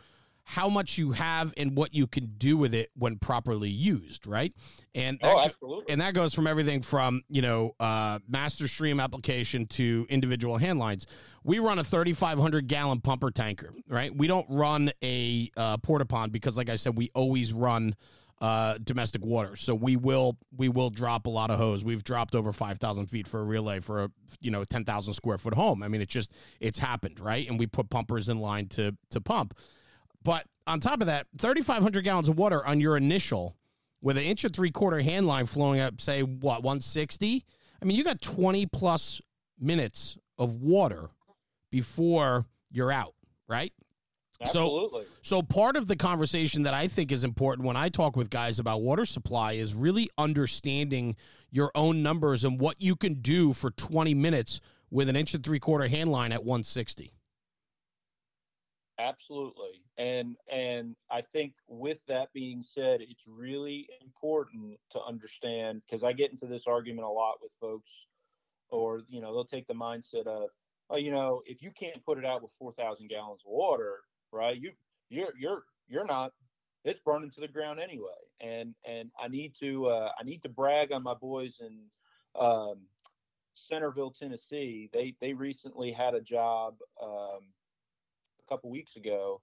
how 0.44 0.66
much 0.68 0.96
you 0.96 1.12
have 1.12 1.52
and 1.58 1.76
what 1.76 1.92
you 1.92 2.06
can 2.06 2.32
do 2.38 2.56
with 2.56 2.72
it 2.72 2.90
when 2.96 3.18
properly 3.18 3.68
used, 3.68 4.26
right? 4.26 4.54
And 4.94 5.18
that, 5.20 5.30
Oh, 5.30 5.40
absolutely. 5.40 5.84
and 5.92 6.00
that 6.00 6.14
goes 6.14 6.32
from 6.32 6.46
everything 6.46 6.80
from 6.80 7.22
you 7.28 7.42
know 7.42 7.74
uh, 7.78 8.18
master 8.26 8.66
stream 8.66 8.98
application 8.98 9.66
to 9.66 10.06
individual 10.08 10.56
hand 10.56 10.78
lines. 10.78 11.06
We 11.44 11.58
run 11.58 11.78
a 11.78 11.84
3,500 11.84 12.66
gallon 12.66 13.00
pumper 13.02 13.30
tanker, 13.30 13.74
right? 13.88 14.14
We 14.16 14.26
don't 14.26 14.46
run 14.48 14.90
a 15.04 15.50
uh, 15.54 15.76
porta 15.78 16.06
pond 16.06 16.32
because, 16.32 16.56
like 16.56 16.70
I 16.70 16.76
said, 16.76 16.96
we 16.96 17.10
always 17.14 17.52
run 17.52 17.94
uh, 18.40 18.78
domestic 18.82 19.24
water. 19.24 19.56
So 19.56 19.74
we 19.74 19.96
will 19.96 20.38
we 20.56 20.68
will 20.68 20.90
drop 20.90 21.26
a 21.26 21.30
lot 21.30 21.50
of 21.50 21.58
hose. 21.58 21.84
We've 21.84 22.04
dropped 22.04 22.34
over 22.34 22.52
five 22.52 22.78
thousand 22.78 23.06
feet 23.08 23.26
for 23.26 23.40
a 23.40 23.44
relay 23.44 23.80
for 23.80 24.04
a 24.04 24.10
you 24.40 24.50
know 24.50 24.64
ten 24.64 24.84
thousand 24.84 25.14
square 25.14 25.38
foot 25.38 25.54
home. 25.54 25.82
I 25.82 25.88
mean, 25.88 26.00
it 26.00 26.08
just 26.08 26.32
it's 26.60 26.78
happened, 26.78 27.20
right? 27.20 27.48
And 27.48 27.58
we 27.58 27.66
put 27.66 27.90
pumpers 27.90 28.28
in 28.28 28.38
line 28.38 28.68
to 28.68 28.96
to 29.10 29.20
pump. 29.20 29.54
But 30.22 30.46
on 30.66 30.80
top 30.80 31.00
of 31.00 31.06
that, 31.06 31.26
thirty 31.36 31.62
five 31.62 31.82
hundred 31.82 32.02
gallons 32.02 32.28
of 32.28 32.38
water 32.38 32.64
on 32.64 32.80
your 32.80 32.96
initial 32.96 33.56
with 34.00 34.16
an 34.16 34.24
inch 34.24 34.44
and 34.44 34.54
three 34.54 34.70
quarter 34.70 35.00
hand 35.00 35.26
line 35.26 35.46
flowing 35.46 35.80
up, 35.80 36.00
say 36.00 36.22
what 36.22 36.62
one 36.62 36.80
sixty. 36.80 37.44
I 37.82 37.84
mean, 37.84 37.96
you 37.96 38.04
got 38.04 38.20
twenty 38.20 38.66
plus 38.66 39.20
minutes 39.58 40.16
of 40.38 40.56
water 40.56 41.10
before 41.70 42.46
you're 42.70 42.92
out, 42.92 43.14
right? 43.48 43.72
Absolutely. 44.40 45.04
So, 45.22 45.40
so 45.40 45.42
part 45.42 45.76
of 45.76 45.88
the 45.88 45.96
conversation 45.96 46.62
that 46.62 46.74
I 46.74 46.86
think 46.86 47.10
is 47.10 47.24
important 47.24 47.66
when 47.66 47.76
I 47.76 47.88
talk 47.88 48.16
with 48.16 48.30
guys 48.30 48.58
about 48.58 48.82
water 48.82 49.04
supply 49.04 49.52
is 49.52 49.74
really 49.74 50.08
understanding 50.16 51.16
your 51.50 51.72
own 51.74 52.02
numbers 52.02 52.44
and 52.44 52.60
what 52.60 52.80
you 52.80 52.94
can 52.94 53.14
do 53.14 53.52
for 53.52 53.70
20 53.70 54.14
minutes 54.14 54.60
with 54.90 55.08
an 55.08 55.16
inch 55.16 55.34
and 55.34 55.44
three 55.44 55.58
quarter 55.58 55.88
hand 55.88 56.12
line 56.12 56.32
at 56.32 56.44
160. 56.44 57.12
Absolutely. 58.98 59.82
And 59.96 60.36
and 60.50 60.96
I 61.10 61.22
think 61.22 61.54
with 61.68 61.98
that 62.06 62.32
being 62.32 62.62
said, 62.62 63.00
it's 63.00 63.22
really 63.26 63.88
important 64.00 64.78
to 64.92 65.00
understand 65.02 65.82
because 65.84 66.04
I 66.04 66.12
get 66.12 66.30
into 66.30 66.46
this 66.46 66.64
argument 66.66 67.06
a 67.06 67.10
lot 67.10 67.36
with 67.42 67.52
folks 67.60 67.90
or 68.70 69.02
you 69.08 69.20
know, 69.20 69.32
they'll 69.32 69.44
take 69.44 69.66
the 69.66 69.74
mindset 69.74 70.26
of, 70.26 70.50
oh, 70.90 70.96
you 70.96 71.10
know, 71.10 71.42
if 71.46 71.62
you 71.62 71.70
can't 71.70 72.04
put 72.04 72.18
it 72.18 72.24
out 72.24 72.42
with 72.42 72.50
4,000 72.58 73.08
gallons 73.08 73.40
of 73.46 73.50
water, 73.50 74.00
right? 74.32 74.56
You 74.56 74.72
you're 75.08 75.32
you're 75.38 75.62
you're 75.88 76.06
not. 76.06 76.32
It's 76.84 77.00
burning 77.04 77.30
to 77.32 77.40
the 77.40 77.48
ground 77.48 77.80
anyway. 77.80 78.08
And 78.40 78.74
and 78.86 79.10
I 79.20 79.28
need 79.28 79.54
to 79.60 79.86
uh, 79.86 80.10
I 80.18 80.24
need 80.24 80.42
to 80.42 80.48
brag 80.48 80.92
on 80.92 81.02
my 81.02 81.14
boys 81.14 81.56
in 81.60 81.78
um, 82.40 82.86
Centerville, 83.54 84.14
Tennessee. 84.18 84.90
They 84.92 85.14
they 85.20 85.32
recently 85.32 85.92
had 85.92 86.14
a 86.14 86.20
job 86.20 86.76
um, 87.02 87.40
a 88.40 88.48
couple 88.48 88.70
weeks 88.70 88.96
ago 88.96 89.40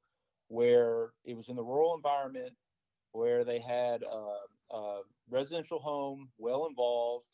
where 0.47 1.09
it 1.23 1.35
was 1.35 1.49
in 1.49 1.55
the 1.55 1.63
rural 1.63 1.95
environment 1.95 2.53
where 3.11 3.43
they 3.43 3.59
had 3.59 4.03
a, 4.03 4.75
a 4.75 5.01
residential 5.29 5.79
home 5.79 6.29
well 6.37 6.67
involved 6.67 7.25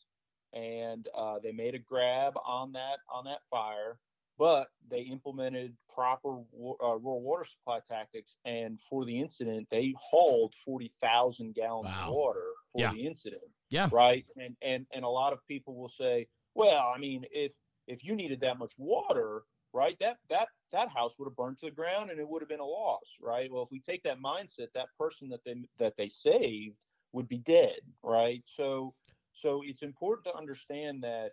and 0.54 1.08
uh, 1.16 1.38
they 1.42 1.52
made 1.52 1.74
a 1.74 1.78
grab 1.78 2.34
on 2.46 2.72
that 2.72 2.98
on 3.12 3.24
that 3.24 3.40
fire 3.50 3.98
but 4.38 4.68
they 4.90 5.00
implemented 5.00 5.74
proper 5.94 6.30
uh, 6.30 6.96
rural 6.96 7.22
water 7.22 7.44
supply 7.44 7.80
tactics. 7.88 8.36
And 8.44 8.80
for 8.80 9.04
the 9.04 9.20
incident, 9.20 9.68
they 9.70 9.94
hauled 9.98 10.54
40,000 10.64 11.54
gallons 11.54 11.86
wow. 11.86 12.08
of 12.08 12.14
water 12.14 12.46
for 12.72 12.80
yeah. 12.80 12.92
the 12.92 13.06
incident. 13.06 13.42
Yeah. 13.70 13.88
Right. 13.90 14.24
And, 14.36 14.56
and, 14.62 14.86
and 14.94 15.04
a 15.04 15.08
lot 15.08 15.32
of 15.32 15.46
people 15.46 15.74
will 15.74 15.92
say, 15.98 16.28
well, 16.54 16.92
I 16.94 16.98
mean, 16.98 17.24
if, 17.32 17.52
if 17.86 18.04
you 18.04 18.14
needed 18.14 18.40
that 18.40 18.58
much 18.58 18.72
water, 18.76 19.42
right, 19.72 19.96
that, 20.00 20.18
that, 20.30 20.48
that 20.72 20.88
house 20.88 21.14
would 21.18 21.26
have 21.26 21.36
burned 21.36 21.58
to 21.60 21.66
the 21.66 21.72
ground 21.72 22.10
and 22.10 22.20
it 22.20 22.28
would 22.28 22.42
have 22.42 22.48
been 22.48 22.60
a 22.60 22.64
loss. 22.64 23.04
Right. 23.20 23.50
Well, 23.50 23.62
if 23.62 23.70
we 23.70 23.80
take 23.80 24.02
that 24.04 24.20
mindset, 24.20 24.68
that 24.74 24.88
person 24.98 25.28
that 25.30 25.40
they, 25.44 25.56
that 25.78 25.94
they 25.96 26.08
saved 26.08 26.84
would 27.12 27.28
be 27.28 27.38
dead. 27.38 27.80
Right. 28.02 28.42
So, 28.56 28.94
so 29.40 29.62
it's 29.64 29.82
important 29.82 30.26
to 30.26 30.36
understand 30.36 31.02
that 31.02 31.32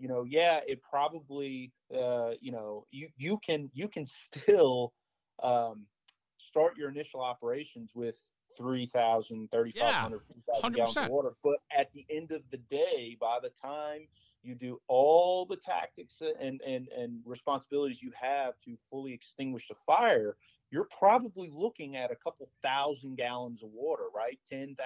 you 0.00 0.08
know, 0.08 0.24
yeah, 0.24 0.60
it 0.66 0.80
probably, 0.82 1.72
uh, 1.94 2.30
you 2.40 2.52
know, 2.52 2.86
you 2.90 3.08
you 3.18 3.38
can 3.44 3.70
you 3.74 3.86
can 3.86 4.06
still 4.06 4.94
um, 5.42 5.86
start 6.38 6.76
your 6.76 6.88
initial 6.88 7.20
operations 7.20 7.90
with 7.94 8.16
3,000, 8.56 9.50
3,500, 9.50 9.74
yeah, 9.76 10.08
4,000 10.60 10.72
gallons 10.72 10.96
of 10.96 11.08
water. 11.08 11.32
But 11.44 11.58
at 11.76 11.92
the 11.92 12.06
end 12.10 12.32
of 12.32 12.42
the 12.50 12.56
day, 12.56 13.16
by 13.20 13.38
the 13.42 13.50
time 13.50 14.08
you 14.42 14.54
do 14.54 14.80
all 14.88 15.44
the 15.44 15.56
tactics 15.56 16.22
and, 16.40 16.60
and, 16.66 16.88
and 16.88 17.20
responsibilities 17.24 18.02
you 18.02 18.10
have 18.14 18.54
to 18.64 18.76
fully 18.88 19.12
extinguish 19.12 19.68
the 19.68 19.74
fire, 19.74 20.36
you're 20.70 20.88
probably 20.96 21.50
looking 21.52 21.96
at 21.96 22.12
a 22.12 22.16
couple 22.16 22.48
thousand 22.62 23.16
gallons 23.16 23.62
of 23.62 23.70
water, 23.72 24.04
right? 24.14 24.38
10,000, 24.48 24.76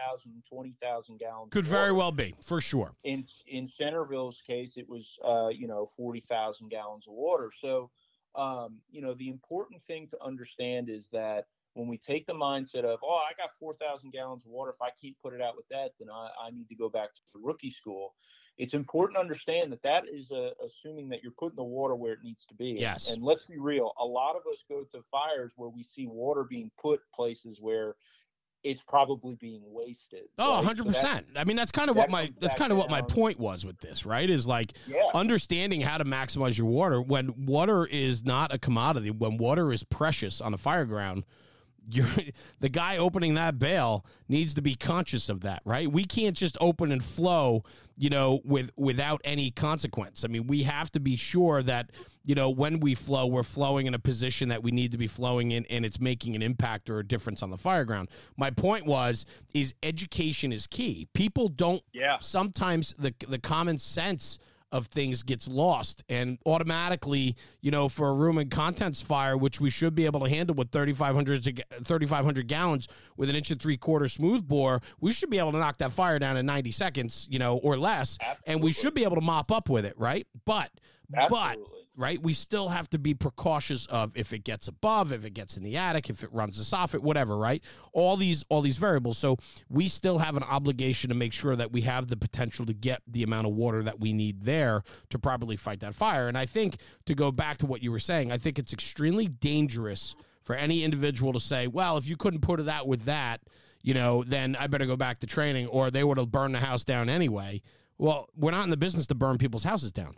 20,000 0.50 1.18
gallons. 1.18 1.50
Could 1.52 1.66
very 1.66 1.92
well 1.92 2.12
be, 2.12 2.34
for 2.42 2.60
sure. 2.60 2.94
In 3.04 3.24
in 3.46 3.68
Centerville's 3.68 4.40
case, 4.46 4.72
it 4.76 4.88
was, 4.88 5.18
uh, 5.24 5.48
you 5.48 5.68
know, 5.68 5.86
40,000 5.96 6.70
gallons 6.70 7.04
of 7.06 7.14
water. 7.14 7.50
So, 7.60 7.90
um, 8.34 8.78
you 8.90 9.02
know, 9.02 9.14
the 9.14 9.28
important 9.28 9.82
thing 9.86 10.08
to 10.08 10.22
understand 10.22 10.88
is 10.88 11.08
that 11.12 11.46
when 11.74 11.88
we 11.88 11.98
take 11.98 12.26
the 12.26 12.34
mindset 12.34 12.84
of, 12.84 13.00
oh, 13.02 13.20
I 13.28 13.34
got 13.36 13.50
4,000 13.58 14.10
gallons 14.10 14.44
of 14.46 14.52
water, 14.52 14.70
if 14.70 14.80
I 14.80 14.90
can't 15.02 15.16
put 15.22 15.34
it 15.34 15.42
out 15.42 15.56
with 15.56 15.68
that, 15.68 15.90
then 15.98 16.08
I, 16.10 16.30
I 16.46 16.50
need 16.50 16.68
to 16.68 16.76
go 16.76 16.88
back 16.88 17.14
to 17.14 17.20
the 17.34 17.40
rookie 17.42 17.70
school 17.70 18.14
it's 18.56 18.74
important 18.74 19.16
to 19.16 19.20
understand 19.20 19.72
that 19.72 19.82
that 19.82 20.04
is 20.12 20.30
uh, 20.30 20.50
assuming 20.64 21.08
that 21.08 21.22
you're 21.22 21.32
putting 21.32 21.56
the 21.56 21.64
water 21.64 21.94
where 21.94 22.12
it 22.12 22.20
needs 22.22 22.44
to 22.46 22.54
be. 22.54 22.76
Yes. 22.78 23.08
And, 23.08 23.16
and 23.16 23.24
let's 23.24 23.46
be 23.46 23.58
real, 23.58 23.92
a 24.00 24.04
lot 24.04 24.36
of 24.36 24.42
us 24.50 24.58
go 24.68 24.84
to 24.92 25.04
fires 25.10 25.52
where 25.56 25.68
we 25.68 25.82
see 25.82 26.06
water 26.06 26.44
being 26.44 26.70
put 26.80 27.00
places 27.14 27.58
where 27.60 27.96
it's 28.62 28.80
probably 28.88 29.34
being 29.34 29.62
wasted. 29.66 30.24
Oh, 30.38 30.64
right? 30.64 30.76
100%. 30.76 30.94
So 30.94 31.20
I 31.36 31.44
mean, 31.44 31.56
that's 31.56 31.72
kind 31.72 31.90
of 31.90 31.96
that 31.96 32.02
what 32.02 32.10
my 32.10 32.32
that's 32.40 32.54
kind 32.54 32.72
of 32.72 32.78
what 32.78 32.90
my 32.90 33.02
point 33.02 33.38
was 33.38 33.66
with 33.66 33.78
this, 33.78 34.06
right? 34.06 34.28
Is 34.28 34.46
like 34.46 34.72
yeah. 34.86 35.02
understanding 35.14 35.82
how 35.82 35.98
to 35.98 36.04
maximize 36.04 36.56
your 36.56 36.66
water 36.66 37.02
when 37.02 37.44
water 37.44 37.84
is 37.84 38.24
not 38.24 38.54
a 38.54 38.58
commodity, 38.58 39.10
when 39.10 39.36
water 39.36 39.70
is 39.70 39.84
precious 39.84 40.40
on 40.40 40.54
a 40.54 40.56
fire 40.56 40.86
ground 40.86 41.24
you're 41.90 42.06
the 42.60 42.68
guy 42.68 42.96
opening 42.96 43.34
that 43.34 43.58
bale 43.58 44.04
needs 44.28 44.54
to 44.54 44.62
be 44.62 44.74
conscious 44.74 45.28
of 45.28 45.40
that, 45.42 45.62
right? 45.64 45.90
We 45.90 46.04
can't 46.04 46.36
just 46.36 46.56
open 46.60 46.90
and 46.92 47.04
flow, 47.04 47.64
you 47.96 48.10
know, 48.10 48.40
with 48.44 48.70
without 48.76 49.20
any 49.24 49.50
consequence. 49.50 50.24
I 50.24 50.28
mean, 50.28 50.46
we 50.46 50.62
have 50.64 50.90
to 50.92 51.00
be 51.00 51.16
sure 51.16 51.62
that, 51.62 51.90
you 52.24 52.34
know, 52.34 52.50
when 52.50 52.80
we 52.80 52.94
flow, 52.94 53.26
we're 53.26 53.42
flowing 53.42 53.86
in 53.86 53.94
a 53.94 53.98
position 53.98 54.48
that 54.48 54.62
we 54.62 54.70
need 54.70 54.92
to 54.92 54.98
be 54.98 55.06
flowing 55.06 55.50
in 55.50 55.66
and 55.66 55.84
it's 55.84 56.00
making 56.00 56.34
an 56.34 56.42
impact 56.42 56.88
or 56.90 56.98
a 56.98 57.06
difference 57.06 57.42
on 57.42 57.50
the 57.50 57.58
fire 57.58 57.84
ground. 57.84 58.08
My 58.36 58.50
point 58.50 58.86
was 58.86 59.26
is 59.52 59.74
education 59.82 60.52
is 60.52 60.66
key. 60.66 61.08
People 61.14 61.48
don't 61.48 61.82
yeah. 61.92 62.18
sometimes 62.20 62.94
the 62.98 63.14
the 63.28 63.38
common 63.38 63.78
sense 63.78 64.38
of 64.74 64.86
things 64.88 65.22
gets 65.22 65.46
lost 65.46 66.02
and 66.08 66.36
automatically 66.44 67.36
you 67.60 67.70
know 67.70 67.88
for 67.88 68.08
a 68.08 68.12
room 68.12 68.38
and 68.38 68.50
contents 68.50 69.00
fire 69.00 69.36
which 69.36 69.60
we 69.60 69.70
should 69.70 69.94
be 69.94 70.04
able 70.04 70.18
to 70.18 70.28
handle 70.28 70.52
with 70.56 70.70
3500 70.72 71.62
3500 71.84 72.48
gallons 72.48 72.88
with 73.16 73.30
an 73.30 73.36
inch 73.36 73.52
and 73.52 73.62
three 73.62 73.76
quarter 73.76 74.08
smooth 74.08 74.46
bore 74.48 74.82
we 75.00 75.12
should 75.12 75.30
be 75.30 75.38
able 75.38 75.52
to 75.52 75.58
knock 75.58 75.78
that 75.78 75.92
fire 75.92 76.18
down 76.18 76.36
in 76.36 76.44
90 76.44 76.72
seconds 76.72 77.28
you 77.30 77.38
know 77.38 77.56
or 77.58 77.76
less 77.78 78.18
Absolutely. 78.20 78.52
and 78.52 78.62
we 78.64 78.72
should 78.72 78.94
be 78.94 79.04
able 79.04 79.14
to 79.14 79.22
mop 79.22 79.52
up 79.52 79.70
with 79.70 79.86
it 79.86 79.94
right 79.96 80.26
but 80.44 80.70
Absolutely. 81.16 81.68
but 81.70 81.83
right? 81.96 82.20
We 82.22 82.32
still 82.32 82.68
have 82.68 82.88
to 82.90 82.98
be 82.98 83.14
precautious 83.14 83.86
of 83.86 84.16
if 84.16 84.32
it 84.32 84.44
gets 84.44 84.68
above, 84.68 85.12
if 85.12 85.24
it 85.24 85.30
gets 85.30 85.56
in 85.56 85.62
the 85.62 85.76
attic, 85.76 86.10
if 86.10 86.24
it 86.24 86.32
runs 86.32 86.58
the 86.58 86.64
soffit, 86.64 87.00
whatever, 87.00 87.36
right? 87.36 87.62
All 87.92 88.16
these 88.16 88.44
all 88.48 88.60
these 88.60 88.78
variables. 88.78 89.18
So 89.18 89.36
we 89.68 89.88
still 89.88 90.18
have 90.18 90.36
an 90.36 90.42
obligation 90.42 91.08
to 91.08 91.14
make 91.14 91.32
sure 91.32 91.56
that 91.56 91.72
we 91.72 91.82
have 91.82 92.08
the 92.08 92.16
potential 92.16 92.66
to 92.66 92.74
get 92.74 93.02
the 93.06 93.22
amount 93.22 93.46
of 93.46 93.54
water 93.54 93.82
that 93.82 94.00
we 94.00 94.12
need 94.12 94.42
there 94.42 94.82
to 95.10 95.18
properly 95.18 95.56
fight 95.56 95.80
that 95.80 95.94
fire. 95.94 96.28
And 96.28 96.36
I 96.36 96.46
think 96.46 96.78
to 97.06 97.14
go 97.14 97.30
back 97.30 97.58
to 97.58 97.66
what 97.66 97.82
you 97.82 97.92
were 97.92 97.98
saying, 97.98 98.32
I 98.32 98.38
think 98.38 98.58
it's 98.58 98.72
extremely 98.72 99.26
dangerous 99.26 100.14
for 100.42 100.54
any 100.54 100.84
individual 100.84 101.32
to 101.32 101.40
say, 101.40 101.66
well, 101.66 101.96
if 101.96 102.08
you 102.08 102.16
couldn't 102.16 102.40
put 102.40 102.60
it 102.60 102.68
out 102.68 102.86
with 102.86 103.04
that, 103.04 103.40
you 103.82 103.94
know, 103.94 104.24
then 104.24 104.56
I 104.58 104.66
better 104.66 104.86
go 104.86 104.96
back 104.96 105.20
to 105.20 105.26
training 105.26 105.66
or 105.68 105.90
they 105.90 106.04
would 106.04 106.18
have 106.18 106.30
burned 106.30 106.54
the 106.54 106.60
house 106.60 106.84
down 106.84 107.08
anyway. 107.08 107.62
Well, 107.98 108.28
we're 108.36 108.50
not 108.50 108.64
in 108.64 108.70
the 108.70 108.76
business 108.76 109.06
to 109.08 109.14
burn 109.14 109.38
people's 109.38 109.64
houses 109.64 109.92
down. 109.92 110.16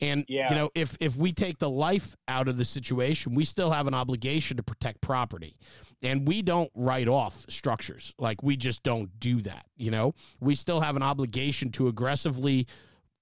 And 0.00 0.24
yeah. 0.28 0.48
you 0.48 0.56
know, 0.56 0.70
if 0.74 0.96
if 1.00 1.16
we 1.16 1.32
take 1.32 1.58
the 1.58 1.70
life 1.70 2.16
out 2.28 2.48
of 2.48 2.56
the 2.56 2.64
situation, 2.64 3.34
we 3.34 3.44
still 3.44 3.70
have 3.70 3.86
an 3.86 3.94
obligation 3.94 4.56
to 4.56 4.62
protect 4.62 5.00
property. 5.00 5.56
And 6.02 6.26
we 6.26 6.42
don't 6.42 6.70
write 6.74 7.08
off 7.08 7.46
structures. 7.48 8.14
Like 8.18 8.42
we 8.42 8.56
just 8.56 8.82
don't 8.82 9.20
do 9.20 9.40
that, 9.42 9.66
you 9.76 9.90
know? 9.90 10.14
We 10.40 10.56
still 10.56 10.80
have 10.80 10.96
an 10.96 11.02
obligation 11.02 11.70
to 11.72 11.86
aggressively 11.86 12.66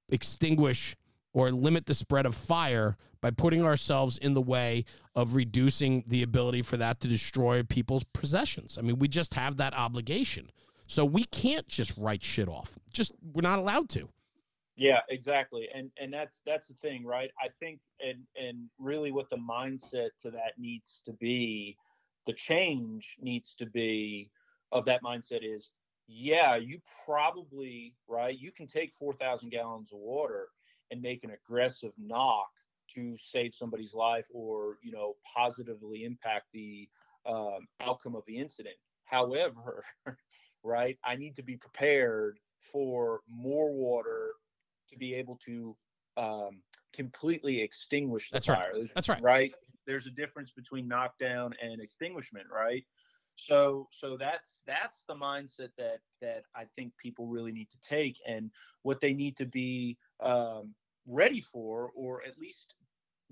extinguish 0.08 0.96
or 1.32 1.52
limit 1.52 1.86
the 1.86 1.94
spread 1.94 2.26
of 2.26 2.34
fire 2.34 2.96
by 3.20 3.30
putting 3.30 3.64
ourselves 3.64 4.18
in 4.18 4.34
the 4.34 4.40
way 4.40 4.84
of 5.14 5.36
reducing 5.36 6.04
the 6.06 6.22
ability 6.22 6.62
for 6.62 6.76
that 6.78 7.00
to 7.00 7.08
destroy 7.08 7.62
people's 7.62 8.04
possessions. 8.12 8.78
I 8.78 8.82
mean, 8.82 8.98
we 8.98 9.08
just 9.08 9.34
have 9.34 9.58
that 9.58 9.74
obligation. 9.74 10.50
So 10.86 11.04
we 11.04 11.24
can't 11.24 11.68
just 11.68 11.96
write 11.96 12.24
shit 12.24 12.48
off. 12.48 12.78
Just 12.92 13.12
we're 13.22 13.42
not 13.42 13.58
allowed 13.58 13.88
to. 13.90 14.08
Yeah, 14.80 15.00
exactly. 15.10 15.68
And 15.74 15.90
and 15.98 16.10
that's 16.12 16.40
that's 16.46 16.68
the 16.68 16.74
thing, 16.74 17.04
right? 17.04 17.30
I 17.38 17.48
think 17.60 17.80
and 18.02 18.26
and 18.34 18.70
really 18.78 19.12
what 19.12 19.28
the 19.28 19.36
mindset 19.36 20.10
to 20.22 20.30
that 20.30 20.54
needs 20.58 21.02
to 21.04 21.12
be, 21.12 21.76
the 22.26 22.32
change 22.32 23.16
needs 23.20 23.54
to 23.56 23.66
be 23.66 24.30
of 24.72 24.86
that 24.86 25.02
mindset 25.02 25.40
is, 25.42 25.70
yeah, 26.08 26.56
you 26.56 26.80
probably, 27.04 27.94
right? 28.08 28.38
You 28.38 28.52
can 28.52 28.66
take 28.66 28.94
4,000 28.94 29.50
gallons 29.50 29.92
of 29.92 29.98
water 29.98 30.48
and 30.90 31.02
make 31.02 31.24
an 31.24 31.30
aggressive 31.32 31.92
knock 31.98 32.48
to 32.94 33.18
save 33.18 33.54
somebody's 33.54 33.92
life 33.94 34.26
or, 34.32 34.78
you 34.82 34.92
know, 34.92 35.14
positively 35.36 36.04
impact 36.04 36.46
the 36.54 36.88
um, 37.26 37.68
outcome 37.80 38.16
of 38.16 38.24
the 38.26 38.38
incident. 38.38 38.76
However, 39.04 39.84
right? 40.64 40.98
I 41.04 41.16
need 41.16 41.36
to 41.36 41.42
be 41.42 41.56
prepared 41.58 42.38
for 42.72 43.20
more 43.28 43.72
water 43.72 44.32
to 44.90 44.98
be 44.98 45.14
able 45.14 45.38
to 45.46 45.76
um, 46.16 46.62
completely 46.92 47.60
extinguish 47.60 48.30
the 48.30 48.36
That's 48.36 48.46
fire. 48.46 48.72
right. 48.74 48.90
That's 48.94 49.08
right. 49.08 49.22
Right. 49.22 49.52
There's 49.86 50.06
a 50.06 50.10
difference 50.10 50.50
between 50.50 50.86
knockdown 50.86 51.54
and 51.62 51.80
extinguishment, 51.80 52.46
right? 52.52 52.84
So 53.36 53.88
so 53.90 54.16
that's 54.18 54.62
that's 54.66 55.02
the 55.08 55.14
mindset 55.14 55.70
that 55.78 56.00
that 56.20 56.42
I 56.54 56.64
think 56.76 56.92
people 56.98 57.26
really 57.26 57.52
need 57.52 57.70
to 57.70 57.80
take 57.80 58.18
and 58.26 58.50
what 58.82 59.00
they 59.00 59.14
need 59.14 59.36
to 59.38 59.46
be 59.46 59.96
um, 60.20 60.74
ready 61.06 61.40
for 61.40 61.90
or 61.94 62.22
at 62.22 62.38
least 62.38 62.74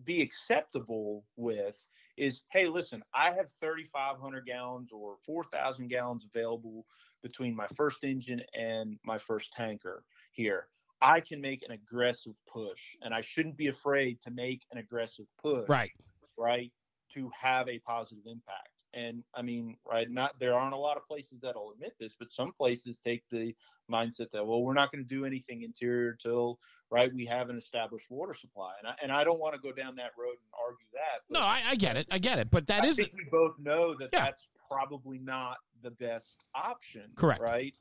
be 0.04 0.22
acceptable 0.22 1.24
with 1.36 1.76
is 2.16 2.42
hey 2.52 2.66
listen 2.66 3.02
i 3.14 3.30
have 3.32 3.46
3500 3.60 4.46
gallons 4.46 4.90
or 4.92 5.16
4000 5.26 5.88
gallons 5.88 6.24
available 6.32 6.86
between 7.22 7.54
my 7.54 7.66
first 7.74 8.04
engine 8.04 8.42
and 8.54 8.96
my 9.04 9.18
first 9.18 9.52
tanker 9.52 10.04
here 10.32 10.68
i 11.00 11.20
can 11.20 11.40
make 11.40 11.62
an 11.62 11.72
aggressive 11.72 12.34
push 12.50 12.96
and 13.02 13.12
i 13.14 13.20
shouldn't 13.20 13.56
be 13.56 13.68
afraid 13.68 14.20
to 14.20 14.30
make 14.30 14.62
an 14.72 14.78
aggressive 14.78 15.26
push 15.42 15.68
Right. 15.68 15.92
right 16.36 16.72
to 17.14 17.30
have 17.40 17.68
a 17.68 17.78
positive 17.80 18.24
impact 18.26 18.68
and 18.94 19.22
i 19.34 19.42
mean 19.42 19.76
right 19.90 20.10
not 20.10 20.32
there 20.40 20.54
aren't 20.54 20.74
a 20.74 20.78
lot 20.78 20.96
of 20.96 21.06
places 21.06 21.38
that'll 21.42 21.72
admit 21.72 21.92
this 22.00 22.14
but 22.18 22.30
some 22.30 22.52
places 22.52 22.98
take 23.04 23.22
the 23.30 23.54
mindset 23.90 24.30
that 24.32 24.46
well 24.46 24.62
we're 24.62 24.72
not 24.74 24.90
going 24.90 25.02
to 25.06 25.08
do 25.14 25.24
anything 25.26 25.62
interior 25.62 26.14
till 26.14 26.58
right 26.90 27.12
we 27.14 27.26
have 27.26 27.50
an 27.50 27.58
established 27.58 28.06
water 28.10 28.32
supply 28.34 28.72
and 28.78 28.88
i, 28.88 28.94
and 29.02 29.12
I 29.12 29.24
don't 29.24 29.38
want 29.40 29.54
to 29.54 29.60
go 29.60 29.72
down 29.72 29.94
that 29.96 30.12
road 30.18 30.32
and 30.32 30.50
argue 30.66 30.86
that 30.94 31.20
No, 31.30 31.40
I, 31.40 31.62
I 31.68 31.74
get 31.76 31.96
it. 31.98 32.06
I 32.10 32.18
get 32.18 32.38
it. 32.38 32.50
But 32.50 32.66
that 32.68 32.82
I 32.84 32.86
is 32.86 32.96
think 32.96 33.12
we 33.12 33.26
both 33.30 33.58
know 33.58 33.94
that 33.98 34.08
Yeah. 34.12 34.24
that's 34.24 34.46
probably 34.70 35.18
not 35.18 35.58
the 35.82 35.90
best 35.90 36.36
option 36.54 37.10
Correct. 37.14 37.40
right 37.42 37.74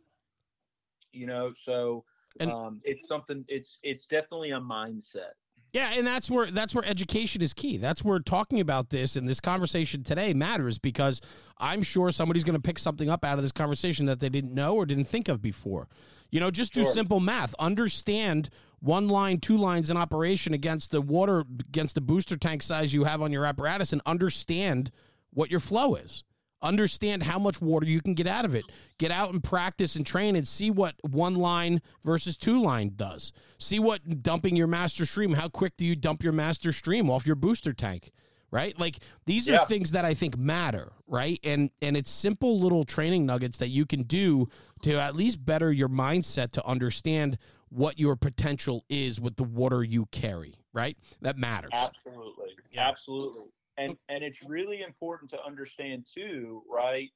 you 1.13 1.26
know 1.26 1.53
so 1.55 2.03
And- 2.39 2.51
um, 2.51 2.82
it's 2.84 3.07
something 3.07 3.43
it's 3.47 3.80
it's 3.84 4.05
definitely 4.05 4.51
a 4.51 4.59
mindset 4.59 5.34
Yeah, 5.73 5.91
and 5.93 6.05
that's 6.07 6.30
where 6.32 6.49
that's 6.51 6.73
where 6.75 6.86
education 6.86 7.41
is 7.41 7.53
key. 7.53 7.78
That's 7.78 8.03
where 8.03 8.19
talking 8.19 8.59
about 8.59 8.89
this 8.89 9.15
and 9.15 9.28
this 9.28 9.39
conversation 9.39 10.03
today 10.03 10.34
matters 10.34 10.78
because 10.80 11.19
I'm 11.57 11.84
sure 11.84 12.09
somebody's 12.11 12.43
going 12.43 12.55
to 12.55 12.61
pick 12.61 12.80
something 12.80 13.09
up 13.09 13.25
out 13.25 13.38
of 13.38 13.43
this 13.43 13.51
conversation 13.51 14.05
that 14.05 14.19
they 14.19 14.30
didn't 14.30 14.53
know 14.53 14.75
or 14.75 14.86
didn't 14.86 15.05
think 15.05 15.28
of 15.28 15.41
before. 15.41 15.88
You 16.32 16.39
know, 16.39 16.51
just 16.51 16.73
do 16.73 16.84
Sure. 16.84 16.91
simple 16.91 17.19
math. 17.19 17.53
Understand 17.59 18.49
one 18.80 19.07
line, 19.07 19.39
two 19.39 19.57
lines 19.57 19.89
in 19.89 19.97
operation 19.97 20.53
against 20.53 20.91
the 20.91 21.01
water 21.01 21.41
against 21.69 21.95
the 21.95 22.01
booster 22.01 22.38
tank 22.38 22.61
size 22.63 22.93
you 22.93 23.03
have 23.05 23.21
on 23.21 23.32
your 23.32 23.45
apparatus 23.45 23.91
and 23.93 24.01
understand 24.05 24.91
what 25.32 25.49
your 25.51 25.59
flow 25.59 25.95
is. 25.95 26.23
Understand 26.62 27.24
how 27.24 27.38
much 27.38 27.62
water 27.62 27.86
you 27.86 28.01
can 28.01 28.16
get 28.16 28.26
out 28.28 28.43
of 28.45 28.55
it. 28.55 28.66
Get 28.97 29.12
out 29.12 29.32
and 29.32 29.43
practice 29.43 29.95
and 29.95 30.05
train 30.05 30.36
and 30.36 30.47
see 30.47 30.72
what 30.72 30.95
one 31.01 31.36
line 31.36 31.82
versus 32.03 32.36
two 32.36 32.62
line 32.62 32.93
does. 32.95 33.32
See 33.60 33.80
what 33.80 34.24
dumping 34.24 34.55
your 34.55 34.68
master 34.68 35.05
stream, 35.05 35.34
how 35.34 35.49
quick 35.49 35.78
do 35.78 35.86
you 35.86 35.95
dump 35.95 36.24
your 36.24 36.34
master 36.34 36.72
stream 36.72 37.10
off 37.10 37.28
your 37.28 37.36
booster 37.36 37.74
tank? 37.74 38.12
Right? 38.49 38.80
Like 38.80 38.99
these 39.26 39.49
are 39.49 39.53
Yeah. 39.53 39.66
things 39.66 39.91
that 39.91 40.05
I 40.05 40.14
think 40.14 40.38
matter, 40.38 40.93
right? 41.05 41.38
And 41.43 41.70
and 41.82 41.95
it's 41.97 42.10
simple 42.10 42.60
little 42.60 42.86
training 42.86 43.26
nuggets 43.26 43.58
that 43.60 43.68
you 43.68 43.86
can 43.86 44.03
do 44.03 44.47
to 44.84 44.93
at 44.99 45.16
least 45.16 45.45
better 45.45 45.72
your 45.72 45.89
mindset 45.89 46.51
to 46.53 46.66
understand 46.66 47.38
what 47.70 47.99
your 47.99 48.16
potential 48.16 48.86
is 48.89 49.20
with 49.20 49.36
the 49.36 49.43
water 49.43 49.84
you 49.84 50.05
carry, 50.08 50.55
right? 50.72 50.97
That 51.22 51.38
matters. 51.38 51.72
Absolutely. 51.74 52.51
Absolutely. 52.78 53.43
And 53.78 53.95
and 54.09 54.23
it's 54.23 54.41
really 54.43 54.82
important 54.82 55.30
to 55.32 55.43
understand 55.43 56.05
too, 56.13 56.63
right, 56.69 57.09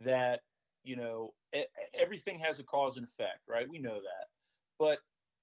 that 0.00 0.40
you 0.84 0.96
know, 0.96 1.34
e- 1.54 1.64
everything 1.92 2.38
has 2.38 2.58
a 2.60 2.62
cause 2.62 2.96
and 2.96 3.04
effect, 3.06 3.40
right? 3.46 3.68
We 3.68 3.78
know 3.78 3.94
that. 3.96 4.28
But 4.78 5.00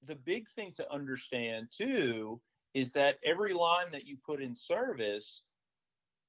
the 0.08 0.16
big 0.16 0.48
thing 0.50 0.72
to 0.78 0.92
understand 0.92 1.68
too 1.76 2.42
is 2.74 2.92
that 2.94 3.18
every 3.24 3.54
line 3.54 3.92
that 3.92 4.06
you 4.06 4.18
put 4.26 4.42
in 4.42 4.56
service 4.56 5.42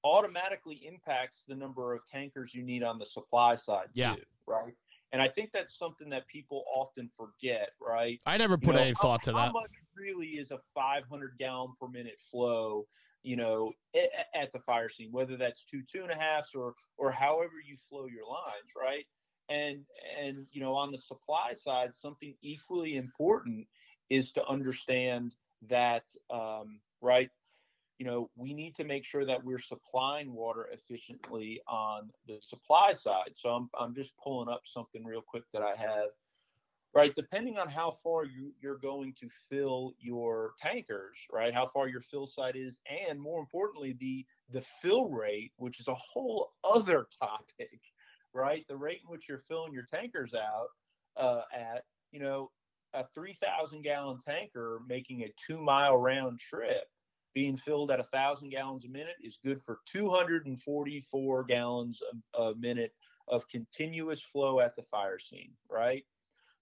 automatically 0.05 0.87
impacts 0.87 1.45
the 1.49 1.55
number 1.55 1.95
of 1.95 2.05
tankers 2.07 2.55
you 2.55 2.63
need 2.63 2.83
on 2.83 2.99
the 2.99 3.07
supply 3.07 3.55
side 3.55 3.89
Yeah. 3.95 4.15
too, 4.15 4.23
right? 4.47 4.75
And 5.13 5.23
I 5.23 5.29
think 5.29 5.51
that's 5.53 5.79
something 5.79 6.09
that 6.11 6.27
people 6.27 6.65
often 6.75 7.09
forget, 7.09 7.71
right? 7.81 8.21
I 8.27 8.37
never 8.37 8.55
You 8.55 8.59
put 8.67 8.75
know, 8.75 8.83
any 8.83 8.93
how- 8.93 9.01
thought 9.03 9.23
to 9.25 9.33
that. 9.33 9.39
How 9.47 9.53
much 9.53 9.71
really 9.95 10.27
is 10.39 10.51
a 10.51 10.59
500 10.75 11.39
gallon 11.39 11.75
per 11.81 11.89
minute 11.89 12.21
flow? 12.21 12.87
You 13.27 13.35
know, 13.35 13.73
at, 14.35 14.53
the 14.53 14.61
fire 14.61 14.89
scene, 14.89 15.11
whether 15.11 15.37
that's 15.37 15.65
two 15.65 15.83
two 15.93 16.03
and 16.03 16.13
a 16.13 16.15
halfs 16.15 16.55
or 16.55 16.75
or 16.97 17.11
however 17.11 17.55
you 17.67 17.77
flow 17.89 18.07
your 18.07 18.25
lines, 18.25 18.71
right? 18.81 19.05
And 19.49 19.85
and 20.23 20.47
you 20.53 20.61
know, 20.61 20.75
on 20.75 20.93
the 20.93 20.99
supply 20.99 21.53
side, 21.53 21.91
something 21.95 22.35
equally 22.41 22.97
important 22.97 23.67
is 24.11 24.31
to 24.35 24.47
understand 24.47 25.35
that, 25.69 26.05
um, 26.31 26.79
right? 27.01 27.29
You 27.99 28.07
know, 28.07 28.31
we 28.37 28.55
need 28.55 28.77
to 28.77 28.85
make 28.85 29.05
sure 29.05 29.25
that 29.25 29.43
we're 29.43 29.59
supplying 29.59 30.33
water 30.33 30.69
efficiently 30.73 31.61
on 31.67 32.11
the 32.29 32.39
supply 32.41 32.93
side. 32.93 33.33
So 33.35 33.49
I'm 33.49 33.69
I'm 33.77 33.93
just 33.93 34.13
pulling 34.23 34.49
up 34.49 34.63
something 34.67 35.05
real 35.05 35.23
quick 35.23 35.45
that 35.53 35.63
I 35.63 35.75
have 35.75 36.11
right? 36.95 37.15
Depending 37.15 37.59
on 37.59 37.69
how 37.69 37.91
far 38.03 38.25
you, 38.25 38.53
you're 38.61 38.79
going 38.79 39.15
to 39.21 39.29
fill 39.49 39.95
your 39.99 40.53
tankers 40.61 41.19
right? 41.33 41.55
How 41.55 41.67
far 41.67 41.89
your 41.89 42.03
fill 42.03 42.27
site 42.27 42.57
is 42.57 42.81
and 43.09 43.21
more 43.21 43.41
importantly 43.41 43.97
the 43.99 44.25
the 44.51 44.65
fill 44.81 45.11
rate 45.11 45.53
which 45.57 45.81
is 45.81 45.89
a 45.89 45.95
whole 45.95 46.51
other 46.65 47.07
topic 47.21 47.81
right? 48.33 48.65
The 48.69 48.77
rate 48.77 49.01
in 49.03 49.11
which 49.11 49.29
you're 49.29 49.39
filling 49.39 49.73
your 49.73 49.87
tankers 49.91 50.35
out 50.35 50.69
uh, 51.17 51.43
at 51.55 51.85
you 52.13 52.21
know 52.21 52.51
a 52.95 53.05
3000 53.15 53.83
gallon 53.83 54.19
tanker 54.25 54.81
making 54.89 55.23
a 55.23 55.33
two 55.47 55.59
mile 55.59 55.97
round 55.97 56.39
trip 56.39 56.85
being 57.35 57.57
filled 57.57 57.91
at 57.91 58.01
a 58.01 58.05
thousand 58.05 58.51
gallons 58.51 58.85
a 58.85 58.89
minute 58.89 59.17
is 59.23 59.39
good 59.45 59.61
for 59.61 59.81
244 59.93 61.45
gallons 61.45 62.01
a, 62.35 62.43
a 62.43 62.55
minute 62.57 62.93
of 63.29 63.47
continuous 63.49 64.21
flow 64.21 64.61
at 64.61 64.75
the 64.77 64.83
fire 64.83 65.19
scene 65.19 65.51
right 65.69 66.05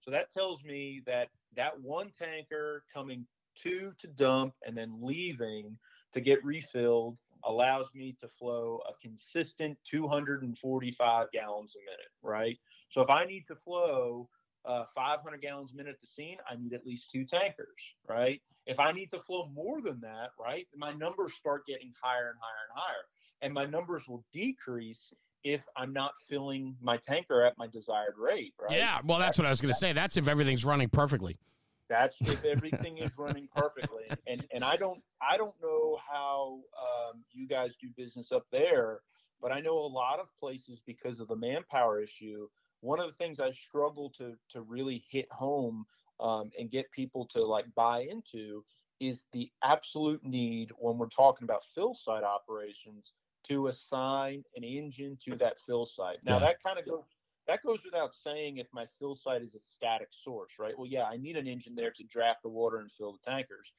so 0.05 0.11
that 0.11 0.31
tells 0.31 0.63
me 0.63 1.01
that 1.07 1.29
that 1.55 1.81
one 1.81 2.11
tanker 2.17 2.83
coming 2.93 3.25
to 3.63 3.91
to 3.97 4.07
dump 4.07 4.53
and 4.65 4.77
then 4.77 4.99
leaving 5.01 5.77
to 6.13 6.21
get 6.21 6.45
refilled 6.45 7.17
allows 7.43 7.87
me 7.95 8.15
to 8.21 8.27
flow 8.27 8.81
a 8.87 8.93
consistent 9.01 9.77
245 9.89 11.31
gallons 11.31 11.75
a 11.75 11.79
minute, 11.79 12.11
right? 12.21 12.57
So 12.89 13.01
if 13.01 13.09
I 13.09 13.25
need 13.25 13.45
to 13.47 13.55
flow 13.55 14.29
uh, 14.65 14.85
500 14.95 15.41
gallons 15.41 15.71
a 15.73 15.75
minute 15.75 15.95
at 15.95 16.01
the 16.01 16.07
scene, 16.07 16.37
I 16.49 16.55
need 16.55 16.73
at 16.73 16.85
least 16.85 17.11
two 17.11 17.25
tankers, 17.25 17.67
right? 18.07 18.41
If 18.65 18.79
I 18.79 18.91
need 18.91 19.11
to 19.11 19.19
flow 19.19 19.49
more 19.53 19.81
than 19.81 20.01
that, 20.01 20.31
right, 20.39 20.67
my 20.75 20.93
numbers 20.93 21.35
start 21.35 21.67
getting 21.67 21.93
higher 22.01 22.29
and 22.29 22.39
higher 22.39 22.65
and 22.69 22.79
higher. 22.79 23.05
And 23.41 23.53
my 23.53 23.65
numbers 23.65 24.07
will 24.07 24.25
decrease 24.33 25.13
if 25.45 25.63
I'm 25.77 25.93
not 25.93 26.11
filling 26.27 26.75
my 26.81 26.97
tanker 26.97 27.43
at 27.43 27.55
my 27.55 27.67
desired 27.67 28.15
rate, 28.17 28.55
right? 28.59 28.75
Yeah, 28.75 28.99
well, 29.05 29.19
that's 29.19 29.37
what 29.37 29.45
I 29.45 29.51
was 29.51 29.61
going 29.61 29.71
to 29.71 29.79
say. 29.79 29.93
That's 29.93 30.17
if 30.17 30.27
everything's 30.27 30.65
running 30.65 30.89
perfectly. 30.89 31.37
That's 31.87 32.15
if 32.21 32.43
everything 32.43 32.97
is 32.97 33.15
running 33.15 33.47
perfectly. 33.55 34.05
And 34.27 34.43
and 34.51 34.63
I 34.63 34.75
don't 34.75 35.01
I 35.21 35.37
don't 35.37 35.53
know 35.61 35.99
how 36.11 36.61
um, 36.81 37.23
you 37.31 37.47
guys 37.47 37.73
do 37.79 37.89
business 37.95 38.31
up 38.31 38.47
there, 38.51 39.01
but 39.39 39.51
I 39.51 39.59
know 39.61 39.77
a 39.77 39.85
lot 39.85 40.19
of 40.19 40.25
places 40.39 40.81
because 40.87 41.19
of 41.19 41.27
the 41.27 41.35
manpower 41.35 42.01
issue. 42.01 42.47
One 42.81 42.99
of 42.99 43.05
the 43.05 43.13
things 43.13 43.39
I 43.39 43.51
struggle 43.51 44.11
to 44.17 44.33
to 44.49 44.61
really 44.61 45.03
hit 45.11 45.31
home 45.31 45.85
um, 46.19 46.49
and 46.57 46.71
get 46.71 46.91
people 46.91 47.27
to 47.33 47.45
like 47.45 47.65
buy 47.75 48.07
into 48.09 48.65
is 48.99 49.25
the 49.31 49.51
absolute 49.63 50.23
need 50.23 50.71
when 50.79 50.97
we're 50.97 51.07
talking 51.07 51.43
about 51.43 51.61
fill 51.75 51.93
site 51.93 52.23
operations 52.23 53.11
to 53.49 53.67
assign 53.67 54.43
an 54.55 54.63
engine 54.63 55.17
to 55.25 55.31
mm-hmm. 55.31 55.39
that 55.39 55.59
fill 55.65 55.85
site. 55.85 56.17
Now 56.23 56.33
Yeah. 56.39 56.47
that 56.47 56.63
kind 56.63 56.79
of 56.79 56.85
goes 56.85 57.03
that 57.47 57.61
goes 57.63 57.79
without 57.85 58.11
saying 58.13 58.57
if 58.57 58.67
my 58.73 58.87
fill 58.97 59.15
site 59.15 59.43
is 59.43 59.53
a 59.53 59.59
static 59.59 60.09
source, 60.23 60.53
right? 60.57 60.73
Well, 60.77 60.87
yeah, 60.87 61.03
I 61.03 61.17
need 61.17 61.37
an 61.37 61.47
engine 61.47 61.75
there 61.75 61.91
to 61.91 62.03
draft 62.05 62.41
the 62.41 62.49
water 62.49 62.79
and 62.79 62.91
fill 62.97 63.13
the 63.13 63.31
tankers. 63.31 63.71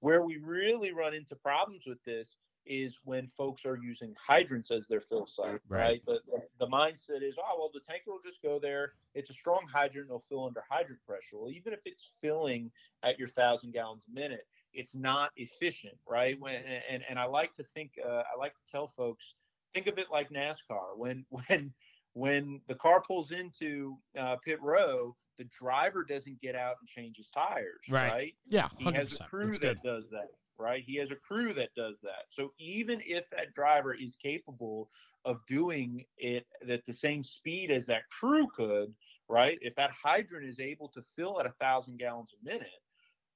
Where 0.00 0.22
we 0.22 0.36
really 0.36 0.92
run 0.92 1.14
into 1.14 1.34
problems 1.34 1.84
with 1.86 2.04
this 2.04 2.36
is 2.66 2.98
when 3.04 3.28
folks 3.28 3.64
are 3.64 3.78
using 3.82 4.14
hydrants 4.18 4.70
as 4.70 4.88
their 4.88 5.00
fill 5.00 5.26
site, 5.26 5.60
Right. 5.68 6.02
right? 6.06 6.06
The, 6.06 6.20
the 6.58 6.66
mindset 6.66 7.22
is, 7.22 7.36
oh, 7.38 7.56
well, 7.58 7.70
the 7.72 7.80
tanker 7.80 8.10
will 8.10 8.20
just 8.20 8.42
go 8.42 8.58
there. 8.58 8.92
It's 9.14 9.30
a 9.30 9.34
strong 9.34 9.66
hydrant. 9.70 10.08
It'll 10.08 10.20
fill 10.20 10.46
under 10.46 10.62
hydrant 10.68 11.00
pressure. 11.06 11.38
Well, 11.38 11.50
even 11.50 11.72
if 11.72 11.80
it's 11.84 12.12
filling 12.20 12.70
at 13.02 13.18
your 13.18 13.28
thousand 13.28 13.72
gallons 13.72 14.02
a 14.10 14.14
minute, 14.14 14.46
it's 14.74 14.94
not 14.94 15.30
efficient, 15.36 15.96
right? 16.06 16.38
When 16.40 16.54
and 16.54 17.04
and 17.08 17.18
I 17.18 17.24
like 17.26 17.54
to 17.54 17.64
think, 17.64 17.92
uh, 18.04 18.22
I 18.32 18.38
like 18.38 18.54
to 18.56 18.66
tell 18.70 18.88
folks, 18.88 19.34
think 19.72 19.86
of 19.86 19.98
it 19.98 20.10
like 20.10 20.30
NASCAR. 20.30 20.96
When 20.96 21.24
when 21.30 21.72
when 22.14 22.60
the 22.68 22.74
car 22.74 23.02
pulls 23.02 23.32
into 23.32 23.98
uh, 24.18 24.36
pit 24.44 24.60
row, 24.62 25.16
the 25.38 25.44
driver 25.44 26.04
doesn't 26.04 26.40
get 26.40 26.54
out 26.54 26.76
and 26.80 26.88
change 26.88 27.16
his 27.16 27.28
tires, 27.30 27.80
Right. 27.88 28.08
right? 28.08 28.34
Yeah, 28.48 28.68
He 28.78 28.92
has 28.92 29.12
a 29.12 29.18
crew 29.18 29.46
That's 29.46 29.58
that 29.58 29.74
good. 29.74 29.82
does 29.82 30.10
that, 30.10 30.28
right? 30.58 30.82
He 30.84 30.96
has 30.96 31.10
a 31.10 31.16
crew 31.16 31.52
that 31.54 31.74
does 31.74 31.96
that. 32.02 32.26
So 32.30 32.52
even 32.58 33.00
if 33.04 33.28
that 33.30 33.54
driver 33.54 33.94
is 33.94 34.16
capable 34.16 34.90
of 35.24 35.44
doing 35.46 36.04
it 36.18 36.46
at 36.68 36.84
the 36.84 36.92
same 36.92 37.24
speed 37.24 37.70
as 37.70 37.86
that 37.86 38.08
crew 38.10 38.46
could, 38.54 38.94
right? 39.28 39.58
If 39.60 39.74
that 39.76 39.90
hydrant 39.90 40.46
is 40.46 40.60
able 40.60 40.88
to 40.90 41.02
fill 41.02 41.40
at 41.40 41.46
a 41.46 41.50
thousand 41.60 41.98
gallons 41.98 42.34
a 42.40 42.44
minute, 42.44 42.68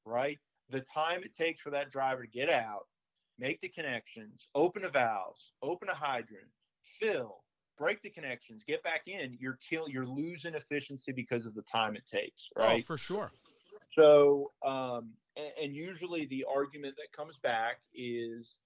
right? 0.05 0.39
The 0.71 0.81
time 0.81 1.23
it 1.23 1.35
takes 1.35 1.61
for 1.61 1.71
that 1.71 1.91
driver 1.91 2.23
to 2.23 2.29
get 2.29 2.51
out, 2.51 2.87
make 3.39 3.61
the 3.61 3.69
connections, 3.69 4.49
open 4.55 4.83
the 4.83 4.91
valves, 4.91 5.53
open 5.63 5.89
a 5.89 5.95
hydrant, 5.95 6.49
fill, 7.01 7.45
break 7.79 8.03
the 8.03 8.11
connections, 8.11 8.65
get 8.67 8.83
back 8.83 9.03
in, 9.07 9.37
you're 9.41 9.59
kill 9.69 9.89
you're 9.89 10.07
losing 10.07 10.55
efficiency 10.55 11.13
because 11.13 11.47
of 11.47 11.55
the 11.55 11.63
time 11.63 11.97
it 11.97 12.07
takes, 12.07 12.51
right? 12.57 12.83
Oh, 12.83 12.87
for 12.87 12.99
sure. 12.99 13.31
So, 13.93 14.53
um, 14.65 15.11
and, 15.37 15.53
and 15.63 15.77
usually 15.77 16.27
the 16.27 16.45
argument 16.53 16.97
that 16.97 17.17
comes 17.17 17.37
back 17.43 17.79
is, 17.95 18.59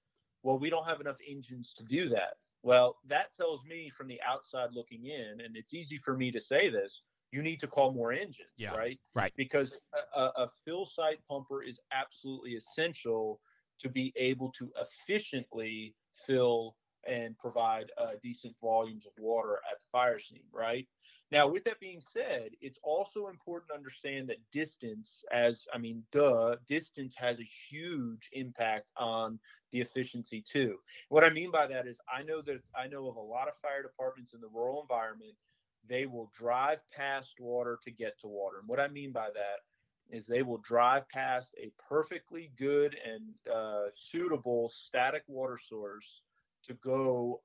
well, 0.43 0.59
we 0.59 0.71
don't 0.71 0.89
have 0.89 1.01
enough 1.01 1.19
engines 1.29 1.73
to 1.77 1.85
do 1.85 2.09
that. 2.11 2.35
Well, 2.63 2.97
that 3.09 3.35
tells 3.37 3.65
me 3.65 3.91
from 3.91 4.09
the 4.09 4.21
outside 4.27 4.71
looking 4.73 5.07
in, 5.07 5.41
and 5.45 5.57
it's 5.57 5.75
easy 5.75 5.99
for 5.99 6.17
me 6.17 6.31
to 6.31 6.41
say 6.41 6.71
this, 6.71 7.03
you 7.33 7.43
need 7.43 7.61
to 7.61 7.67
call 7.67 7.93
more 7.93 8.13
engines, 8.13 8.49
Yeah, 8.57 8.75
right? 8.75 9.01
right. 9.15 9.33
Because 9.37 9.79
a, 10.15 10.31
a, 10.37 10.49
fill 10.65 10.87
site 10.87 11.19
pumper 11.29 11.63
is 11.63 11.81
absolutely 11.91 12.55
essential 12.55 13.41
to 13.81 13.89
be 13.89 14.13
able 14.17 14.53
to 14.59 14.71
efficiently 14.81 15.95
fill 16.27 16.77
and 17.09 17.37
provide 17.39 17.91
uh, 17.99 18.13
decent 18.23 18.55
volumes 18.61 19.07
of 19.07 19.13
water 19.19 19.59
at 19.71 19.81
the 19.81 19.87
fire 19.91 20.21
scene, 20.21 20.45
right? 20.53 20.87
Now, 21.33 21.49
with 21.49 21.65
that 21.65 21.81
being 21.81 22.01
said, 22.01 22.51
it's 22.61 22.79
also 22.85 23.29
important 23.29 23.71
to 23.71 23.75
understand 23.75 24.29
that 24.29 24.37
distance, 24.53 25.25
as 25.33 25.65
I 25.75 25.79
mean, 25.79 26.05
duh, 26.13 26.57
distance 26.69 27.15
has 27.17 27.41
a 27.41 27.49
huge 27.71 28.29
impact 28.33 28.91
on 28.99 29.41
the 29.73 29.81
efficiency 29.81 30.45
too. 30.47 30.77
What 31.09 31.25
I 31.25 31.31
mean 31.31 31.51
by 31.51 31.67
that 31.67 31.87
is, 31.87 31.99
I 32.15 32.23
know 32.23 32.43
that 32.43 32.61
I 32.77 32.87
know 32.87 33.09
of 33.09 33.17
a 33.17 33.21
lot 33.21 33.49
of 33.49 33.55
fire 33.63 33.83
departments 33.83 34.35
in 34.35 34.41
the 34.41 34.49
rural 34.49 34.83
environment. 34.83 35.33
They 35.89 36.07
will 36.07 36.31
drive 36.39 36.79
past 36.97 37.35
water 37.41 37.79
to 37.85 37.91
get 37.91 38.19
to 38.21 38.29
water. 38.29 38.59
And 38.61 38.69
what 38.69 38.81
I 38.81 38.89
mean 38.89 39.13
by 39.13 39.29
that 39.35 40.17
is 40.17 40.27
they 40.27 40.43
will 40.43 40.59
drive 40.59 41.09
past 41.09 41.55
a 41.59 41.73
perfectly 41.89 42.53
good 42.59 42.97
and 43.05 43.23
uh, 43.53 43.85
suitable 43.95 44.69
static 44.69 45.23
water 45.27 45.59
source 45.59 46.23
to 46.67 46.75
go 46.75 47.41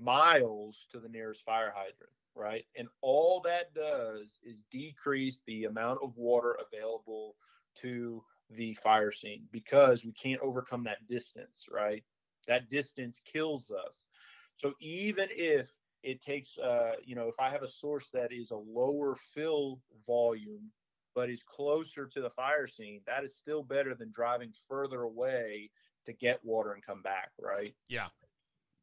miles 0.00 0.86
to 0.92 1.00
the 1.00 1.08
nearest 1.08 1.44
fire 1.44 1.72
hydrant, 1.74 2.12
right? 2.34 2.64
And 2.76 2.88
all 3.02 3.40
that 3.44 3.74
does 3.74 4.38
is 4.42 4.64
decrease 4.70 5.42
the 5.46 5.64
amount 5.64 6.00
of 6.02 6.16
water 6.16 6.56
available 6.72 7.36
to 7.82 8.22
the 8.50 8.74
fire 8.74 9.12
scene 9.12 9.42
because 9.52 10.04
we 10.04 10.12
can't 10.12 10.40
overcome 10.40 10.84
that 10.84 11.06
distance, 11.08 11.66
right? 11.70 12.02
That 12.46 12.70
distance 12.70 13.20
kills 13.30 13.70
us. 13.70 14.08
So 14.56 14.72
even 14.80 15.28
if 15.30 15.68
it 16.02 16.22
takes, 16.22 16.56
uh, 16.58 16.92
you 17.04 17.14
know, 17.14 17.28
if 17.28 17.38
I 17.40 17.48
have 17.48 17.62
a 17.62 17.68
source 17.68 18.06
that 18.12 18.32
is 18.32 18.50
a 18.50 18.56
lower 18.56 19.16
fill 19.34 19.80
volume 20.06 20.70
but 21.14 21.28
is 21.28 21.42
closer 21.42 22.06
to 22.06 22.20
the 22.20 22.30
fire 22.30 22.68
scene, 22.68 23.00
that 23.06 23.24
is 23.24 23.34
still 23.34 23.62
better 23.62 23.94
than 23.94 24.10
driving 24.12 24.52
further 24.68 25.02
away 25.02 25.68
to 26.06 26.12
get 26.12 26.38
water 26.44 26.72
and 26.72 26.82
come 26.84 27.02
back, 27.02 27.30
right? 27.40 27.74
Yeah. 27.88 28.06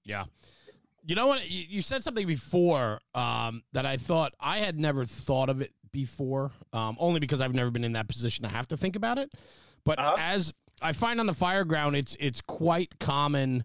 Yeah. 0.03 0.25
You 1.05 1.15
know 1.15 1.27
what? 1.27 1.49
You, 1.49 1.63
you 1.69 1.81
said 1.81 2.03
something 2.03 2.27
before 2.27 2.99
um, 3.13 3.63
that 3.71 3.85
I 3.85 3.95
thought 3.95 4.33
I 4.39 4.57
had 4.57 4.77
never 4.77 5.05
thought 5.05 5.49
of 5.49 5.61
it 5.61 5.71
before, 5.93 6.51
um, 6.73 6.97
only 6.99 7.21
because 7.21 7.39
I've 7.39 7.53
never 7.53 7.71
been 7.71 7.85
in 7.85 7.93
that 7.93 8.09
position 8.09 8.43
to 8.43 8.49
have 8.49 8.67
to 8.69 8.75
think 8.77 8.97
about 8.97 9.17
it. 9.17 9.31
But 9.85 9.97
Uh-huh. 9.99 10.15
as 10.19 10.51
I 10.81 10.91
find 10.91 11.21
on 11.21 11.25
the 11.27 11.33
fire 11.33 11.63
ground, 11.63 11.95
it's 11.95 12.17
it's 12.19 12.41
quite 12.41 12.99
common 12.99 13.63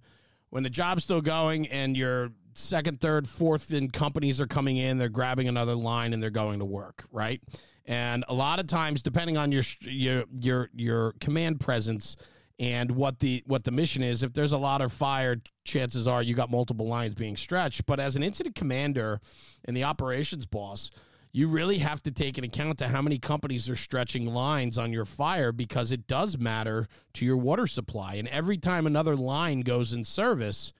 when 0.51 0.63
the 0.63 0.71
job's 0.71 1.03
still 1.03 1.23
going 1.23 1.67
and 1.69 1.97
your 1.97 2.31
second, 2.55 3.01
third, 3.01 3.29
fourth, 3.29 3.73
and 3.73 3.93
companies 3.93 4.41
are 4.41 4.47
coming 4.47 4.77
in, 4.77 4.99
they're 4.99 5.09
grabbing 5.09 5.49
another 5.49 5.75
line 5.75 6.13
and 6.13 6.23
they're 6.23 6.31
going 6.31 6.59
to 6.59 6.65
work, 6.65 7.05
right? 7.11 7.41
And 7.87 8.25
a 8.29 8.35
lot 8.35 8.61
of 8.61 8.67
times, 8.67 9.03
depending 9.03 9.37
on 9.37 9.53
your 9.53 9.63
your 9.83 10.25
your 10.39 10.71
your 10.75 11.13
command 11.21 11.61
presence 11.61 12.17
and 12.59 12.93
what 12.93 13.19
the 13.21 13.43
what 13.47 13.65
the 13.65 13.71
mission 13.71 14.03
is, 14.03 14.23
if 14.23 14.33
there's 14.33 14.53
a 14.53 14.59
lot 14.59 14.81
of 14.81 14.93
fire, 14.93 15.41
chances 15.65 16.07
are 16.07 16.23
you 16.23 16.35
got 16.35 16.51
multiple 16.51 16.87
lines 16.87 17.15
being 17.15 17.37
stretched. 17.37 17.87
But 17.87 17.99
as 17.99 18.17
an 18.17 18.23
incident 18.23 18.55
commander 18.55 19.21
and 19.65 19.77
the 19.77 19.85
operations 19.85 20.47
boss, 20.47 20.91
you 21.33 21.49
really 21.49 21.79
have 21.79 22.03
to 22.03 22.11
take 22.11 22.39
an 22.39 22.45
account 22.45 22.79
to 22.79 22.89
how 22.89 23.01
many 23.01 23.19
companies 23.19 23.69
are 23.69 23.77
stretching 23.77 24.27
lines 24.27 24.77
on 24.79 24.93
your 24.93 25.05
fire 25.05 25.53
because 25.53 25.93
it 25.93 26.07
does 26.07 26.39
matter 26.39 26.89
to 27.15 27.25
your 27.25 27.37
water 27.37 27.67
supply. 27.67 28.15
And 28.15 28.29
every 28.29 28.59
time 28.59 28.87
another 28.87 29.17
line 29.17 29.61
goes 29.61 29.93
in 29.93 30.05
service, 30.05 30.73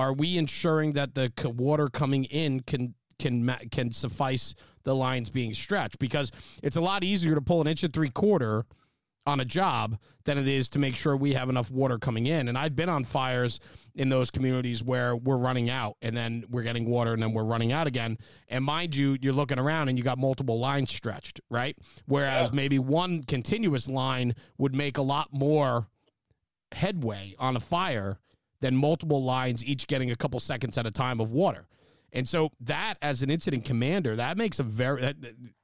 are 0.00 0.12
we 0.12 0.36
ensuring 0.36 0.94
that 0.94 1.14
the 1.14 1.32
water 1.56 1.88
coming 1.88 2.24
in 2.24 2.60
can 2.60 2.94
can 3.18 3.54
can 3.70 3.92
suffice 3.92 4.54
the 4.84 4.94
lines 4.94 5.30
being 5.30 5.54
stretched? 5.54 5.98
Because 5.98 6.32
it's 6.62 6.76
a 6.76 6.80
lot 6.80 7.04
easier 7.04 7.34
to 7.34 7.40
pull 7.42 7.60
an 7.60 7.66
inch 7.66 7.84
and 7.84 7.92
three 7.92 8.10
quarter 8.10 8.64
on 9.26 9.38
a 9.38 9.44
job 9.44 9.98
than 10.24 10.38
it 10.38 10.48
is 10.48 10.70
to 10.70 10.78
make 10.78 10.96
sure 10.96 11.14
we 11.14 11.34
have 11.34 11.50
enough 11.50 11.70
water 11.70 11.98
coming 11.98 12.26
in. 12.26 12.48
And 12.48 12.56
I've 12.56 12.74
been 12.74 12.88
on 12.88 13.04
fires 13.04 13.60
in 13.94 14.08
those 14.08 14.30
communities 14.30 14.82
where 14.82 15.14
we're 15.14 15.36
running 15.36 15.68
out 15.68 15.96
and 16.00 16.16
then 16.16 16.44
we're 16.48 16.62
getting 16.62 16.86
water 16.88 17.12
and 17.12 17.22
then 17.22 17.32
we're 17.34 17.44
running 17.44 17.70
out 17.70 17.86
again. 17.86 18.16
And 18.48 18.64
mind 18.64 18.96
you, 18.96 19.18
you're 19.20 19.34
looking 19.34 19.58
around 19.58 19.90
and 19.90 19.98
you 19.98 20.02
got 20.02 20.16
multiple 20.16 20.58
lines 20.58 20.90
stretched, 20.90 21.38
right? 21.50 21.76
Whereas 22.06 22.46
Yeah. 22.48 22.54
maybe 22.54 22.78
one 22.78 23.22
continuous 23.22 23.86
line 23.88 24.34
would 24.56 24.74
make 24.74 24.96
a 24.96 25.02
lot 25.02 25.28
more 25.32 25.88
headway 26.72 27.34
on 27.38 27.56
a 27.56 27.60
fire 27.60 28.18
than 28.60 28.76
multiple 28.76 29.22
lines 29.24 29.64
each 29.64 29.86
getting 29.86 30.10
a 30.10 30.16
couple 30.16 30.38
seconds 30.40 30.76
at 30.78 30.86
a 30.86 30.90
time 30.90 31.20
of 31.20 31.32
water. 31.32 31.66
And 32.12 32.28
so 32.28 32.50
that 32.60 32.94
as 33.00 33.22
an 33.22 33.30
incident 33.30 33.64
commander, 33.64 34.16
that 34.16 34.36
makes 34.36 34.58
a 34.58 34.62
very 34.62 35.00
that, 35.02 35.16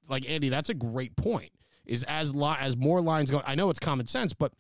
like 0.09 0.29
Andy, 0.29 0.49
that's 0.49 0.71
a 0.71 0.75
great 0.75 1.17
point. 1.17 1.51
Is 1.85 2.03
as 2.05 2.35
li- 2.35 2.57
as 2.59 2.77
more 2.77 3.01
lines 3.01 3.31
go, 3.31 3.43
I 3.47 3.55
know 3.55 3.71
it's 3.71 3.79
common 3.79 4.07
sense, 4.07 4.33
but 4.35 4.53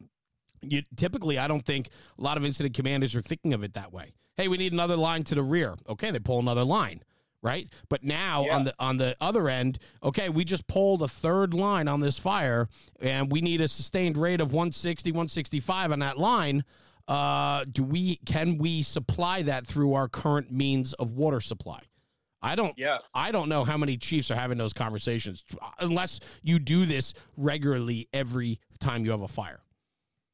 you 0.62 0.82
typically 0.96 1.38
I 1.38 1.48
don't 1.48 1.64
think 1.64 1.88
a 2.18 2.22
lot 2.22 2.36
of 2.36 2.44
incident 2.44 2.74
commanders 2.74 3.14
are 3.14 3.20
thinking 3.20 3.52
of 3.52 3.62
it 3.64 3.74
that 3.74 3.92
way. 3.92 4.14
Hey, 4.36 4.48
we 4.48 4.56
need 4.58 4.72
another 4.72 4.96
line 4.96 5.24
to 5.24 5.34
the 5.34 5.42
rear. 5.42 5.74
Okay, 5.88 6.10
they 6.10 6.18
pull 6.18 6.38
another 6.38 6.64
line, 6.64 7.02
right? 7.42 7.68
But 7.88 8.04
now 8.04 8.44
Yeah. 8.46 8.56
on 8.56 8.64
the 8.64 8.74
on 8.78 8.96
the 8.98 9.16
other 9.20 9.48
end, 9.48 9.78
okay, 10.02 10.28
we 10.28 10.44
just 10.44 10.66
pulled 10.66 11.02
a 11.02 11.08
third 11.08 11.54
line 11.54 11.88
on 11.88 12.00
this 12.00 12.18
fire 12.18 12.68
and 13.00 13.30
we 13.30 13.40
need 13.40 13.60
a 13.60 13.68
sustained 13.68 14.16
rate 14.16 14.40
of 14.40 14.52
160, 14.52 15.10
165 15.12 15.92
on 15.92 15.98
that 16.00 16.18
line. 16.18 16.64
Uh, 17.08 17.64
do 17.70 17.84
we 17.84 18.16
can 18.26 18.58
we 18.58 18.82
supply 18.82 19.42
that 19.42 19.66
through 19.66 19.94
our 19.94 20.08
current 20.08 20.50
means 20.50 20.92
of 20.94 21.12
water 21.14 21.40
supply? 21.40 21.80
I 22.42 22.54
don't 22.54 22.74
Yeah. 22.76 22.98
I 23.14 23.30
don't 23.32 23.48
know 23.48 23.64
how 23.64 23.76
many 23.76 23.96
chiefs 23.96 24.30
are 24.30 24.34
having 24.36 24.58
those 24.58 24.72
conversations 24.72 25.44
unless 25.78 26.20
you 26.42 26.58
do 26.58 26.84
this 26.84 27.14
regularly 27.36 28.08
every 28.12 28.60
time 28.80 29.04
you 29.04 29.10
have 29.12 29.22
a 29.22 29.28
fire. 29.28 29.60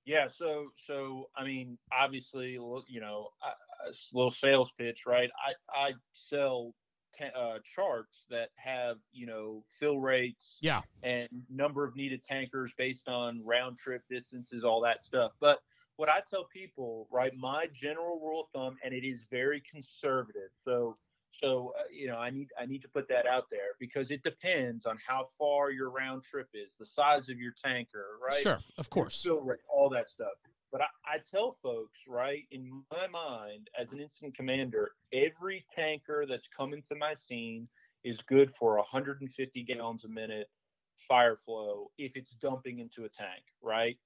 Yeah, 0.05 0.29
so 0.35 0.73
so 0.87 1.29
I 1.37 1.45
mean, 1.45 1.79
obviously, 1.93 2.53
you 2.53 3.01
know, 3.01 3.29
a, 3.43 3.93
little 4.12 4.31
sales 4.33 4.73
pitch, 4.79 5.05
right? 5.07 5.31
I 5.47 5.89
I 5.89 5.93
sell 6.12 6.75
ta- 7.16 7.39
uh, 7.39 7.59
charts 7.75 8.25
that 8.31 8.49
have 8.57 8.97
you 9.12 9.27
know 9.27 9.62
fill 9.79 10.01
rates, 10.01 10.57
Yeah. 10.61 10.83
and 11.03 11.29
number 11.51 11.85
of 11.85 11.95
needed 11.97 12.23
tankers 12.25 12.73
based 12.77 13.09
on 13.09 13.45
round 13.45 13.77
trip 13.79 14.03
distances, 14.11 14.64
all 14.64 14.81
that 14.81 15.05
stuff. 15.05 15.33
But 15.39 15.61
what 15.97 16.09
I 16.09 16.20
tell 16.28 16.45
people, 16.45 17.07
right, 17.11 17.32
my 17.36 17.66
general 17.72 18.18
rule 18.20 18.43
of 18.43 18.47
thumb, 18.55 18.76
and 18.84 18.95
it 18.95 19.07
is 19.07 19.24
very 19.30 19.62
conservative. 19.70 20.51
So 20.64 20.97
so 21.32 21.72
uh, 21.78 21.82
you 21.93 22.07
know, 22.07 22.18
I 22.18 22.30
need 22.30 22.49
I 22.61 22.66
need 22.66 22.82
to 22.82 22.88
put 22.88 23.09
that 23.09 23.26
out 23.26 23.49
there 23.51 23.76
because 23.80 24.11
it 24.11 24.22
depends 24.22 24.86
on 24.86 24.99
how 25.07 25.26
far 25.38 25.70
your 25.70 25.90
round 25.90 26.22
trip 26.22 26.49
is, 26.55 26.74
the 26.78 26.86
size 26.86 27.28
of 27.28 27.38
your 27.38 27.53
tanker, 27.53 28.18
right? 28.24 28.43
Sure, 28.43 28.59
of 28.78 28.90
course. 28.90 29.22
fill 29.22 29.40
rate, 29.40 29.61
all 29.68 29.88
that 29.90 30.09
stuff. 30.09 30.32
But 30.70 30.82
I, 30.82 30.86
I 31.07 31.18
tell 31.30 31.53
folks, 31.53 31.99
right, 32.09 32.45
in 32.51 32.82
my 32.90 33.07
mind, 33.09 33.68
as 33.78 33.93
an 33.93 34.01
incident 34.01 34.34
commander, 34.34 34.93
every 35.12 35.66
tanker 35.70 36.24
that's 36.26 36.49
coming 36.57 36.82
to 36.88 36.95
my 36.95 37.12
scene 37.14 37.68
is 38.05 38.18
good 38.22 38.51
for 38.51 38.76
150 38.76 39.62
gallons 39.64 40.05
a 40.05 40.09
minute 40.09 40.49
fire 41.09 41.36
flow 41.36 41.90
if 41.99 42.12
it's 42.16 42.32
dumping 42.32 42.78
into 42.78 43.05
a 43.05 43.09
tank, 43.09 43.43
right? 43.61 43.99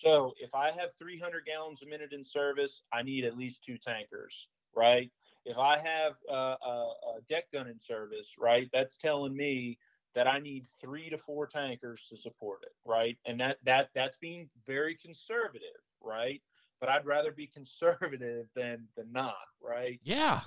So 0.00 0.34
if 0.38 0.54
I 0.54 0.70
have 0.70 0.90
300 0.98 1.46
gallons 1.46 1.82
a 1.82 1.86
minute 1.86 2.12
in 2.12 2.24
service, 2.24 2.82
I 2.92 3.02
need 3.02 3.24
at 3.24 3.36
least 3.36 3.60
two 3.64 3.78
tankers, 3.78 4.48
right? 4.74 5.10
If 5.44 5.58
I 5.58 5.78
have 5.78 6.14
uh, 6.30 6.56
a, 6.64 6.70
a 7.16 7.20
deck 7.28 7.50
gun 7.52 7.68
in 7.68 7.80
service, 7.80 8.34
right, 8.38 8.68
that's 8.72 8.96
telling 8.96 9.34
me 9.36 9.78
that 10.14 10.26
I 10.26 10.38
need 10.38 10.66
three 10.80 11.08
to 11.10 11.18
four 11.18 11.46
tankers 11.46 12.02
to 12.10 12.16
support 12.16 12.60
it, 12.62 12.72
right? 12.84 13.16
And 13.26 13.38
that 13.40 13.58
that 13.64 13.90
that's 13.94 14.16
being 14.16 14.48
very 14.66 14.96
conservative, 14.96 15.80
right? 16.02 16.42
But 16.80 16.88
I'd 16.88 17.06
rather 17.06 17.30
be 17.30 17.46
conservative 17.54 18.46
than 18.54 18.88
than 18.96 19.12
not, 19.12 19.36
right? 19.62 20.00
Yeah. 20.02 20.40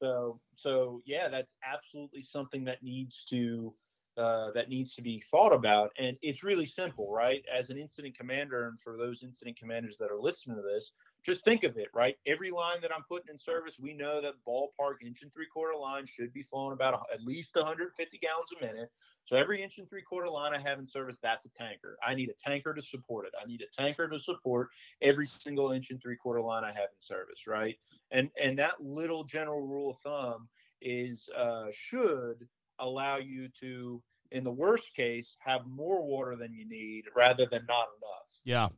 So 0.00 0.40
so 0.56 1.02
yeah, 1.04 1.28
that's 1.28 1.54
absolutely 1.64 2.22
something 2.22 2.64
that 2.64 2.82
needs 2.82 3.24
to 3.30 3.72
uh, 4.16 4.50
that 4.52 4.68
needs 4.68 4.94
to 4.94 5.02
be 5.02 5.22
thought 5.30 5.52
about, 5.52 5.90
and 5.98 6.16
it's 6.22 6.44
really 6.44 6.66
simple, 6.66 7.10
right? 7.10 7.42
As 7.52 7.70
an 7.70 7.78
incident 7.78 8.16
commander, 8.16 8.68
and 8.68 8.78
for 8.80 8.96
those 8.96 9.22
incident 9.22 9.58
commanders 9.58 9.96
that 9.98 10.10
are 10.10 10.20
listening 10.20 10.56
to 10.56 10.62
this, 10.62 10.92
just 11.24 11.44
think 11.44 11.62
of 11.62 11.76
it, 11.76 11.88
right? 11.94 12.16
Every 12.26 12.50
line 12.50 12.80
that 12.82 12.90
I'm 12.94 13.04
putting 13.08 13.30
in 13.30 13.38
service, 13.38 13.76
we 13.80 13.94
know 13.94 14.20
that 14.20 14.34
ballpark 14.46 14.96
inch 15.06 15.22
and 15.22 15.32
three 15.32 15.46
quarter 15.46 15.78
line 15.78 16.04
should 16.06 16.32
be 16.32 16.42
flowing 16.42 16.72
about 16.72 17.06
at 17.12 17.22
least 17.22 17.54
150 17.54 18.18
gallons 18.18 18.48
a 18.60 18.66
minute. 18.66 18.90
So 19.24 19.36
every 19.36 19.62
inch 19.62 19.78
and 19.78 19.88
three 19.88 20.02
quarter 20.02 20.28
line 20.28 20.52
I 20.52 20.60
have 20.60 20.78
in 20.78 20.86
service, 20.86 21.18
that's 21.22 21.46
a 21.46 21.50
tanker. 21.50 21.96
I 22.02 22.14
need 22.14 22.30
a 22.30 22.50
tanker 22.50 22.74
to 22.74 22.82
support 22.82 23.26
it. 23.26 23.32
I 23.40 23.46
need 23.46 23.62
a 23.62 23.82
tanker 23.82 24.08
to 24.08 24.18
support 24.18 24.68
every 25.00 25.26
single 25.26 25.70
inch 25.70 25.90
and 25.90 26.02
three 26.02 26.16
quarter 26.16 26.40
line 26.40 26.64
I 26.64 26.72
have 26.72 26.90
in 26.90 27.00
service, 27.00 27.46
right? 27.46 27.78
And 28.10 28.30
and 28.42 28.58
that 28.58 28.82
little 28.82 29.24
general 29.24 29.62
rule 29.62 29.90
of 29.90 29.96
thumb 30.04 30.48
is 30.80 31.28
uh, 31.36 31.66
should 31.70 32.48
allow 32.82 33.16
you 33.16 33.48
to, 33.60 34.02
in 34.32 34.44
the 34.44 34.50
worst 34.50 34.84
case, 34.94 35.36
have 35.38 35.66
more 35.66 36.04
water 36.04 36.36
than 36.36 36.52
you 36.52 36.68
need 36.68 37.04
rather 37.16 37.46
than 37.46 37.64
not 37.66 37.86
enough. 37.98 38.28
Yeah. 38.44 38.68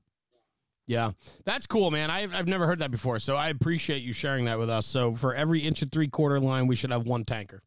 Yeah, 0.87 1.13
that's 1.47 1.67
cool, 1.67 1.91
man. 1.91 2.11
I've, 2.11 2.35
I've 2.35 2.47
never 2.47 2.67
heard 2.67 2.81
that 2.81 2.91
before, 2.91 3.19
so 3.19 3.37
I 3.37 3.49
appreciate 3.49 4.03
you 4.03 4.13
sharing 4.13 4.45
that 4.45 4.59
with 4.59 4.69
us. 4.69 4.87
So 4.87 5.15
for 5.15 5.35
every 5.35 5.61
inch 5.61 5.81
and 5.81 5.91
three 5.91 6.09
quarter 6.09 6.39
line, 6.39 6.67
we 6.67 6.77
should 6.77 6.91
have 6.91 7.07
one 7.07 7.25
tanker. 7.25 7.63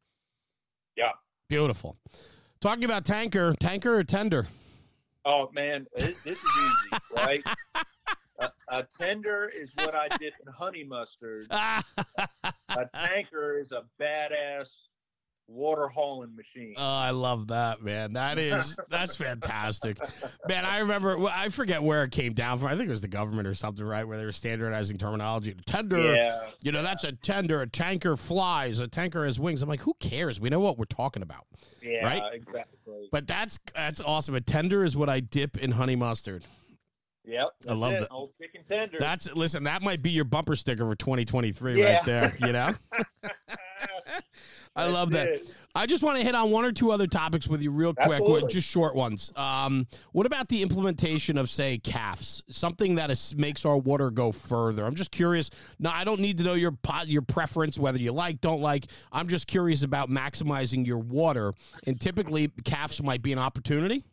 Yeah, 0.96 1.14
beautiful. 1.50 1.98
Talking 2.62 2.84
about 2.84 3.06
tanker, 3.06 3.56
tanker 3.60 3.96
or 3.96 4.04
tender? 4.04 4.48
Oh 5.26 5.50
man, 5.52 5.88
this, 5.96 6.22
this 6.22 6.38
is 6.38 6.52
easy, 6.62 7.02
right? 7.16 7.44
a, 8.40 8.50
a, 8.70 8.88
tender 9.00 9.52
is 9.60 9.70
what 9.76 9.96
I 9.96 10.08
dip 10.20 10.34
in 10.46 10.54
honey 10.54 10.84
mustard. 10.84 11.48
a 11.52 12.86
tanker 12.94 13.60
is 13.60 13.72
a 13.72 13.84
badass 14.02 14.68
water 15.48 15.88
hauling 15.88 16.36
machine. 16.36 16.74
Oh, 16.78 16.84
I 16.84 17.12
love 17.12 17.48
that, 17.48 17.82
man. 17.82 18.14
That 18.14 18.38
is 18.38 18.78
that's 18.90 19.16
fantastic. 19.16 19.98
man, 20.48 20.66
I 20.66 20.80
remember 20.80 21.26
I 21.28 21.50
forget 21.50 21.82
where 21.82 22.04
it 22.04 22.12
came 22.12 22.34
down 22.34 22.60
from. 22.60 22.68
I 22.68 22.76
think 22.76 22.88
it 22.88 22.92
was 22.92 23.02
the 23.02 23.08
government 23.08 23.48
or 23.48 23.54
something, 23.54 23.86
right? 23.86 24.08
Where 24.08 24.18
they 24.18 24.26
were 24.26 24.32
standardizing 24.32 24.98
terminology. 24.98 25.56
Tender, 25.66 26.14
yeah, 26.14 26.50
you 26.62 26.72
know, 26.72 26.84
that's 26.84 27.04
a 27.04 27.14
tender, 27.14 27.62
a 27.62 27.68
tanker 27.68 28.16
flies, 28.16 28.80
a 28.80 28.88
tanker 28.88 29.26
has 29.26 29.40
wings. 29.40 29.62
I'm 29.62 29.70
like, 29.70 29.82
who 29.82 29.94
cares? 30.00 30.40
We 30.40 30.50
know 30.50 30.60
what 30.60 30.78
we're 30.78 30.86
talking 30.86 31.24
about. 31.24 31.46
Yeah, 31.82 32.06
right? 32.06 32.34
exactly. 32.34 33.08
But 33.12 33.28
that's 33.28 33.60
that's 33.74 34.02
awesome. 34.02 34.36
A 34.36 34.42
tender 34.42 34.84
is 34.84 34.96
what 34.96 35.10
I 35.10 35.20
dip 35.20 35.58
in 35.58 35.72
honey 35.72 35.96
mustard. 35.96 36.46
Yep, 37.26 37.50
I 37.68 37.74
love 37.74 37.94
it. 37.94 38.00
that. 38.02 38.12
Old 38.12 38.32
chicken 38.38 38.64
tender. 38.64 38.98
That's 39.00 39.34
listen. 39.34 39.64
That 39.64 39.82
might 39.82 40.02
be 40.02 40.12
your 40.12 40.24
bumper 40.24 40.56
sticker 40.56 40.88
for 40.88 40.96
2023 40.96 41.78
yeah. 41.78 41.96
right 41.96 42.06
there. 42.06 42.36
You 42.40 42.54
know. 42.54 42.74
I 44.78 44.88
love 44.88 45.12
that. 45.12 45.42
I 45.76 45.86
just 45.86 46.04
want 46.04 46.18
to 46.18 46.24
hit 46.24 46.34
on 46.34 46.50
one 46.50 46.66
or 46.66 46.72
two 46.72 46.92
other 46.92 47.06
topics 47.06 47.48
with 47.48 47.62
you 47.62 47.70
real 47.70 47.94
quick, 47.94 48.20
Absolutely. 48.20 48.50
just 48.50 48.68
short 48.68 48.96
ones. 48.96 49.32
Um, 49.36 49.86
what 50.12 50.26
about 50.26 50.50
the 50.50 50.64
implementation 50.64 51.38
of, 51.38 51.52
say, 51.52 51.78
CAFs? 51.78 52.42
Something 52.50 52.96
that 52.96 53.12
is, 53.12 53.36
makes 53.36 53.64
our 53.64 53.78
water 53.78 54.10
go 54.10 54.32
further. 54.32 54.86
I'm 54.86 54.96
just 54.96 55.12
curious. 55.12 55.52
No, 55.78 55.92
I 55.92 56.04
don't 56.04 56.20
need 56.20 56.40
to 56.40 56.44
know 56.44 56.56
your 56.56 56.76
your 57.06 57.22
preference, 57.22 57.78
whether 57.78 58.00
you 58.00 58.12
like, 58.12 58.42
don't 58.42 58.62
like. 58.62 58.88
I'm 59.12 59.28
just 59.28 59.46
curious 59.46 59.84
about 59.84 60.10
maximizing 60.10 60.86
your 60.86 60.98
water, 60.98 61.54
and 61.86 62.02
typically 62.02 62.48
CAFs 62.48 63.04
might 63.04 63.22
be 63.22 63.32
an 63.32 63.40
opportunity. 63.40 64.04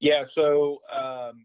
Yeah. 0.00 0.24
So, 0.24 0.80
um, 0.90 1.44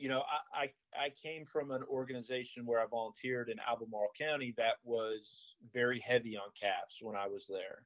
you 0.00 0.08
know, 0.08 0.22
I, 0.54 0.62
I 0.62 1.04
I 1.04 1.08
came 1.22 1.44
from 1.44 1.70
an 1.70 1.82
organization 1.84 2.64
where 2.64 2.80
I 2.80 2.86
volunteered 2.86 3.50
in 3.50 3.58
Albemarle 3.68 4.10
County 4.18 4.54
that 4.56 4.76
was 4.82 5.54
very 5.72 6.00
heavy 6.00 6.36
on 6.36 6.48
CAFs 6.60 7.02
when 7.02 7.14
I 7.14 7.28
was 7.28 7.46
there. 7.48 7.82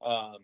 Um, 0.00 0.38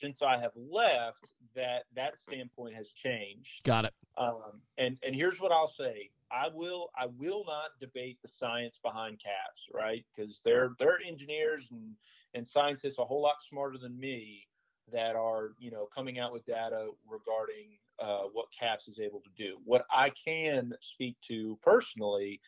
since 0.00 0.20
I 0.20 0.36
have 0.38 0.52
left, 0.56 1.30
that 1.54 1.84
that 1.94 2.18
standpoint 2.18 2.74
has 2.74 2.88
changed. 2.88 3.62
Got 3.64 3.84
it. 3.84 3.94
Um, 4.16 4.60
and 4.76 4.98
and 5.06 5.14
here's 5.14 5.40
what 5.40 5.52
I'll 5.52 5.72
say: 5.78 6.10
I 6.32 6.48
will 6.52 6.90
I 6.98 7.06
will 7.06 7.44
not 7.46 7.70
debate 7.80 8.18
the 8.22 8.28
science 8.28 8.80
behind 8.82 9.18
CAFs, 9.18 9.72
right? 9.72 10.04
Because 10.14 10.40
they're 10.44 10.72
they're 10.80 10.98
engineers 11.06 11.68
and 11.70 11.94
and 12.34 12.46
scientists 12.46 12.98
a 12.98 13.04
whole 13.04 13.22
lot 13.22 13.36
smarter 13.48 13.78
than 13.78 13.98
me 13.98 14.48
that 14.92 15.14
are 15.14 15.50
you 15.58 15.70
know 15.70 15.86
coming 15.94 16.18
out 16.18 16.32
with 16.32 16.44
data 16.44 16.88
regarding 17.08 17.78
uh, 18.00 18.22
what 18.32 18.46
CAFs 18.60 18.88
is 18.88 18.98
able 18.98 19.20
to 19.20 19.30
do. 19.36 19.58
What 19.64 19.84
I 19.90 20.10
can 20.10 20.72
speak 20.80 21.16
to 21.28 21.58
personally 21.62 22.40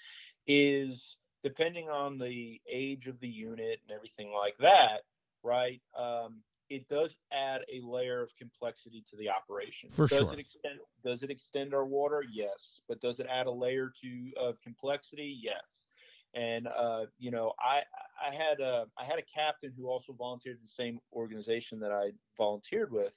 is 0.46 1.16
depending 1.42 1.88
on 1.88 2.18
the 2.18 2.60
age 2.70 3.06
of 3.06 3.18
the 3.20 3.28
unit 3.28 3.80
and 3.86 3.94
everything 3.94 4.32
like 4.32 4.56
that, 4.58 5.02
right? 5.42 5.80
Um, 5.98 6.42
it 6.68 6.88
does 6.88 7.16
add 7.32 7.62
a 7.72 7.84
layer 7.84 8.22
of 8.22 8.30
complexity 8.38 9.04
to 9.10 9.16
the 9.16 9.28
operation. 9.28 9.90
For 9.90 10.06
does 10.06 10.18
sure. 10.18 10.32
It 10.32 10.38
extend, 10.38 10.78
does 11.04 11.22
it 11.22 11.30
extend 11.30 11.74
our 11.74 11.84
water? 11.84 12.24
Yes. 12.30 12.80
But 12.88 13.00
does 13.00 13.18
it 13.18 13.26
add 13.28 13.46
a 13.46 13.50
layer 13.50 13.92
to 14.02 14.30
of 14.40 14.60
complexity? 14.62 15.36
Yes. 15.42 15.86
And 16.32 16.68
uh, 16.68 17.06
you 17.18 17.32
know, 17.32 17.52
I 17.58 17.80
I 18.24 18.32
had 18.32 18.60
a 18.60 18.86
I 18.96 19.04
had 19.04 19.18
a 19.18 19.22
captain 19.34 19.72
who 19.76 19.88
also 19.88 20.12
volunteered 20.12 20.58
in 20.58 20.62
the 20.62 20.68
same 20.68 21.00
organization 21.12 21.80
that 21.80 21.90
I 21.90 22.12
volunteered 22.36 22.92
with, 22.92 23.12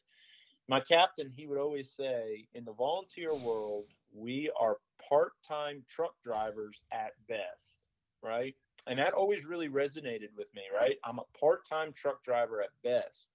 my 0.67 0.79
captain, 0.79 1.31
he 1.35 1.45
would 1.45 1.57
always 1.57 1.91
say, 1.91 2.47
in 2.53 2.65
the 2.65 2.73
volunteer 2.73 3.33
world, 3.33 3.85
we 4.13 4.51
are 4.59 4.77
part 5.09 5.33
time 5.47 5.83
truck 5.89 6.13
drivers 6.23 6.79
at 6.91 7.13
best, 7.27 7.79
right? 8.21 8.55
And 8.87 8.99
that 8.99 9.13
always 9.13 9.45
really 9.45 9.69
resonated 9.69 10.29
with 10.37 10.53
me, 10.53 10.63
right? 10.73 10.97
I'm 11.03 11.19
a 11.19 11.39
part 11.39 11.67
time 11.67 11.93
truck 11.93 12.23
driver 12.23 12.61
at 12.61 12.69
best 12.83 13.29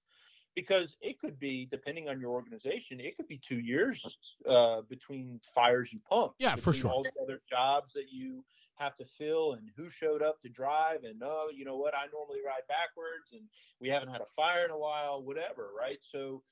because 0.55 0.97
it 1.01 1.19
could 1.19 1.39
be, 1.39 1.69
depending 1.71 2.09
on 2.09 2.21
your 2.21 2.31
organization, 2.31 3.01
it 3.01 3.17
could 3.17 3.29
be 3.29 3.39
two 3.39 3.61
years 3.61 4.05
uh, 4.47 4.83
between 4.89 5.41
fires 5.55 5.93
you 5.93 6.01
pump. 6.09 6.33
Yeah, 6.39 6.57
for 6.57 6.73
sure. 6.73 6.91
All 6.91 7.03
the 7.03 7.13
other 7.23 7.41
jobs 7.49 7.93
that 7.95 8.11
you 8.11 8.45
have 8.79 8.95
to 8.97 9.05
fill 9.05 9.53
and 9.55 9.71
who 9.77 9.89
showed 9.89 10.23
up 10.23 10.41
to 10.41 10.49
drive 10.49 11.03
and 11.03 11.21
oh 11.25 11.49
you 11.53 11.65
know 11.65 11.77
what 11.77 11.95
i 11.95 12.07
normally 12.13 12.39
ride 12.47 12.63
backwards 12.69 13.33
and 13.33 13.43
we 13.81 13.89
haven't 13.89 14.09
had 14.09 14.21
a 14.21 14.27
fire 14.37 14.65
in 14.65 14.71
a 14.71 14.79
while 14.79 15.21
whatever 15.21 15.71
right 15.77 15.99
so 16.13 16.43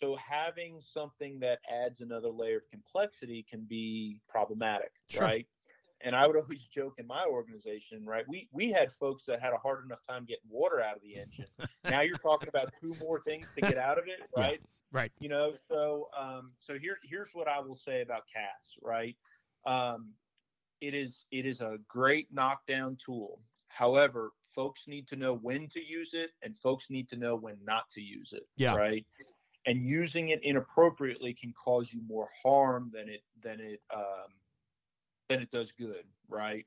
so 0.00 0.16
having 0.16 0.80
something 0.80 1.38
that 1.40 1.60
adds 1.70 2.00
another 2.00 2.28
layer 2.28 2.58
of 2.58 2.70
complexity 2.70 3.44
can 3.48 3.64
be 3.68 4.20
problematic, 4.28 4.92
sure. 5.08 5.22
right? 5.22 5.46
And 6.00 6.14
I 6.14 6.26
would 6.26 6.36
always 6.36 6.64
joke 6.64 6.94
in 6.98 7.06
my 7.06 7.24
organization, 7.24 8.04
right? 8.04 8.24
We 8.28 8.48
we 8.52 8.70
had 8.70 8.92
folks 8.92 9.24
that 9.26 9.40
had 9.40 9.52
a 9.52 9.56
hard 9.56 9.84
enough 9.84 10.00
time 10.06 10.24
getting 10.26 10.50
water 10.50 10.82
out 10.82 10.96
of 10.96 11.02
the 11.02 11.16
engine. 11.16 11.46
now 11.84 12.02
you're 12.02 12.18
talking 12.18 12.48
about 12.48 12.74
two 12.78 12.94
more 13.00 13.20
things 13.20 13.46
to 13.54 13.62
get 13.62 13.78
out 13.78 13.98
of 13.98 14.04
it, 14.06 14.20
right? 14.36 14.60
Yeah, 14.60 15.00
right. 15.00 15.12
You 15.20 15.28
know, 15.28 15.54
so 15.70 16.08
um, 16.18 16.52
so 16.58 16.78
here 16.78 16.98
here's 17.04 17.30
what 17.32 17.48
I 17.48 17.60
will 17.60 17.76
say 17.76 18.02
about 18.02 18.22
CAFs, 18.24 18.76
right? 18.82 19.16
Um, 19.66 20.10
it 20.80 20.94
is 20.94 21.24
it 21.30 21.46
is 21.46 21.60
a 21.60 21.78
great 21.88 22.28
knockdown 22.30 22.98
tool. 23.04 23.40
However, 23.68 24.32
folks 24.54 24.82
need 24.86 25.08
to 25.08 25.16
know 25.16 25.36
when 25.36 25.68
to 25.68 25.82
use 25.82 26.10
it, 26.12 26.30
and 26.42 26.58
folks 26.58 26.90
need 26.90 27.08
to 27.08 27.16
know 27.16 27.34
when 27.34 27.56
not 27.64 27.84
to 27.92 28.02
use 28.02 28.34
it. 28.34 28.46
Yeah. 28.56 28.76
Right 28.76 29.06
and 29.66 29.84
using 29.84 30.28
it 30.28 30.42
inappropriately 30.42 31.32
can 31.32 31.52
cause 31.52 31.92
you 31.92 32.00
more 32.06 32.28
harm 32.42 32.90
than 32.92 33.08
it 33.08 33.22
than 33.42 33.60
it 33.60 33.80
um, 33.94 34.32
than 35.28 35.40
it 35.40 35.50
does 35.50 35.72
good, 35.72 36.04
right? 36.28 36.66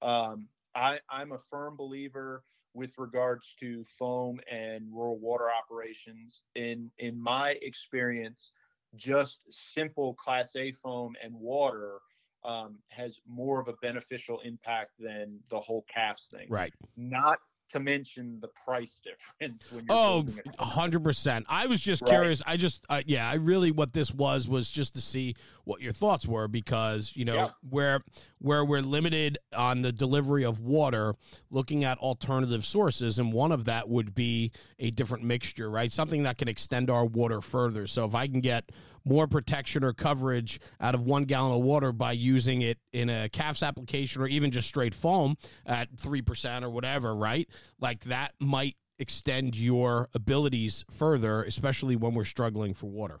Um, 0.00 0.48
I, 0.74 1.00
I'm 1.10 1.32
a 1.32 1.38
firm 1.38 1.76
believer 1.76 2.44
with 2.74 2.96
regards 2.96 3.54
to 3.60 3.84
foam 3.84 4.40
and 4.50 4.86
rural 4.90 5.18
water 5.18 5.48
operations. 5.50 6.42
In 6.54 6.90
in 6.98 7.20
my 7.20 7.58
experience, 7.62 8.52
just 8.96 9.40
simple 9.50 10.14
Class 10.14 10.54
A 10.56 10.72
foam 10.72 11.14
and 11.22 11.34
water 11.34 11.98
um, 12.44 12.78
has 12.88 13.20
more 13.28 13.60
of 13.60 13.68
a 13.68 13.74
beneficial 13.82 14.40
impact 14.40 14.92
than 14.98 15.38
the 15.50 15.60
whole 15.60 15.84
CAFs 15.94 16.28
thing. 16.28 16.46
Right. 16.48 16.72
Not 16.96 17.38
to 17.72 17.80
mention 17.80 18.38
the 18.40 18.48
price 18.64 19.00
difference 19.02 19.70
when 19.72 19.84
you're 19.86 19.96
oh 19.96 20.24
100% 20.60 21.44
i 21.48 21.66
was 21.66 21.80
just 21.80 22.02
right. 22.02 22.10
curious 22.10 22.42
i 22.46 22.56
just 22.56 22.84
uh, 22.88 23.02
yeah 23.06 23.28
i 23.28 23.34
really 23.34 23.70
what 23.70 23.92
this 23.92 24.12
was 24.14 24.48
was 24.48 24.70
just 24.70 24.94
to 24.94 25.00
see 25.00 25.34
what 25.64 25.80
your 25.80 25.92
thoughts 25.92 26.26
were 26.26 26.48
because 26.48 27.12
you 27.14 27.24
know 27.24 27.34
yeah. 27.34 27.48
where 27.68 28.00
where 28.38 28.64
we're 28.64 28.82
limited 28.82 29.38
on 29.56 29.82
the 29.82 29.92
delivery 29.92 30.44
of 30.44 30.60
water 30.60 31.14
looking 31.50 31.84
at 31.84 31.98
alternative 31.98 32.64
sources 32.64 33.18
and 33.18 33.32
one 33.32 33.52
of 33.52 33.64
that 33.64 33.88
would 33.88 34.14
be 34.14 34.50
a 34.78 34.90
different 34.90 35.24
mixture 35.24 35.70
right 35.70 35.92
something 35.92 36.22
that 36.24 36.38
can 36.38 36.48
extend 36.48 36.90
our 36.90 37.04
water 37.04 37.40
further 37.40 37.86
so 37.86 38.04
if 38.04 38.14
i 38.14 38.26
can 38.26 38.40
get 38.40 38.70
more 39.04 39.26
protection 39.26 39.84
or 39.84 39.92
coverage 39.92 40.60
out 40.80 40.94
of 40.94 41.02
one 41.02 41.24
gallon 41.24 41.52
of 41.52 41.62
water 41.62 41.92
by 41.92 42.12
using 42.12 42.62
it 42.62 42.78
in 42.92 43.10
a 43.10 43.28
CAFs 43.28 43.66
application 43.66 44.22
or 44.22 44.28
even 44.28 44.50
just 44.50 44.68
straight 44.68 44.94
foam 44.94 45.36
at 45.66 45.94
3% 45.96 46.62
or 46.62 46.70
whatever, 46.70 47.14
right? 47.14 47.48
Like 47.80 48.04
that 48.04 48.32
might 48.38 48.76
extend 48.98 49.56
your 49.56 50.08
abilities 50.14 50.84
further, 50.90 51.42
especially 51.42 51.96
when 51.96 52.14
we're 52.14 52.24
struggling 52.24 52.74
for 52.74 52.86
water. 52.86 53.20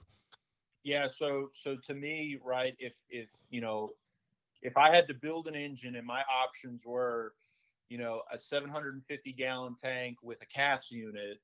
Yeah, 0.84 1.06
so 1.08 1.50
so 1.62 1.76
to 1.86 1.94
me, 1.94 2.38
right, 2.44 2.74
if 2.78 2.94
if 3.08 3.28
you 3.50 3.60
know, 3.60 3.90
if 4.62 4.76
I 4.76 4.94
had 4.94 5.06
to 5.08 5.14
build 5.14 5.46
an 5.48 5.54
engine 5.54 5.96
and 5.96 6.06
my 6.06 6.22
options 6.22 6.82
were, 6.84 7.34
you 7.88 7.98
know, 7.98 8.22
a 8.32 8.38
750 8.38 9.32
gallon 9.32 9.76
tank 9.80 10.18
with 10.22 10.38
a 10.42 10.46
CAFs 10.58 10.90
unit 10.90 11.40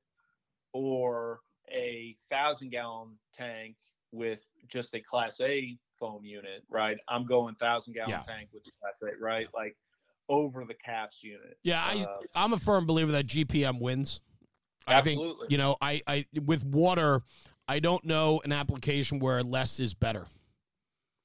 or 0.72 1.40
a 1.70 2.16
thousand 2.30 2.70
gallon 2.70 3.10
tank 3.34 3.76
with 4.12 4.40
just 4.68 4.94
a 4.94 5.00
Class 5.00 5.40
A 5.40 5.78
foam 5.98 6.24
unit, 6.24 6.64
right? 6.68 6.98
I'm 7.08 7.26
going 7.26 7.54
thousand 7.56 7.94
gallon 7.94 8.10
Yeah. 8.10 8.22
tank 8.22 8.48
with 8.52 8.64
the 8.64 8.72
Class 8.80 8.94
A, 9.02 9.22
right? 9.22 9.48
Like 9.54 9.76
over 10.28 10.64
the 10.64 10.74
CAFs 10.74 11.22
unit. 11.22 11.58
Yeah, 11.62 11.82
I, 11.84 12.00
Uh, 12.00 12.18
I'm 12.34 12.52
a 12.52 12.58
firm 12.58 12.86
believer 12.86 13.12
that 13.12 13.26
GPM 13.26 13.80
wins. 13.80 14.20
I 14.86 15.02
think 15.02 15.20
Absolutely. 15.20 15.46
you 15.50 15.58
know, 15.58 15.76
I, 15.80 16.02
I 16.06 16.26
with 16.44 16.64
water, 16.64 17.22
I 17.68 17.78
don't 17.80 18.04
know 18.04 18.40
an 18.44 18.52
application 18.52 19.18
where 19.18 19.42
less 19.42 19.78
is 19.78 19.94
better. 19.94 20.26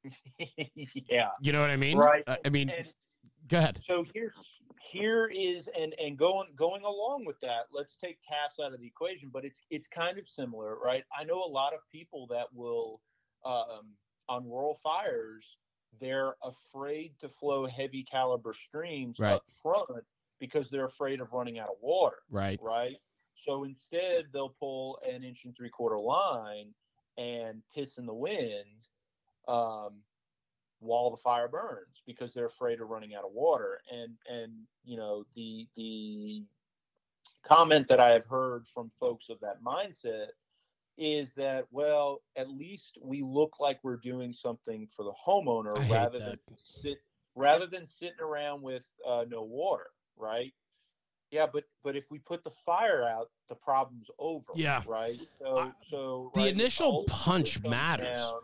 yeah. 1.10 1.30
You 1.40 1.54
know 1.54 1.62
what 1.62 1.70
I 1.70 1.78
mean? 1.78 1.98
Right. 1.98 2.24
I, 2.28 2.38
I 2.46 2.50
mean, 2.50 2.70
And 2.70 2.88
go 3.48 3.58
ahead. 3.58 3.80
so 3.86 4.06
here's 4.14 4.34
here 4.82 5.32
is 5.34 5.70
and 5.80 5.96
and 5.98 6.18
going 6.18 6.48
going 6.58 6.84
along 6.84 7.24
with 7.26 7.40
that 7.40 7.68
let's 7.72 7.96
take 7.96 8.18
CAFs 8.30 8.64
out 8.64 8.74
of 8.74 8.80
the 8.82 8.86
equation 8.86 9.30
but 9.32 9.46
it's 9.46 9.62
it's 9.70 9.88
kind 9.88 10.18
of 10.18 10.28
similar 10.28 10.78
right 10.78 11.04
i 11.18 11.24
know 11.24 11.42
a 11.42 11.48
lot 11.48 11.74
of 11.74 11.80
people 11.92 12.28
that 12.28 12.48
will 12.54 13.00
um, 13.46 13.94
on 14.28 14.44
rural 14.46 14.78
fires 14.84 15.46
they're 16.02 16.36
afraid 16.44 17.14
to 17.22 17.30
flow 17.30 17.66
heavy 17.66 18.04
caliber 18.04 18.54
streams 18.54 19.20
Right. 19.20 19.34
up 19.36 19.44
front 19.62 19.90
because 20.40 20.70
they're 20.70 20.86
afraid 20.86 21.22
of 21.22 21.32
running 21.32 21.60
out 21.60 21.70
of 21.70 21.76
water 21.82 22.18
Right. 22.30 22.60
right 22.62 22.98
so 23.36 23.64
instead 23.64 24.26
they'll 24.32 24.56
pull 24.60 25.00
an 25.08 25.24
inch 25.24 25.46
and 25.46 25.56
three 25.56 25.70
quarter 25.70 26.00
line 26.00 26.74
and 27.18 27.62
piss 27.74 27.98
in 27.98 28.06
the 28.06 28.14
wind 28.14 28.88
um, 29.48 29.94
while 30.80 31.12
the 31.12 31.18
fire 31.18 31.48
burns 31.48 32.02
because 32.06 32.34
they're 32.34 32.46
afraid 32.46 32.82
of 32.82 32.90
running 32.90 33.16
out 33.16 33.24
of 33.24 33.32
water 33.32 33.80
and 33.92 34.14
and 34.30 34.52
you 34.84 34.98
know 34.98 35.26
the 35.36 35.68
the 35.76 36.44
comment 37.44 37.88
that 37.88 38.00
i 38.00 38.10
have 38.10 38.26
heard 38.26 38.66
from 38.74 38.92
folks 39.00 39.30
of 39.30 39.40
that 39.40 39.62
mindset 39.64 40.28
is 40.98 41.34
that 41.34 41.66
well 41.72 42.22
at 42.36 42.50
least 42.50 42.98
we 43.02 43.24
look 43.24 43.60
like 43.60 43.80
we're 43.84 43.98
doing 43.98 44.32
something 44.32 44.88
for 44.96 45.04
the 45.04 45.14
homeowner 45.26 45.76
rather 45.90 46.20
that. 46.20 46.40
than 46.48 46.58
sit 46.82 46.98
rather 47.36 47.66
than 47.66 47.88
sitting 47.88 48.20
around 48.22 48.62
with 48.62 48.84
uh, 49.08 49.26
no 49.28 49.42
water 49.44 49.88
right 50.18 50.54
yeah 51.34 51.48
but 51.52 51.64
but 51.84 51.96
if 51.96 52.06
we 52.12 52.20
put 52.20 52.44
the 52.44 52.52
fire 52.66 53.04
out 53.04 53.30
the 53.50 53.56
problem's 53.56 54.08
over 54.20 54.46
Yeah. 54.56 54.84
right 54.88 55.20
so 55.40 55.58
I- 55.58 55.72
so 55.90 56.32
the 56.36 56.42
right, 56.42 56.54
initial 56.54 57.04
punch 57.10 57.62
matters. 57.64 58.16
down- 58.16 58.42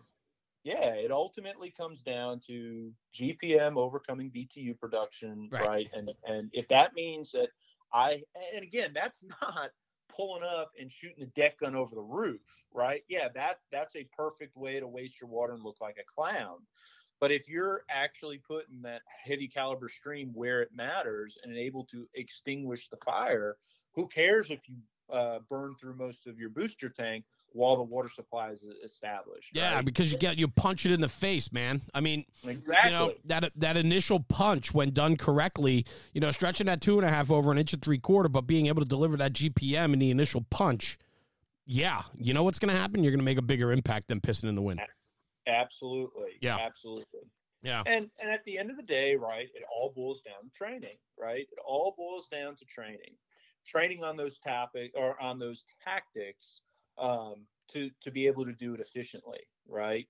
yeah, 0.66 0.94
it 0.96 1.10
ultimately 1.10 1.72
comes 1.72 2.02
down 2.02 2.42
to 2.48 2.92
GPM 3.16 3.78
overcoming 3.78 4.30
BTU 4.30 4.78
production, 4.78 5.48
Right. 5.50 5.66
right? 5.66 5.90
And 5.94 6.12
and 6.28 6.50
if 6.52 6.68
that 6.68 6.94
means 6.96 7.32
that 7.32 7.50
I 7.94 8.22
and 8.54 8.64
again, 8.64 8.92
that's 8.94 9.24
not 9.42 9.72
pulling 10.10 10.44
up 10.44 10.72
and 10.78 10.92
shooting 10.92 11.24
a 11.24 11.28
deck 11.28 11.60
gun 11.60 11.76
over 11.76 11.96
the 11.96 12.02
roof, 12.02 12.42
right? 12.74 13.04
Yeah, 13.08 13.30
that 13.36 13.60
that's 13.72 13.96
a 13.96 14.04
perfect 14.16 14.58
way 14.58 14.82
to 14.82 14.88
waste 14.88 15.22
your 15.22 15.30
water 15.30 15.54
and 15.54 15.64
look 15.64 15.80
like 15.80 15.98
a 15.98 16.04
clown. 16.14 16.58
But 17.20 17.32
if 17.32 17.50
you're 17.50 17.84
actually 17.90 18.38
putting 18.38 18.82
that 18.84 19.02
heavy 19.08 19.48
caliber 19.48 19.90
stream 19.90 20.32
where 20.34 20.62
it 20.62 20.70
matters 20.74 21.38
and 21.44 21.56
able 21.56 21.84
to 21.86 22.08
extinguish 22.14 22.88
the 22.90 22.98
fire, 22.98 23.58
who 23.94 24.08
cares 24.08 24.50
if 24.50 24.70
you 24.70 24.76
uh, 25.12 25.40
burn 25.50 25.76
through 25.80 25.96
most 25.96 26.28
of 26.28 26.40
your 26.40 26.50
booster 26.50 26.90
tank 26.90 27.26
while 27.52 27.76
the 27.76 27.84
water 27.84 28.10
supply 28.10 28.52
is 28.52 28.64
established? 28.84 29.50
Yeah, 29.54 29.76
right? 29.76 29.86
because 29.86 30.12
you 30.12 30.18
get 30.18 30.38
you 30.38 30.48
punch 30.48 30.86
it 30.86 30.94
in 30.94 31.02
the 31.02 31.10
face, 31.10 31.52
man. 31.52 31.82
I 31.94 32.00
mean, 32.00 32.26
exactly. 32.46 32.92
you 32.92 32.98
know 32.98 33.14
that 33.26 33.52
that 33.58 33.76
initial 33.76 34.22
punch 34.22 34.74
when 34.74 34.92
done 34.92 35.18
correctly, 35.18 35.86
you 36.14 36.22
know, 36.22 36.32
stretching 36.32 36.68
that 36.68 36.80
two 36.80 36.98
and 36.98 37.06
a 37.06 37.10
half 37.10 37.32
over 37.32 37.52
an 37.52 37.58
inch 37.58 37.74
and 37.74 37.82
three 37.82 38.00
quarter, 38.00 38.30
but 38.30 38.42
being 38.42 38.68
able 38.68 38.82
to 38.82 38.88
deliver 38.88 39.18
that 39.18 39.34
GPM 39.34 39.94
in 39.94 40.00
the 40.00 40.12
initial 40.12 40.46
punch, 40.50 40.98
yeah, 41.66 42.04
you 42.16 42.34
know 42.34 42.44
what's 42.44 42.60
going 42.60 42.74
to 42.74 42.80
happen? 42.80 43.04
You're 43.04 43.12
going 43.12 43.20
to 43.20 43.26
make 43.26 43.38
a 43.38 43.44
bigger 43.44 43.74
impact 43.74 44.08
than 44.08 44.22
pissing 44.22 44.48
in 44.48 44.56
the 44.56 44.62
wind. 44.62 44.80
Absolutely. 45.50 46.38
Yeah. 46.42 46.58
Absolutely. 46.58 47.22
Yeah. 47.62 47.84
And 47.86 48.10
and 48.22 48.30
at 48.32 48.44
the 48.46 48.58
end 48.58 48.70
of 48.72 48.78
the 48.78 48.84
day, 48.84 49.16
right, 49.16 49.50
it 49.54 49.64
all 49.74 49.92
boils 49.94 50.22
down 50.22 50.44
to 50.46 50.50
training, 50.52 50.98
right? 51.20 51.42
It 51.52 51.60
all 51.66 51.94
boils 51.98 52.28
down 52.32 52.56
to 52.56 52.66
training. 52.66 53.16
Training 53.66 54.04
on 54.04 54.16
those 54.16 54.40
topic 54.40 54.92
or 54.96 55.22
on 55.22 55.40
those 55.40 55.66
tactics 55.84 56.62
um, 56.98 57.46
to 57.74 57.90
to 58.02 58.12
be 58.12 58.28
able 58.28 58.46
to 58.46 58.54
do 58.54 58.74
it 58.74 58.80
efficiently, 58.80 59.42
right? 59.68 60.08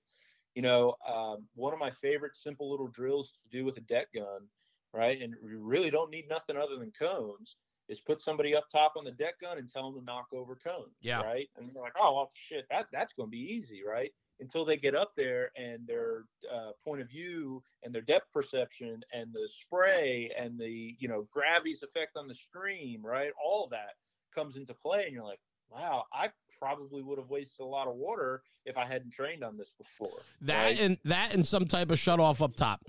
You 0.54 0.62
know, 0.62 0.94
um, 1.08 1.46
one 1.54 1.72
of 1.72 1.78
my 1.80 1.90
favorite 1.90 2.36
simple 2.36 2.70
little 2.70 2.88
drills 2.88 3.32
to 3.42 3.56
do 3.56 3.64
with 3.64 3.76
a 3.78 3.82
deck 3.82 4.12
gun, 4.14 4.46
right? 4.92 5.20
And 5.20 5.34
you 5.42 5.60
really 5.60 5.90
don't 5.90 6.10
need 6.10 6.28
nothing 6.28 6.56
other 6.56 6.76
than 6.76 6.92
cones. 6.92 7.56
Is 7.88 8.00
put 8.00 8.20
somebody 8.20 8.54
up 8.54 8.70
top 8.70 8.92
on 8.96 9.02
the 9.02 9.10
deck 9.10 9.40
gun 9.40 9.58
and 9.58 9.68
tell 9.68 9.90
them 9.90 10.00
to 10.00 10.04
knock 10.04 10.28
over 10.32 10.54
cones, 10.54 10.94
Yeah. 11.00 11.22
right? 11.22 11.50
And 11.56 11.74
they're 11.74 11.82
like, 11.82 11.96
oh 12.00 12.14
well, 12.14 12.30
shit, 12.34 12.66
that 12.70 12.86
that's 12.92 13.12
going 13.14 13.26
to 13.26 13.32
be 13.32 13.52
easy, 13.52 13.82
right? 13.84 14.12
Until 14.40 14.64
they 14.64 14.76
get 14.76 14.94
up 14.94 15.12
there 15.16 15.50
and 15.56 15.86
their 15.86 16.24
uh, 16.52 16.70
point 16.84 17.00
of 17.00 17.08
view 17.08 17.62
and 17.82 17.94
their 17.94 18.02
depth 18.02 18.32
perception 18.32 19.02
and 19.12 19.32
the 19.32 19.48
spray 19.62 20.30
and 20.38 20.58
the 20.58 20.96
you 20.98 21.08
know 21.08 21.26
gravity's 21.32 21.82
effect 21.82 22.16
on 22.16 22.26
the 22.28 22.34
stream 22.34 23.00
right 23.04 23.30
all 23.44 23.64
of 23.64 23.70
that 23.70 23.94
comes 24.34 24.56
into 24.56 24.74
play 24.74 25.04
and 25.04 25.12
you're 25.12 25.24
like 25.24 25.40
wow 25.70 26.04
i 26.12 26.28
probably 26.58 27.02
would 27.02 27.18
have 27.18 27.30
wasted 27.30 27.60
a 27.60 27.64
lot 27.64 27.86
of 27.88 27.94
water 27.94 28.42
if 28.66 28.76
i 28.76 28.84
hadn't 28.84 29.10
trained 29.12 29.42
on 29.44 29.56
this 29.56 29.70
before 29.78 30.20
That 30.42 30.62
right? 30.64 30.80
and 30.80 30.98
that 31.04 31.34
and 31.34 31.46
some 31.46 31.66
type 31.66 31.90
of 31.90 31.98
shut 31.98 32.20
off 32.20 32.42
up 32.42 32.54
top. 32.54 32.80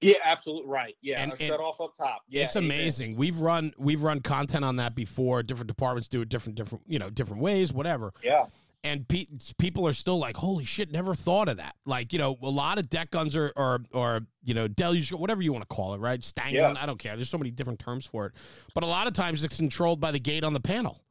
yeah 0.00 0.14
absolutely 0.24 0.68
right 0.70 0.94
yeah 1.02 1.22
And- 1.22 1.32
and 1.32 1.40
shut 1.40 1.60
off 1.60 1.80
up 1.80 1.94
top 1.96 2.22
yeah 2.28 2.44
it's 2.44 2.56
amazing. 2.56 3.16
We've 3.16 3.40
run 3.40 3.72
we've 3.78 4.02
run 4.02 4.20
content 4.20 4.64
on 4.64 4.76
that 4.76 4.94
before. 4.94 5.42
Different 5.42 5.66
departments 5.68 6.08
do 6.08 6.20
it 6.22 6.28
different 6.28 6.56
different 6.56 6.84
you 6.86 6.98
know 6.98 7.10
different 7.10 7.42
ways, 7.42 7.72
whatever. 7.72 8.12
yeah 8.22 8.46
and 8.84 9.06
pe- 9.08 9.26
people 9.58 9.86
are 9.86 9.92
still 9.92 10.18
like, 10.18 10.36
"Holy 10.36 10.64
shit, 10.64 10.90
never 10.92 11.14
thought 11.14 11.48
of 11.48 11.56
that." 11.56 11.74
Like, 11.84 12.12
you 12.12 12.18
know, 12.18 12.36
a 12.42 12.48
lot 12.50 12.78
of 12.78 12.88
deck 12.88 13.10
guns 13.10 13.36
are, 13.36 13.52
or, 13.56 13.80
or 13.92 14.20
you 14.44 14.54
know, 14.54 14.68
deluge, 14.68 15.12
whatever 15.12 15.42
you 15.42 15.52
want 15.52 15.68
to 15.68 15.74
call 15.74 15.94
it, 15.94 15.98
right? 15.98 16.22
Stang 16.22 16.54
Yeah. 16.54 16.60
gun, 16.62 16.76
I 16.76 16.86
don't 16.86 16.98
care. 16.98 17.16
There's 17.16 17.28
so 17.30 17.38
many 17.38 17.50
different 17.50 17.80
terms 17.80 18.06
for 18.06 18.26
it, 18.26 18.32
but 18.74 18.84
a 18.84 18.86
lot 18.86 19.06
of 19.06 19.12
times 19.14 19.42
it's 19.44 19.56
controlled 19.56 20.00
by 20.00 20.10
the 20.12 20.20
gate 20.20 20.44
on 20.44 20.52
the 20.52 20.60
panel. 20.60 21.02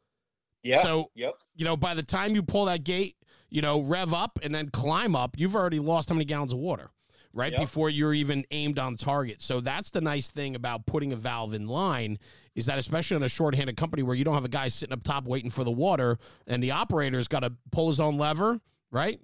yeah 0.63 0.81
So, 0.81 1.11
yep 1.15 1.33
you 1.55 1.65
know, 1.65 1.77
by 1.77 1.93
the 1.93 2.03
time 2.03 2.35
you 2.35 2.43
pull 2.43 2.65
that 2.65 2.83
gate, 2.83 3.15
you 3.49 3.61
know, 3.61 3.81
rev 3.81 4.13
up 4.13 4.39
and 4.43 4.53
then 4.53 4.69
climb 4.69 5.15
up, 5.15 5.35
you've 5.37 5.55
already 5.55 5.79
lost 5.79 6.09
how 6.09 6.15
many 6.15 6.25
gallons 6.25 6.51
of 6.53 6.59
water, 6.59 6.91
right? 7.33 7.51
Yep. 7.51 7.61
Before 7.61 7.89
you're 7.89 8.13
even 8.13 8.43
aimed 8.51 8.77
on 8.79 8.95
target. 8.97 9.41
So 9.41 9.61
that's 9.61 9.89
the 9.91 10.01
nice 10.01 10.29
thing 10.31 10.55
about 10.55 10.85
putting 10.85 11.13
a 11.13 11.15
valve 11.15 11.53
in 11.53 11.67
line 11.67 12.17
is 12.57 12.65
that 12.65 12.79
especially 12.79 13.15
on 13.15 13.23
a 13.23 13.29
short-handed 13.29 13.77
company 13.77 14.01
where 14.01 14.15
you 14.15 14.25
don't 14.25 14.33
have 14.33 14.43
a 14.43 14.49
guy 14.49 14.67
sitting 14.67 14.91
up 14.91 15.03
top 15.03 15.25
waiting 15.25 15.51
for 15.51 15.63
the 15.63 15.71
water 15.71 16.17
and 16.47 16.61
the 16.61 16.71
operator's 16.71 17.27
got 17.27 17.41
to 17.41 17.53
pull 17.71 17.87
his 17.87 17.99
own 17.99 18.17
lever, 18.17 18.59
right? 18.91 19.19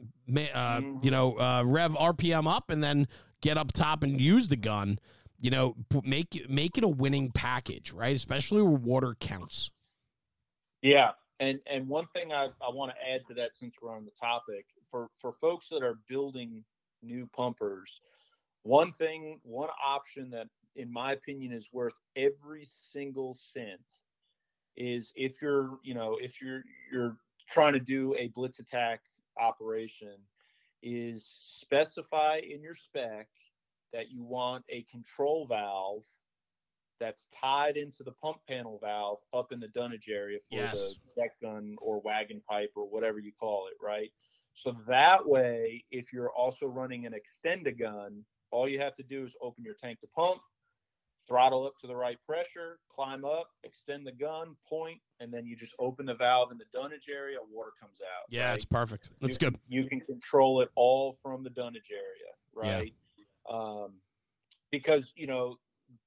Uh. 0.53 0.81
You 1.01 1.09
know, 1.09 1.38
uh, 1.39 1.63
rev 1.65 1.93
RPM 1.93 2.47
up 2.47 2.69
and 2.69 2.84
then 2.84 3.07
get 3.41 3.57
up 3.57 3.73
top 3.73 4.03
and 4.03 4.21
use 4.21 4.49
the 4.49 4.55
gun. 4.55 4.99
You 5.39 5.49
know, 5.49 5.75
make 6.03 6.47
make 6.47 6.77
it 6.77 6.84
a 6.84 6.88
winning 6.88 7.31
package, 7.31 7.91
right? 7.91 8.15
Especially 8.15 8.61
where 8.61 8.71
water 8.71 9.15
counts. 9.19 9.71
Yeah, 10.84 11.11
and 11.39 11.59
and 11.65 11.89
one 11.89 12.05
thing 12.13 12.31
I, 12.31 12.45
I 12.45 12.71
want 12.71 12.91
to 12.91 13.11
add 13.11 13.21
to 13.27 13.34
that 13.34 13.49
since 13.59 13.73
we're 13.81 13.93
on 13.93 14.05
the 14.05 14.11
topic 14.11 14.67
for 14.91 15.09
for 15.17 15.34
folks 15.34 15.65
that 15.71 15.84
are 15.84 15.95
building 16.07 16.63
new 17.01 17.27
pumpers, 17.36 17.99
one 18.61 18.93
thing, 18.93 19.39
one 19.43 19.69
option 19.84 20.29
that 20.29 20.47
in 20.76 20.91
my 20.91 21.13
opinion 21.13 21.51
is 21.51 21.67
worth 21.71 21.93
every 22.15 22.67
single 22.82 23.38
cent 23.53 23.82
is 24.76 25.11
if 25.15 25.41
you're 25.41 25.78
you 25.84 25.93
know 25.93 26.17
if 26.21 26.41
you're 26.41 26.63
you're 26.91 27.17
trying 27.49 27.74
to 27.74 27.80
do 27.80 28.15
a 28.17 28.28
blitz 28.30 28.59
attack 28.59 29.01
operation 29.39 30.15
is 30.82 31.32
specify 31.61 32.38
in 32.38 32.61
your 32.61 32.76
spec 32.76 33.28
that 33.93 34.09
you 34.09 34.24
want 34.24 34.63
a 34.69 34.84
control 34.91 35.45
valve 35.47 36.03
that's 36.99 37.28
tied 37.39 37.78
into 37.78 38.03
the 38.03 38.11
pump 38.11 38.38
panel 38.47 38.80
valve 38.82 39.19
up 39.34 39.51
in 39.51 39.59
the 39.59 39.67
dunnage 39.67 40.09
area 40.09 40.39
for 40.49 40.57
Yes. 40.57 40.95
the 41.15 41.21
deck 41.21 41.32
gun 41.41 41.76
or 41.82 41.99
wagon 42.01 42.41
pipe 42.49 42.71
or 42.76 42.88
whatever 42.88 43.19
you 43.19 43.32
call 43.39 43.67
it, 43.67 43.74
right? 43.84 44.11
So 44.53 44.76
that 44.88 45.28
way, 45.28 45.84
if 45.91 46.13
you're 46.13 46.32
also 46.32 46.67
running 46.67 47.05
an 47.05 47.13
extend 47.13 47.67
a 47.67 47.71
gun, 47.71 48.24
all 48.51 48.69
you 48.69 48.80
have 48.80 48.95
to 48.97 49.03
do 49.03 49.26
is 49.26 49.34
open 49.41 49.63
your 49.63 49.74
tank 49.74 49.99
to 50.01 50.07
pump, 50.15 50.41
throttle 51.28 51.65
up 51.65 51.78
to 51.80 51.88
the 51.88 51.95
right 51.95 52.17
pressure, 52.26 52.80
climb 52.89 53.26
up, 53.26 53.49
extend 53.63 54.05
the 54.05 54.11
gun, 54.11 54.55
point, 54.67 54.99
and 55.19 55.34
then 55.34 55.45
you 55.45 55.55
just 55.55 55.74
open 55.80 56.05
the 56.05 56.13
valve 56.13 56.51
in 56.51 56.57
the 56.57 56.65
dunnage 56.74 57.07
area, 57.09 57.38
water 57.51 57.71
comes 57.80 57.99
out. 58.01 58.26
Yeah, 58.30 58.49
right? 58.49 58.55
it's 58.55 58.65
perfect. 58.65 59.09
That's 59.21 59.38
you 59.41 59.49
good. 59.49 59.59
You 59.67 59.84
can 59.86 60.01
control 60.01 60.61
it 60.61 60.69
all 60.76 61.13
from 61.21 61.43
the 61.43 61.49
dunnage 61.49 61.91
area, 61.91 62.34
right? 62.53 62.93
Um, 63.49 63.93
because 64.71 65.11
you 65.15 65.28
know, 65.28 65.57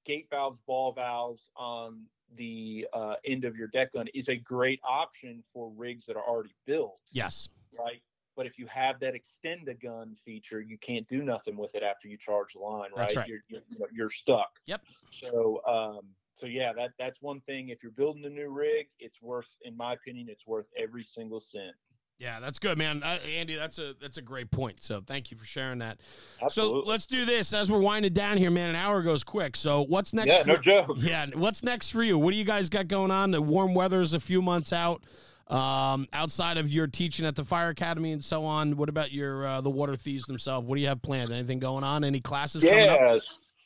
gate 0.05 0.29
valves, 0.31 0.59
ball 0.67 0.93
valves 0.93 1.51
on 1.57 2.05
the 2.37 2.87
uh, 2.93 3.15
end 3.25 3.45
of 3.45 3.57
your 3.57 3.69
deck 3.69 3.93
gun 3.93 4.07
is 4.15 4.29
a 4.29 4.37
great 4.37 4.81
option 4.87 5.43
for 5.53 5.71
rigs 5.77 6.07
that 6.07 6.17
are 6.17 6.25
already 6.25 6.55
built, 6.67 6.99
Yes. 7.13 7.49
right? 7.79 8.03
But 8.37 8.47
if 8.47 8.59
you 8.59 8.67
have 8.67 9.01
that 9.01 9.15
extend 9.15 9.69
a 9.69 9.75
gun 9.75 10.15
feature, 10.25 10.61
you 10.61 10.79
can't 10.79 11.09
do 11.09 11.23
nothing 11.23 11.57
with 11.57 11.75
it 11.75 11.83
after 11.83 12.07
you 12.07 12.19
charge 12.19 12.53
the 12.53 12.61
line, 12.61 12.91
right? 12.97 13.17
Right. 13.17 13.29
You're, 13.29 13.41
you're 13.49 13.89
you're 13.93 14.11
stuck. 14.11 14.51
Yep. 14.67 14.83
So 15.11 15.61
um, 15.67 16.01
so 16.37 16.47
yeah, 16.47 16.73
that 16.75 16.93
that's 16.99 17.23
one 17.23 17.41
thing. 17.41 17.71
If 17.71 17.83
you're 17.83 17.93
building 17.93 18.25
a 18.25 18.31
new 18.31 18.51
rig, 18.51 18.89
it's 19.01 19.23
worth, 19.23 19.57
in 19.63 19.77
my 19.77 19.95
opinion, 19.95 20.29
it's 20.29 20.47
worth 20.47 20.67
every 20.77 21.03
single 21.03 21.41
cent. 21.41 21.75
Yeah, 22.19 22.41
that's 22.41 22.59
good, 22.59 22.79
man. 22.79 23.03
Uh, 23.03 23.19
Andy, 23.29 23.57
that's 23.57 23.79
a 23.79 23.95
that's 24.01 24.17
a 24.17 24.23
great 24.23 24.51
point. 24.51 24.83
So 24.83 25.03
thank 25.07 25.31
you 25.31 25.37
for 25.37 25.45
sharing 25.45 25.81
that. 25.81 25.99
Absolutely. 26.43 26.83
So 26.83 26.89
let's 26.89 27.07
do 27.07 27.25
this 27.27 27.53
as 27.53 27.71
we're 27.71 27.81
winding 27.81 28.15
down 28.15 28.39
here, 28.39 28.51
man. 28.51 28.71
An 28.71 28.77
hour 28.77 29.03
goes 29.03 29.23
quick. 29.23 29.55
So 29.55 29.83
what's 29.83 30.15
next? 30.15 30.35
Yeah, 30.35 30.43
for, 30.43 30.49
no 30.49 30.57
joke. 30.57 30.91
Yeah, 30.97 31.27
what's 31.35 31.63
next 31.63 31.91
for 31.91 32.03
you? 32.03 32.17
What 32.17 32.31
do 32.31 32.39
you 32.39 32.45
guys 32.45 32.71
got 32.71 32.89
going 32.89 33.11
on? 33.11 33.33
The 33.33 33.43
warm 33.43 33.75
weather's 33.75 34.15
a 34.15 34.21
few 34.21 34.41
months 34.41 34.73
out. 34.73 35.05
Um, 35.49 36.09
outside 36.13 36.59
of 36.59 36.69
your 36.69 36.89
teaching 36.89 37.25
at 37.25 37.37
the 37.37 37.45
fire 37.45 37.69
academy 37.69 38.13
and 38.13 38.25
so 38.25 38.45
on, 38.45 38.77
what 38.77 38.89
about 38.89 39.13
your 39.13 39.47
uh, 39.47 39.61
the 39.61 39.71
water 39.71 39.95
thieves 39.95 40.25
themselves? 40.25 40.67
What 40.67 40.75
do 40.75 40.81
you 40.81 40.89
have 40.89 41.03
planned? 41.03 41.31
Anything 41.33 41.61
going 41.61 41.85
on? 41.85 42.03
Any 42.03 42.21
classes 42.21 42.65
coming 42.65 42.89
up? 42.89 43.23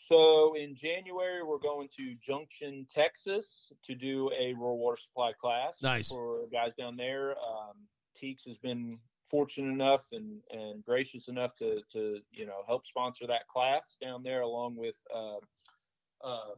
So 0.06 0.54
in 0.56 0.74
January, 0.74 1.42
we're 1.42 1.58
going 1.58 1.88
to 1.96 2.14
Junction, 2.16 2.86
Texas, 2.92 3.72
to 3.84 3.94
do 3.94 4.30
a 4.38 4.52
rural 4.54 4.76
water 4.76 4.98
supply 5.00 5.32
class. 5.40 5.76
Nice. 5.82 6.08
for 6.08 6.46
guys 6.52 6.72
down 6.76 6.96
there. 6.96 7.30
Um, 7.30 7.76
TEEX 8.20 8.42
has 8.46 8.58
been 8.58 8.98
fortunate 9.30 9.72
enough 9.72 10.04
and, 10.12 10.40
and 10.50 10.84
gracious 10.84 11.28
enough 11.28 11.54
to 11.54 11.80
to 11.92 12.18
you 12.32 12.44
know 12.44 12.62
help 12.66 12.86
sponsor 12.86 13.26
that 13.28 13.46
class 13.48 13.96
down 14.02 14.22
there, 14.22 14.42
along 14.42 14.76
with 14.76 14.96
uh, 15.14 15.36
um, 16.24 16.56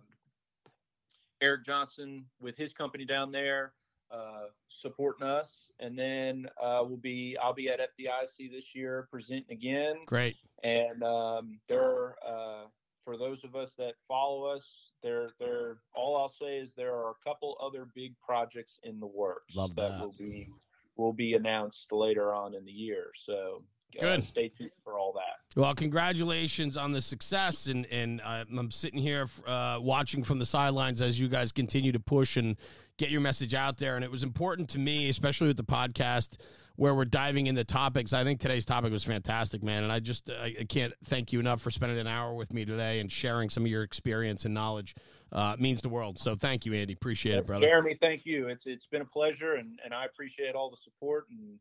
Eric 1.40 1.64
Johnson 1.64 2.24
with 2.40 2.56
his 2.56 2.72
company 2.72 3.04
down 3.04 3.30
there. 3.30 3.72
Uh, 4.12 4.46
supporting 4.82 5.26
us, 5.26 5.70
and 5.78 5.96
then 5.96 6.46
uh, 6.60 6.82
we'll 6.84 6.96
be 6.96 7.36
I'll 7.40 7.54
be 7.54 7.68
at 7.68 7.78
FDIC 7.78 8.50
this 8.50 8.74
year 8.74 9.06
presenting 9.10 9.56
again. 9.56 9.94
Great. 10.06 10.36
And 10.64 11.02
um, 11.02 11.60
there, 11.68 12.16
uh, 12.26 12.64
for 13.04 13.16
those 13.16 13.44
of 13.44 13.54
us 13.54 13.70
that 13.78 13.94
follow 14.08 14.44
us, 14.44 14.64
there, 15.02 15.30
there. 15.38 15.78
All 15.94 16.16
I'll 16.16 16.28
say 16.28 16.58
is 16.58 16.72
there 16.76 16.94
are 16.94 17.10
a 17.10 17.28
couple 17.28 17.56
other 17.60 17.88
big 17.94 18.14
projects 18.24 18.78
in 18.82 19.00
the 19.00 19.06
works 19.06 19.54
Love 19.54 19.74
that. 19.76 20.00
will 20.00 20.14
be 20.18 20.48
will 20.96 21.12
be 21.12 21.34
announced 21.34 21.90
later 21.90 22.34
on 22.34 22.54
in 22.54 22.64
the 22.64 22.72
year. 22.72 23.06
So 23.24 23.62
uh, 23.98 24.00
Good. 24.00 24.24
stay 24.24 24.48
tuned 24.48 24.70
for 24.84 24.98
all 24.98 25.12
that. 25.14 25.58
Well, 25.60 25.74
congratulations 25.74 26.76
on 26.76 26.92
the 26.92 27.02
success, 27.02 27.66
and 27.66 27.86
and 27.86 28.20
uh, 28.22 28.44
I'm 28.56 28.70
sitting 28.70 29.00
here 29.00 29.26
uh, 29.46 29.78
watching 29.80 30.22
from 30.22 30.38
the 30.38 30.46
sidelines 30.46 31.02
as 31.02 31.20
you 31.20 31.28
guys 31.28 31.52
continue 31.52 31.92
to 31.92 32.00
push 32.00 32.36
and 32.36 32.56
get 33.02 33.10
your 33.10 33.20
message 33.20 33.52
out 33.52 33.78
there. 33.78 33.96
And 33.96 34.04
it 34.04 34.10
was 34.10 34.22
important 34.22 34.70
to 34.70 34.78
me, 34.78 35.08
especially 35.08 35.48
with 35.48 35.56
the 35.56 35.64
podcast 35.64 36.36
where 36.76 36.94
we're 36.94 37.04
diving 37.04 37.48
into 37.48 37.64
topics. 37.64 38.12
I 38.12 38.24
think 38.24 38.40
today's 38.40 38.64
topic 38.64 38.92
was 38.92 39.04
fantastic, 39.04 39.62
man, 39.62 39.82
and 39.82 39.92
I 39.92 39.98
just 39.98 40.30
I, 40.30 40.54
I 40.60 40.64
can't 40.64 40.94
thank 41.04 41.32
you 41.32 41.40
enough 41.40 41.60
for 41.60 41.70
spending 41.70 41.98
an 41.98 42.06
hour 42.06 42.32
with 42.34 42.52
me 42.52 42.64
today 42.64 43.00
and 43.00 43.12
sharing 43.12 43.50
some 43.50 43.64
of 43.64 43.70
your 43.70 43.82
experience 43.82 44.44
and 44.44 44.54
knowledge. 44.54 44.94
Uh, 45.30 45.54
it 45.54 45.60
means 45.60 45.82
the 45.82 45.88
world. 45.88 46.18
So 46.18 46.34
thank 46.34 46.64
you, 46.64 46.74
Andy. 46.74 46.92
Appreciate 46.92 47.38
it, 47.38 47.46
brother. 47.46 47.66
Jeremy, 47.66 47.98
thank 48.00 48.24
you. 48.24 48.48
It's 48.48 48.64
it's 48.66 48.86
been 48.86 49.02
a 49.02 49.06
pleasure, 49.06 49.54
and, 49.54 49.78
and 49.84 49.92
I 49.92 50.04
appreciate 50.04 50.54
all 50.54 50.70
the 50.70 50.76
support 50.76 51.26
and 51.30 51.58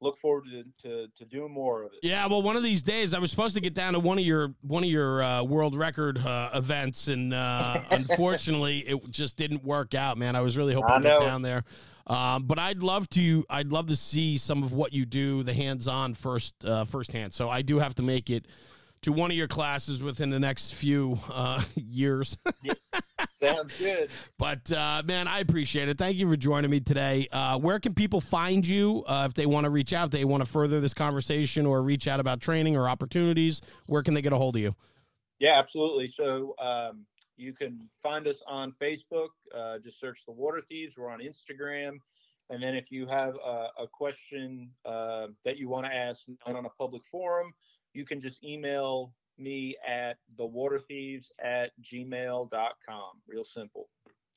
look 0.00 0.18
forward 0.18 0.44
to, 0.46 0.64
to, 0.82 1.08
to 1.18 1.24
doing 1.24 1.52
more 1.52 1.82
of 1.82 1.92
it. 1.92 1.98
Yeah, 2.02 2.26
well, 2.26 2.42
one 2.42 2.56
of 2.56 2.62
these 2.62 2.82
days 2.82 3.14
I 3.14 3.18
was 3.18 3.30
supposed 3.30 3.54
to 3.54 3.60
get 3.60 3.74
down 3.74 3.92
to 3.92 4.00
one 4.00 4.18
of 4.18 4.24
your 4.24 4.54
one 4.62 4.82
of 4.82 4.90
your 4.90 5.22
uh, 5.22 5.42
world 5.42 5.74
record 5.74 6.18
uh, 6.18 6.50
events, 6.54 7.08
and 7.08 7.34
uh, 7.34 7.82
unfortunately, 7.90 8.80
it 8.80 9.10
just 9.10 9.36
didn't 9.36 9.64
work 9.64 9.94
out. 9.94 10.18
Man, 10.18 10.36
I 10.36 10.40
was 10.40 10.56
really 10.56 10.74
hoping 10.74 10.90
I 10.90 10.96
to 10.98 11.02
get 11.02 11.20
know. 11.20 11.26
down 11.26 11.42
there, 11.42 11.64
um, 12.06 12.44
but 12.44 12.58
I'd 12.58 12.82
love 12.82 13.08
to. 13.10 13.44
I'd 13.50 13.72
love 13.72 13.88
to 13.88 13.96
see 13.96 14.38
some 14.38 14.62
of 14.62 14.72
what 14.72 14.92
you 14.92 15.04
do, 15.06 15.42
the 15.42 15.54
hands-on 15.54 16.14
first 16.14 16.64
uh, 16.64 16.84
firsthand. 16.84 17.32
So 17.32 17.50
I 17.50 17.62
do 17.62 17.78
have 17.78 17.94
to 17.96 18.02
make 18.02 18.30
it 18.30 18.46
to 19.02 19.12
one 19.12 19.30
of 19.30 19.36
your 19.36 19.48
classes 19.48 20.02
within 20.02 20.30
the 20.30 20.40
next 20.40 20.74
few 20.74 21.18
uh, 21.30 21.62
years. 21.74 22.36
Sounds 23.34 23.76
good. 23.78 24.10
But 24.38 24.72
uh, 24.72 25.02
man, 25.04 25.28
I 25.28 25.40
appreciate 25.40 25.88
it. 25.88 25.98
Thank 25.98 26.16
you 26.16 26.28
for 26.28 26.36
joining 26.36 26.70
me 26.70 26.80
today. 26.80 27.28
Uh, 27.30 27.58
where 27.58 27.78
can 27.78 27.94
people 27.94 28.20
find 28.20 28.66
you 28.66 29.04
uh, 29.06 29.26
if 29.28 29.34
they 29.34 29.44
want 29.44 29.64
to 29.64 29.70
reach 29.70 29.92
out, 29.92 30.10
they 30.10 30.24
want 30.24 30.42
to 30.42 30.50
further 30.50 30.80
this 30.80 30.94
conversation 30.94 31.66
or 31.66 31.82
reach 31.82 32.08
out 32.08 32.20
about 32.20 32.40
training 32.40 32.76
or 32.76 32.88
opportunities? 32.88 33.60
Where 33.86 34.02
can 34.02 34.14
they 34.14 34.22
get 34.22 34.32
a 34.32 34.36
hold 34.36 34.56
of 34.56 34.62
you? 34.62 34.74
Yeah, 35.38 35.58
absolutely. 35.58 36.08
So 36.08 36.54
um, 36.58 37.04
you 37.36 37.52
can 37.52 37.88
find 38.02 38.26
us 38.26 38.36
on 38.46 38.72
Facebook. 38.80 39.28
Uh, 39.54 39.78
just 39.78 40.00
search 40.00 40.20
the 40.26 40.32
Water 40.32 40.62
Thieves. 40.68 40.94
We're 40.96 41.10
on 41.10 41.20
Instagram. 41.20 41.98
And 42.50 42.62
then 42.62 42.74
if 42.74 42.90
you 42.90 43.06
have 43.06 43.36
a, 43.36 43.68
a 43.78 43.86
question 43.90 44.70
uh, 44.84 45.28
that 45.44 45.56
you 45.56 45.68
want 45.68 45.86
to 45.86 45.94
ask 45.94 46.22
not 46.46 46.56
on 46.56 46.66
a 46.66 46.70
public 46.70 47.02
forum, 47.10 47.52
you 47.94 48.04
can 48.04 48.20
just 48.20 48.42
email 48.44 49.12
me 49.38 49.76
at 49.86 50.18
thewaterthieves 50.38 51.26
at 51.42 51.70
gmail.com. 51.82 53.10
Real 53.26 53.44
simple. 53.44 53.88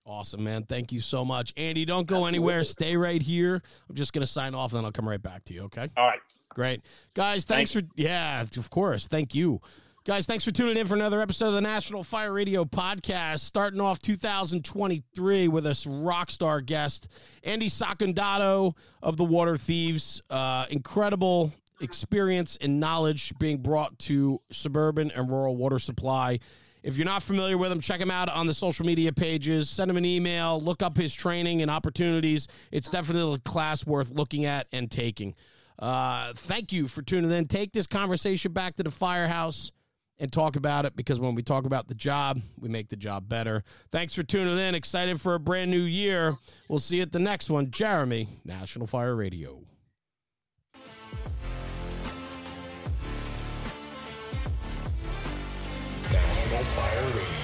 Awesome, 0.06 0.44
man. 0.44 0.64
Thank 0.64 0.92
you 0.92 1.00
so 1.00 1.24
much. 1.24 1.54
Andy, 1.56 1.86
don't 1.86 2.08
go 2.08 2.26
anywhere. 2.26 2.64
Stay 2.64 2.98
right 2.98 3.22
here. 3.22 3.62
I'm 3.90 3.96
just 3.96 4.12
going 4.12 4.22
to 4.22 4.28
sign 4.28 4.54
off 4.54 4.72
and 4.72 4.80
then 4.80 4.86
I'll 4.86 4.92
come 4.92 5.08
right 5.08 5.22
back 5.22 5.46
to 5.46 5.54
you, 5.54 5.64
okay? 5.64 5.90
All 5.96 6.06
right. 6.08 6.20
Great. 6.50 6.82
Guys, 7.14 7.46
thanks 7.46 7.72
for, 7.72 7.82
yeah, 7.96 8.42
of 8.42 8.70
course. 8.70 9.08
Thank 9.08 9.34
you. 9.34 9.62
Guys, 10.06 10.26
thanks 10.26 10.44
for 10.44 10.52
tuning 10.52 10.76
in 10.76 10.86
for 10.86 10.96
another 10.96 11.22
episode 11.22 11.48
of 11.48 11.54
the 11.54 11.62
National 11.62 12.04
Fire 12.04 12.34
Radio 12.34 12.66
podcast. 12.66 13.40
Starting 13.40 13.80
off 13.80 14.00
2023 14.00 15.48
with 15.48 15.66
a 15.66 15.86
rock 15.88 16.30
star 16.30 16.60
guest, 16.60 17.08
Andy 17.42 17.70
Sacondato 17.70 18.76
of 19.02 19.16
the 19.16 19.24
Water 19.24 19.56
Thieves. 19.56 20.22
Uh, 20.30 20.66
incredible 20.70 21.54
experience 21.84 22.58
and 22.62 22.80
knowledge 22.80 23.34
being 23.40 23.58
brought 23.58 24.00
to 24.00 24.42
suburban 24.52 25.12
and 25.12 25.30
rural 25.30 25.56
water 25.56 25.78
supply. 25.78 26.40
If 26.82 26.98
you're 26.98 27.06
not 27.06 27.24
familiar 27.24 27.58
with 27.58 27.72
him, 27.72 27.80
check 27.80 28.02
him 28.02 28.12
out 28.12 28.30
on 28.30 28.48
the 28.48 28.54
social 28.54 28.86
media 28.86 29.14
pages. 29.14 29.70
Send 29.70 29.90
him 29.90 29.98
an 29.98 30.06
email. 30.06 30.60
Look 30.60 30.82
up 30.82 30.98
his 30.98 31.14
training 31.14 31.62
and 31.62 31.72
opportunities. 31.72 32.48
It's 32.72 32.90
definitely 32.90 33.36
a 33.36 33.40
class 33.40 33.86
worth 33.86 34.12
looking 34.12 34.46
at 34.46 34.68
and 34.72 34.92
taking. 34.92 35.36
Uh, 35.80 36.34
thank 36.36 36.72
you 36.72 36.88
for 36.88 37.02
tuning 37.02 37.32
in. 37.32 37.46
Take 37.46 37.72
this 37.72 37.88
conversation 37.88 38.52
back 38.52 38.76
to 38.78 38.84
the 38.84 38.92
firehouse 38.92 39.72
and 40.20 40.32
talk 40.32 40.56
about 40.56 40.86
it 40.86 40.96
because 40.96 41.20
when 41.20 41.36
we 41.36 41.42
talk 41.42 41.66
about 41.66 41.88
the 41.88 41.96
job, 41.96 42.40
we 42.60 42.70
make 42.70 42.90
the 42.90 42.96
job 42.96 43.28
better. 43.28 43.64
Thanks 43.92 44.14
for 44.14 44.24
tuning 44.24 44.58
in. 44.58 44.76
Excited 44.76 45.20
for 45.20 45.36
a 45.36 45.40
brand 45.40 45.72
new 45.72 45.82
year. 45.82 46.34
We'll 46.70 46.80
see 46.80 46.98
you 46.98 47.02
at 47.02 47.12
the 47.12 47.20
next 47.20 47.50
one. 47.50 47.72
Jeremy, 47.72 48.28
National 48.46 48.88
Fire 48.88 49.16
Radio. 49.16 49.64
Fire 56.62 57.02
Radio. 57.08 57.43